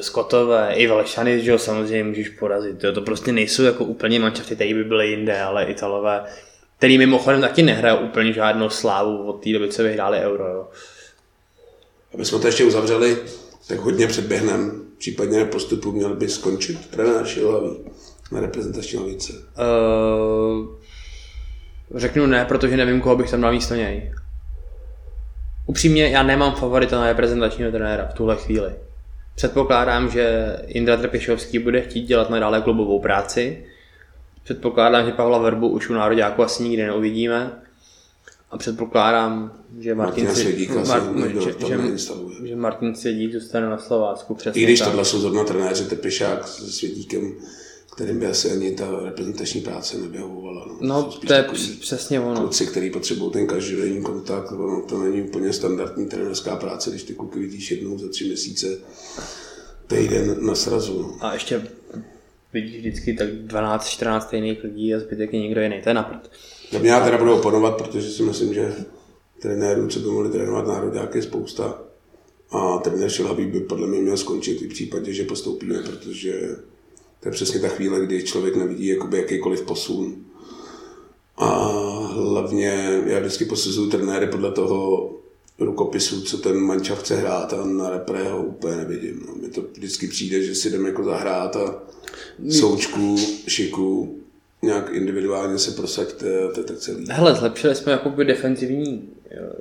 Skotové, 0.00 0.74
i 0.74 0.86
Valšany, 0.86 1.40
že 1.40 1.50
jo, 1.50 1.58
samozřejmě 1.58 2.04
můžeš 2.04 2.28
porazit. 2.28 2.84
Jo. 2.84 2.92
To 2.92 3.00
prostě 3.00 3.32
nejsou 3.32 3.62
jako 3.62 3.84
úplně 3.84 4.20
mančafty, 4.20 4.54
které 4.54 4.74
by 4.74 4.84
byly 4.84 5.08
jinde, 5.08 5.40
ale 5.40 5.64
Italové, 5.64 6.24
který 6.78 6.98
mimochodem 6.98 7.40
taky 7.40 7.62
nehrajou 7.62 7.98
úplně 7.98 8.32
žádnou 8.32 8.68
slávu 8.68 9.28
od 9.28 9.44
té 9.44 9.52
doby, 9.52 9.68
co 9.68 9.82
vyhráli 9.82 10.18
Euro. 10.18 10.48
Jo. 10.48 10.68
Aby 12.14 12.24
jsme 12.24 12.38
to 12.38 12.46
ještě 12.46 12.64
uzavřeli, 12.64 13.18
tak 13.68 13.78
hodně 13.78 14.06
předběhnem, 14.06 14.83
případně 14.98 15.44
postupu 15.44 15.92
měl 15.92 16.16
by 16.16 16.28
skončit 16.28 16.86
trenér 16.90 17.26
Šilhavý 17.26 17.76
na 18.32 18.40
reprezentační 18.40 18.98
lavice. 18.98 19.32
Uh, 19.32 20.66
řeknu 21.94 22.26
ne, 22.26 22.44
protože 22.44 22.76
nevím, 22.76 23.00
koho 23.00 23.16
bych 23.16 23.30
tam 23.30 23.40
dal 23.40 23.52
místo 23.52 23.74
něj. 23.74 24.12
Upřímně, 25.66 26.08
já 26.08 26.22
nemám 26.22 26.54
favorita 26.54 27.00
na 27.00 27.06
reprezentačního 27.06 27.70
trenéra 27.70 28.06
v 28.06 28.14
tuhle 28.14 28.36
chvíli. 28.36 28.72
Předpokládám, 29.34 30.10
že 30.10 30.56
Indra 30.66 30.96
Trpišovský 30.96 31.58
bude 31.58 31.80
chtít 31.80 32.02
dělat 32.02 32.30
nadále 32.30 32.60
klubovou 32.60 33.00
práci. 33.00 33.64
Předpokládám, 34.44 35.06
že 35.06 35.12
Pavla 35.12 35.38
Verbu 35.38 35.68
už 35.68 35.90
u 35.90 35.94
nároďáku 35.94 36.42
asi 36.42 36.62
nikdy 36.62 36.82
neuvidíme. 36.82 37.52
A 38.54 38.58
předpokládám, 38.58 39.52
že 39.78 39.94
Martin, 39.94 40.28
Svědík, 40.34 40.70
Mar- 40.70 41.40
že, 41.40 41.54
že, 41.66 42.48
že, 42.48 42.56
Martin 42.56 42.94
Svědík 42.94 43.32
zůstane 43.32 43.70
na 43.70 43.78
Slovácku. 43.78 44.34
Přesně 44.34 44.62
I 44.62 44.64
když 44.64 44.78
tak. 44.78 44.88
tohle 44.88 45.04
jsou 45.04 45.20
zrovna 45.20 45.44
trenéři 45.44 45.84
Trpišák 45.84 46.48
se 46.48 46.72
Svědíkem, 46.72 47.34
kterým 47.94 48.18
by 48.18 48.26
asi 48.26 48.50
ani 48.50 48.70
ta 48.70 49.00
reprezentační 49.04 49.60
práce 49.60 49.98
nevyhovovala. 49.98 50.66
No, 50.66 50.76
no 50.80 51.02
to 51.26 51.32
je 51.32 51.46
přesně 51.80 52.20
ono. 52.20 52.40
Kluci, 52.40 52.66
který 52.66 52.90
potřebují 52.90 53.32
ten 53.32 53.46
každodenní 53.46 54.02
kontakt, 54.02 54.52
ono 54.52 54.82
to 54.82 54.98
není 54.98 55.22
úplně 55.22 55.52
standardní 55.52 56.08
trenerská 56.08 56.56
práce, 56.56 56.90
když 56.90 57.02
ty 57.02 57.14
kluky 57.14 57.38
vidíš 57.38 57.70
jednou 57.70 57.98
za 57.98 58.08
tři 58.08 58.24
měsíce, 58.24 58.78
týden 59.86 60.46
na 60.46 60.54
srazu. 60.54 61.02
No. 61.02 61.26
A 61.26 61.34
ještě 61.34 61.68
vidíš 62.52 62.78
vždycky 62.78 63.14
tak 63.14 63.28
12-14 63.28 64.20
stejných 64.20 64.64
lidí 64.64 64.94
a 64.94 64.98
zbytek 64.98 65.32
je 65.32 65.40
někdo 65.40 65.60
jiný, 65.60 65.80
to 65.82 65.90
je 65.90 65.94
napřed. 65.94 66.30
Na 66.74 66.80
mě 66.80 66.90
já 66.90 67.04
teda 67.04 67.18
budu 67.18 67.34
oponovat, 67.34 67.76
protože 67.76 68.10
si 68.10 68.22
myslím, 68.22 68.54
že 68.54 68.74
trenérů, 69.38 69.88
co 69.88 70.00
by 70.00 70.06
mohli 70.06 70.30
trénovat 70.30 70.66
národ, 70.66 71.14
je 71.14 71.22
spousta. 71.22 71.82
A 72.50 72.78
trenér 72.78 73.10
Šilhavý 73.10 73.46
by 73.46 73.60
podle 73.60 73.86
mě 73.86 74.00
měl 74.00 74.16
skončit 74.16 74.62
i 74.62 74.66
v 74.66 74.72
případě, 74.72 75.12
že 75.12 75.24
postoupíme, 75.24 75.82
protože 75.82 76.56
to 77.20 77.28
je 77.28 77.32
přesně 77.32 77.60
ta 77.60 77.68
chvíle, 77.68 78.06
kdy 78.06 78.22
člověk 78.22 78.56
nevidí 78.56 78.86
jakoby 78.86 79.16
jakýkoliv 79.16 79.62
posun. 79.62 80.16
A 81.36 81.48
hlavně 82.12 83.02
já 83.06 83.20
vždycky 83.20 83.44
posuzuju 83.44 83.90
trenéry 83.90 84.26
podle 84.26 84.52
toho 84.52 85.10
rukopisu, 85.58 86.22
co 86.22 86.38
ten 86.38 86.56
mančav 86.56 87.00
chce 87.00 87.16
hrát 87.16 87.52
a 87.52 87.64
na 87.64 87.90
repre 87.90 88.28
ho 88.28 88.42
úplně 88.42 88.76
nevidím. 88.76 89.24
No. 89.28 89.34
Mně 89.34 89.48
to 89.48 89.62
vždycky 89.72 90.08
přijde, 90.08 90.42
že 90.42 90.54
si 90.54 90.70
jdeme 90.70 90.88
jako 90.88 91.04
zahrát 91.04 91.56
a 91.56 91.82
součku, 92.50 93.16
šiku, 93.46 94.18
nějak 94.64 94.90
individuálně 94.90 95.58
se 95.58 95.70
prosaďte 95.70 96.24
to 96.54 96.60
je 96.60 96.64
tak 96.64 96.76
celý. 96.76 97.06
Hele, 97.10 97.34
zlepšili 97.34 97.74
jsme 97.74 97.92
jakoby 97.92 98.24
defenzivní 98.24 99.08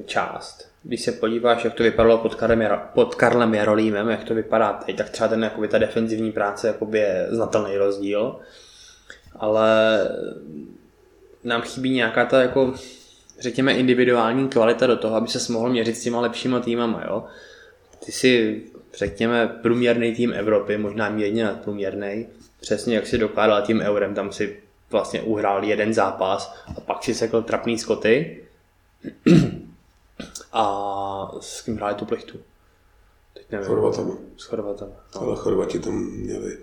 část 0.05 0.73
když 0.83 1.01
se 1.01 1.11
podíváš, 1.11 1.63
jak 1.63 1.73
to 1.73 1.83
vypadalo 1.83 2.17
pod 2.17 2.35
Karlem, 2.35 2.69
pod 2.93 3.15
Karlem 3.15 3.53
Jarolímem, 3.53 4.09
jak 4.09 4.23
to 4.23 4.35
vypadá 4.35 4.73
teď, 4.73 4.97
tak 4.97 5.09
třeba 5.09 5.27
ten, 5.27 5.43
jakoby, 5.43 5.67
ta 5.67 5.77
defenzivní 5.77 6.31
práce 6.31 6.67
jakoby 6.67 6.99
je 6.99 7.27
znatelný 7.29 7.77
rozdíl. 7.77 8.35
Ale 9.35 9.99
nám 11.43 11.61
chybí 11.61 11.89
nějaká 11.89 12.25
ta 12.25 12.41
jako, 12.41 12.73
řekněme, 13.39 13.73
individuální 13.73 14.49
kvalita 14.49 14.87
do 14.87 14.97
toho, 14.97 15.15
aby 15.15 15.27
se 15.27 15.53
mohl 15.53 15.69
měřit 15.69 15.97
s 15.97 16.03
těma 16.03 16.21
lepšíma 16.21 16.59
týmama. 16.59 17.03
Jo? 17.07 17.23
Ty 18.05 18.11
si, 18.11 18.61
řekněme, 18.97 19.47
průměrný 19.61 20.15
tým 20.15 20.33
Evropy, 20.33 20.77
možná 20.77 21.09
mírně 21.09 21.43
nadprůměrný, 21.43 22.27
přesně 22.61 22.95
jak 22.95 23.07
si 23.07 23.17
dokládal 23.17 23.61
tím 23.61 23.79
eurem, 23.79 24.13
tam 24.13 24.31
si 24.31 24.57
vlastně 24.93 25.21
uhrál 25.21 25.63
jeden 25.63 25.93
zápas 25.93 26.55
a 26.77 26.81
pak 26.81 27.03
si 27.03 27.13
sekl 27.13 27.41
trapný 27.41 27.77
skoty 27.79 28.43
a 30.53 31.31
s 31.39 31.61
kým 31.61 31.75
hráli 31.75 31.95
tu 31.95 32.05
plichtu? 32.05 32.37
Teď 33.33 33.45
nevím. 33.51 33.67
Chorvatama. 33.67 34.13
S 34.37 34.43
Chorvatama. 34.43 34.91
No. 35.15 35.21
Ale 35.21 35.35
Chorvati 35.35 35.79
tam 35.79 35.93
měli 35.93 36.57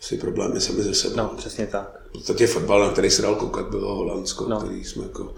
asi 0.00 0.18
problémy 0.18 0.60
sami 0.60 0.82
ze 0.82 0.94
sebou. 0.94 1.16
No, 1.16 1.28
přesně 1.28 1.66
tak. 1.66 2.00
V 2.08 2.12
podstatě 2.12 2.46
fotbal, 2.46 2.80
na 2.80 2.92
který 2.92 3.10
se 3.10 3.22
dal 3.22 3.34
koukat, 3.34 3.66
bylo 3.66 3.94
Holandsko, 3.94 4.48
no. 4.48 4.58
který 4.58 4.84
jsme 4.84 5.02
jako 5.02 5.34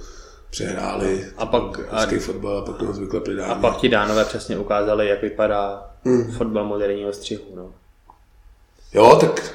přehráli. 0.51 1.27
A 1.37 1.47
pak, 1.47 1.81
a, 1.91 2.07
fotbal 2.21 2.59
a 2.59 2.63
pak 2.63 2.83
nás 2.83 2.99
vyklepli 2.99 3.37
dál. 3.37 3.51
A 3.51 3.55
pak 3.55 3.77
ti 3.77 3.89
dánové 3.89 4.25
přesně 4.25 4.59
ukázali, 4.59 5.09
jak 5.09 5.23
vypadá 5.23 5.91
hmm. 6.05 6.33
fotbal 6.33 6.65
moderního 6.65 7.13
střihu. 7.13 7.45
No. 7.55 7.75
Jo, 8.95 9.19
tak 9.21 9.55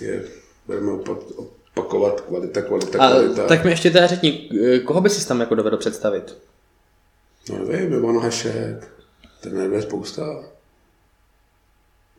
je, 0.00 0.24
budeme 0.66 0.92
opakovat 0.92 1.53
kvalita, 1.82 2.22
kvalita, 2.22 2.62
kvalita. 2.62 3.44
A, 3.44 3.46
tak 3.48 3.64
mi 3.64 3.70
ještě 3.70 3.90
teda 3.90 4.06
řekni, 4.06 4.50
koho 4.84 5.00
by 5.00 5.10
si 5.10 5.28
tam 5.28 5.40
jako 5.40 5.54
dovedl 5.54 5.76
představit? 5.76 6.38
No 7.50 7.64
nevím, 7.64 7.92
Ivan 7.92 8.18
Hašek, 8.18 8.92
ten 9.40 9.72
je 9.72 9.82
spousta. 9.82 10.44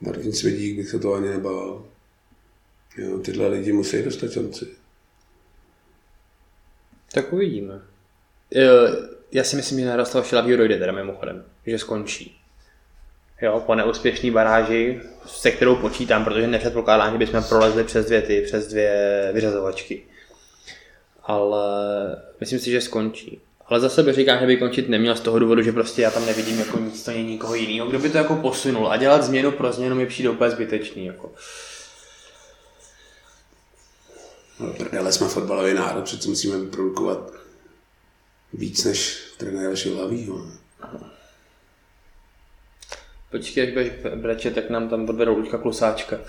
Martin 0.01 0.33
Svědík 0.33 0.77
bych 0.77 0.89
se 0.89 0.99
to 0.99 1.13
ani 1.13 1.29
nebál. 1.29 1.85
Jo, 2.97 3.17
tyhle 3.19 3.47
lidi 3.47 3.73
musí 3.73 4.03
dostat 4.03 4.31
šanci. 4.31 4.67
Tak 7.13 7.33
uvidíme. 7.33 7.81
Já 9.31 9.43
si 9.43 9.55
myslím, 9.55 9.79
že 9.79 9.85
Jaroslav 9.85 10.27
Šilavý 10.27 10.57
dojde 10.57 10.77
teda 10.77 10.91
mimochodem, 10.91 11.45
že 11.65 11.79
skončí. 11.79 12.37
Jo, 13.41 13.63
po 13.65 13.75
neúspěšné 13.75 14.31
baráži, 14.31 15.01
se 15.25 15.51
kterou 15.51 15.75
počítám, 15.75 16.25
protože 16.25 16.47
nepředpokládám, 16.47 17.11
že 17.11 17.17
bychom 17.17 17.43
prolezli 17.43 17.83
přes 17.83 18.05
dvě 18.05 18.21
ty, 18.21 18.41
přes 18.41 18.67
dvě 18.67 19.29
vyřazovačky. 19.33 20.03
Ale 21.23 21.65
myslím 22.39 22.59
si, 22.59 22.71
že 22.71 22.81
skončí. 22.81 23.41
Ale 23.67 23.79
za 23.79 23.89
sebe 23.89 24.13
říkám, 24.13 24.39
že 24.39 24.45
by 24.45 24.57
končit 24.57 24.89
neměl 24.89 25.15
z 25.15 25.19
toho 25.19 25.39
důvodu, 25.39 25.61
že 25.61 25.71
prostě 25.71 26.01
já 26.01 26.11
tam 26.11 26.25
nevidím 26.25 26.59
jako 26.59 26.79
nic 26.79 27.03
to 27.03 27.11
nikoho 27.11 27.55
jiného, 27.55 27.87
kdo 27.87 27.99
by 27.99 28.09
to 28.09 28.17
jako 28.17 28.35
posunul. 28.35 28.91
A 28.91 28.97
dělat 28.97 29.23
změnu 29.23 29.51
pro 29.51 29.71
změnu 29.71 29.95
mi 29.95 30.05
přijde 30.05 30.29
úplně 30.29 30.51
zbytečný. 30.51 31.05
Jako. 31.05 31.31
No, 34.59 34.73
prdele 34.73 35.11
jsme 35.11 35.27
fotbalový 35.27 35.73
národ, 35.73 36.03
přece 36.03 36.29
musíme 36.29 36.57
vyprodukovat 36.57 37.31
víc 38.53 38.85
než 38.85 39.23
trenéra 39.37 39.75
Šilavýho. 39.75 40.45
Počkej, 43.35 43.63
až 43.67 43.73
budeš 43.73 43.91
breče, 44.15 44.51
tak 44.51 44.69
nám 44.69 44.89
tam 44.89 45.09
odvedou 45.09 45.37
Luďka 45.37 45.57
Klusáčka. 45.57 46.19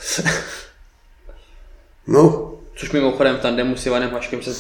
no. 2.06 2.52
Což 2.76 2.92
mimochodem 2.92 3.36
v 3.36 3.40
tandemu 3.40 3.76
s 3.76 3.86
Ivanem 3.86 4.10
Haškem 4.10 4.42
se 4.42 4.52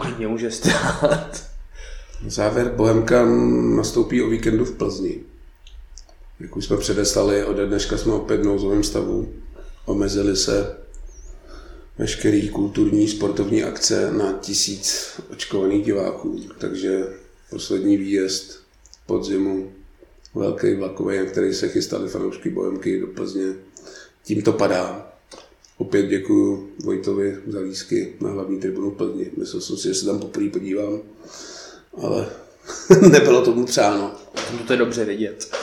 klidně 0.00 0.28
může 0.28 0.50
stát. 0.50 1.42
Závěr 2.26 2.68
Bohemka 2.68 3.26
nastoupí 3.76 4.22
o 4.22 4.28
víkendu 4.28 4.64
v 4.64 4.76
Plzni. 4.76 5.20
Jak 6.40 6.56
už 6.56 6.64
jsme 6.64 6.76
předeslali, 6.76 7.44
ode 7.44 7.66
dneška 7.66 7.98
jsme 7.98 8.12
opět 8.12 8.40
v 8.40 8.44
nouzovém 8.44 8.82
stavu. 8.82 9.34
Omezili 9.84 10.36
se 10.36 10.76
veškerý 11.98 12.48
kulturní 12.48 13.08
sportovní 13.08 13.64
akce 13.64 14.12
na 14.12 14.32
tisíc 14.32 15.20
očkovaných 15.30 15.84
diváků. 15.84 16.40
Takže 16.58 17.04
poslední 17.50 17.96
výjezd 17.96 18.60
podzimu, 19.06 19.72
velký 20.34 20.74
vlakový, 20.74 21.18
na 21.18 21.24
který 21.24 21.54
se 21.54 21.68
chystali 21.68 22.08
fanoušky 22.08 22.50
Bohemky 22.50 23.00
do 23.00 23.06
Plzně, 23.06 23.54
tím 24.24 24.42
to 24.42 24.52
padá. 24.52 25.10
Opět 25.76 26.06
děkuji 26.06 26.74
Vojtovi 26.84 27.38
za 27.46 27.60
lísky 27.60 28.12
na 28.20 28.30
hlavní 28.30 28.60
tribunu 28.60 28.90
Plzni. 28.90 29.30
Myslel 29.36 29.60
jsem 29.60 29.76
si, 29.76 29.88
že 29.88 29.94
se 29.94 30.06
tam 30.06 30.18
poprvé 30.18 30.48
podívám 30.48 31.00
ale 32.02 32.26
nebylo 33.10 33.44
tomu 33.44 33.66
přáno. 33.66 34.14
To 34.66 34.72
je 34.72 34.76
dobře 34.76 35.04
vidět. 35.04 35.56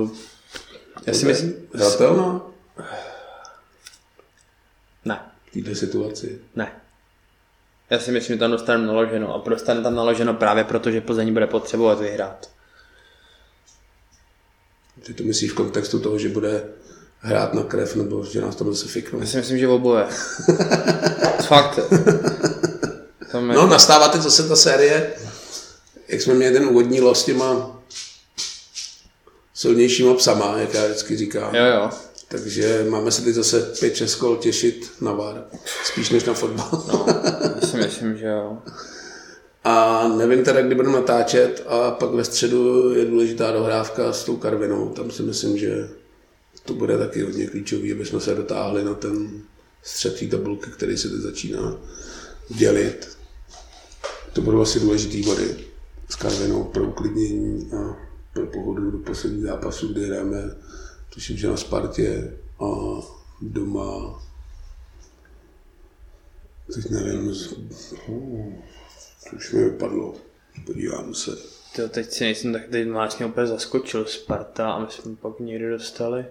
uh, 0.00 0.10
já 1.06 1.14
si 1.14 1.26
myslím... 1.26 1.54
Hratelná? 1.74 2.46
Ne. 5.04 5.20
V 5.50 5.62
této 5.62 5.74
situaci? 5.74 6.38
Ne. 6.56 6.72
Já 7.90 7.98
si 7.98 8.12
myslím, 8.12 8.36
že 8.36 8.40
tam 8.40 8.50
dostaneme 8.50 8.86
naloženo 8.86 9.34
a 9.34 9.48
dostane 9.48 9.82
tam 9.82 9.94
naloženo 9.94 10.34
právě 10.34 10.64
proto, 10.64 10.90
že 10.90 11.00
Plzeň 11.00 11.32
bude 11.32 11.46
potřebovat 11.46 12.00
vyhrát. 12.00 12.50
Ty 15.06 15.14
to 15.14 15.22
myslíš 15.22 15.50
v 15.50 15.54
kontextu 15.54 15.98
toho, 15.98 16.18
že 16.18 16.28
bude 16.28 16.64
hrát 17.18 17.54
na 17.54 17.62
krev, 17.62 17.96
nebo 17.96 18.24
že 18.24 18.40
nás 18.40 18.56
tam 18.56 18.74
zase 18.74 18.88
fiknou? 18.88 19.20
Já 19.20 19.26
si 19.26 19.36
myslím, 19.36 19.58
že 19.58 19.68
oboje. 19.68 20.04
Fakt. 21.46 21.78
Tam 23.32 23.50
je... 23.50 23.56
No, 23.56 23.66
nastává 23.66 24.08
teď 24.08 24.20
zase 24.22 24.48
ta 24.48 24.56
série, 24.56 25.12
jak 26.08 26.22
jsme 26.22 26.34
měli 26.34 26.52
ten 26.52 26.68
úvodní 26.68 27.00
los 27.00 27.20
s 27.20 27.24
těma 27.24 27.80
silnějšíma 29.54 30.14
psama, 30.14 30.58
jak 30.58 30.74
já 30.74 30.84
vždycky 30.84 31.16
říkám. 31.16 31.54
Jo, 31.54 31.64
jo. 31.64 31.90
Takže 32.28 32.86
máme 32.88 33.10
se 33.10 33.22
teď 33.22 33.34
zase 33.34 33.60
pět 33.80 33.90
českol 33.90 34.36
těšit 34.36 34.90
na 35.00 35.12
VAR, 35.12 35.44
spíš 35.84 36.10
než 36.10 36.24
na 36.24 36.34
fotbal. 36.34 36.84
no, 36.88 37.06
si 37.68 37.76
myslím, 37.76 38.18
že 38.18 38.26
jo. 38.26 38.58
A 39.68 40.08
nevím 40.08 40.44
teda, 40.44 40.62
kdy 40.62 40.74
budeme 40.74 40.94
natáčet 40.94 41.64
a 41.66 41.90
pak 41.90 42.10
ve 42.10 42.24
středu 42.24 42.92
je 42.92 43.04
důležitá 43.04 43.52
dohrávka 43.52 44.12
s 44.12 44.24
tou 44.24 44.36
Karvinou. 44.36 44.88
Tam 44.88 45.10
si 45.10 45.22
myslím, 45.22 45.58
že 45.58 45.88
to 46.64 46.74
bude 46.74 46.98
taky 46.98 47.22
hodně 47.22 47.46
klíčový, 47.46 47.92
aby 47.92 48.06
jsme 48.06 48.20
se 48.20 48.34
dotáhli 48.34 48.84
na 48.84 48.94
ten 48.94 49.42
střed 49.82 50.30
tabulky, 50.30 50.70
který 50.70 50.96
se 50.96 51.08
teď 51.08 51.18
začíná 51.18 51.76
dělit. 52.48 53.18
To 54.32 54.40
budou 54.40 54.60
asi 54.60 54.80
důležitý 54.80 55.22
body 55.22 55.56
s 56.08 56.16
Karvinou 56.16 56.64
pro 56.64 56.84
uklidnění 56.84 57.70
a 57.72 57.96
pro 58.32 58.46
pohodu 58.46 58.90
do 58.90 58.98
posledních 58.98 59.44
zápasů, 59.44 59.92
kdy 59.92 60.06
hrajeme, 60.06 60.56
tuším, 61.14 61.36
že 61.36 61.48
na 61.48 61.56
Spartě 61.56 62.36
a 62.60 62.66
doma 63.42 64.22
teď 66.74 66.90
nevím, 66.90 67.34
to 67.34 67.56
už 69.32 69.52
mi 69.52 69.64
vypadlo, 69.64 70.14
podívám 70.66 71.14
se. 71.14 71.30
To 71.76 71.88
teď 71.88 72.12
si 72.12 72.24
nejsem 72.24 72.52
tak 72.52 72.62
teď 72.70 72.88
mě 73.18 73.26
úplně 73.26 73.46
zaskočil 73.46 74.04
Sparta 74.04 74.72
a 74.72 74.78
my 74.78 74.86
jsme 74.90 75.16
pak 75.16 75.40
někdy 75.40 75.70
dostali. 75.70 76.26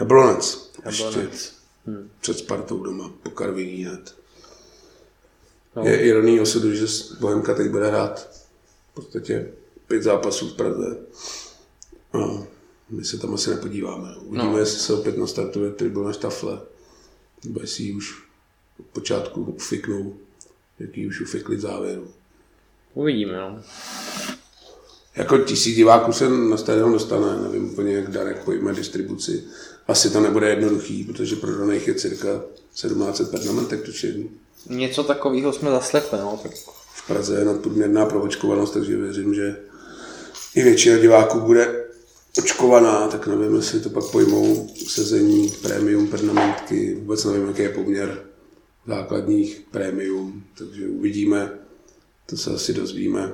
Jablonec. 0.00 0.70
Jablonec. 0.84 1.54
Hmm. 1.86 2.10
Před 2.20 2.38
Spartou 2.38 2.82
doma, 2.82 3.12
po 3.22 3.30
Karviní 3.30 3.84
hned. 3.84 4.14
No. 5.76 5.84
Je 5.84 6.00
ironí 6.00 6.40
osudu, 6.40 6.74
že 6.74 6.86
Bohemka 7.20 7.54
teď 7.54 7.70
bude 7.70 7.88
hrát 7.88 8.44
v 8.90 8.94
podstatě 8.94 9.52
pět 9.86 10.02
zápasů 10.02 10.48
v 10.48 10.56
Praze. 10.56 10.98
A 12.12 12.18
my 12.90 13.04
se 13.04 13.18
tam 13.18 13.34
asi 13.34 13.50
nepodíváme. 13.50 14.16
Uvidíme, 14.16 14.52
no. 14.52 14.58
jestli 14.58 14.78
se 14.78 14.94
opět 14.94 15.18
nastartuje 15.18 15.70
tribuna 15.70 16.12
štafle, 16.12 16.60
nebo 17.44 17.60
jestli 17.60 17.92
už 17.92 18.22
od 18.80 18.86
počátku 18.86 19.42
ufiknou, 19.42 20.16
jaký 20.80 21.06
už 21.06 21.20
ufikli 21.20 21.56
v 21.56 21.60
závěru. 21.60 22.08
Uvidíme, 22.94 23.36
no. 23.36 23.62
Jako 25.16 25.38
tisíc 25.38 25.76
diváků 25.76 26.12
se 26.12 26.28
na 26.28 26.56
stadion 26.56 26.92
dostane, 26.92 27.42
nevím 27.42 27.70
úplně, 27.72 27.92
jak 27.92 28.10
Darek 28.10 28.44
pojme 28.44 28.74
distribuci. 28.74 29.44
Asi 29.88 30.10
to 30.10 30.20
nebude 30.20 30.48
jednoduchý, 30.48 31.04
protože 31.04 31.36
prodaných 31.36 31.88
je 31.88 31.94
cirka 31.94 32.42
1700 32.72 33.30
permanentek 33.30 33.82
tuším. 33.82 34.28
Něco 34.68 35.04
takového 35.04 35.52
jsme 35.52 35.70
zaslechli, 35.70 36.18
no. 36.18 36.40
Tak... 36.42 36.52
V 36.94 37.06
Praze 37.06 37.38
je 37.38 37.44
nadprůměrná 37.44 38.06
proočkovanost, 38.06 38.72
takže 38.72 38.96
věřím, 38.96 39.34
že 39.34 39.56
i 40.54 40.62
většina 40.62 40.98
diváků 40.98 41.40
bude 41.40 41.84
očkovaná, 42.38 43.08
tak 43.08 43.26
nevím, 43.26 43.56
jestli 43.56 43.80
to 43.80 43.90
pak 43.90 44.04
pojmou 44.04 44.68
sezení, 44.88 45.50
prémium, 45.62 46.06
pernamentky, 46.06 46.94
vůbec 46.94 47.24
nevím, 47.24 47.48
jaký 47.48 47.62
je 47.62 47.68
poměr 47.68 48.29
základních 48.86 49.66
prémium, 49.70 50.44
takže 50.58 50.88
uvidíme, 50.88 51.50
to 52.26 52.36
se 52.36 52.50
asi 52.50 52.72
dozvíme 52.72 53.32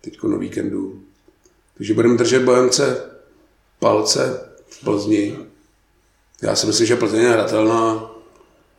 teď 0.00 0.22
na 0.22 0.36
víkendu. 0.36 1.02
Takže 1.76 1.94
budeme 1.94 2.16
držet 2.16 2.42
Bohemce 2.42 3.10
palce 3.78 4.50
v 4.68 4.84
Plzni. 4.84 5.38
Já 6.42 6.56
si 6.56 6.66
myslím, 6.66 6.86
že 6.86 6.96
Plzeň 6.96 7.20
je 7.20 7.28
hratelná, 7.28 8.10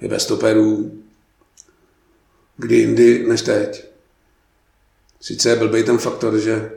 je 0.01 0.07
bez 0.07 0.23
stoperů, 0.23 1.01
kdy 2.57 2.75
jindy 2.75 3.27
než 3.27 3.41
teď. 3.41 3.85
Sice 5.21 5.49
je 5.49 5.55
blbý 5.55 5.83
ten 5.83 5.97
faktor, 5.97 6.39
že 6.39 6.71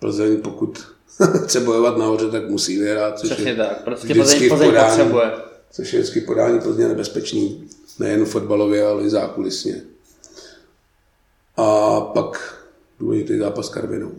Plzeň, 0.00 0.40
pokud 0.40 0.86
chce 1.44 1.60
bojovat 1.60 1.96
nahoře, 1.96 2.30
tak 2.30 2.48
musí 2.48 2.78
vyhrát. 2.78 3.18
Což 3.18 3.30
Přesně 3.30 3.50
je 3.50 3.56
tak, 3.56 3.84
prostě 3.84 4.14
Plzeň, 4.14 4.48
Plzeň 4.48 4.68
podání, 4.68 4.96
potřebuje. 4.96 5.32
Což 5.70 5.92
je 5.92 6.00
vždycky 6.00 6.20
podání 6.20 6.60
Plzně 6.60 6.88
nebezpečný, 6.88 7.68
nejen 7.98 8.24
fotbalově, 8.24 8.86
ale 8.86 9.02
i 9.02 9.10
zákulisně. 9.10 9.82
A 11.56 12.00
pak 12.00 12.60
důležitý 12.98 13.38
zápas 13.38 13.68
Karvinou. 13.68 14.12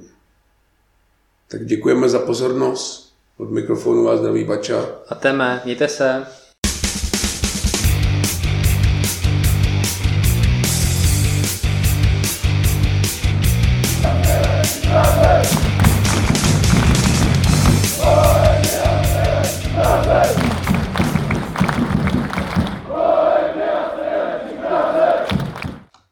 Tak 1.48 1.66
děkujeme 1.66 2.10
za 2.10 2.20
pozornost. 2.20 3.14
Od 3.38 3.52
mikrofonu 3.52 4.04
vás 4.04 4.20
zdraví 4.20 4.44
Bača. 4.44 4.86
A 5.10 5.16
teme, 5.16 5.62
mějte 5.66 5.88
se. 5.88 6.28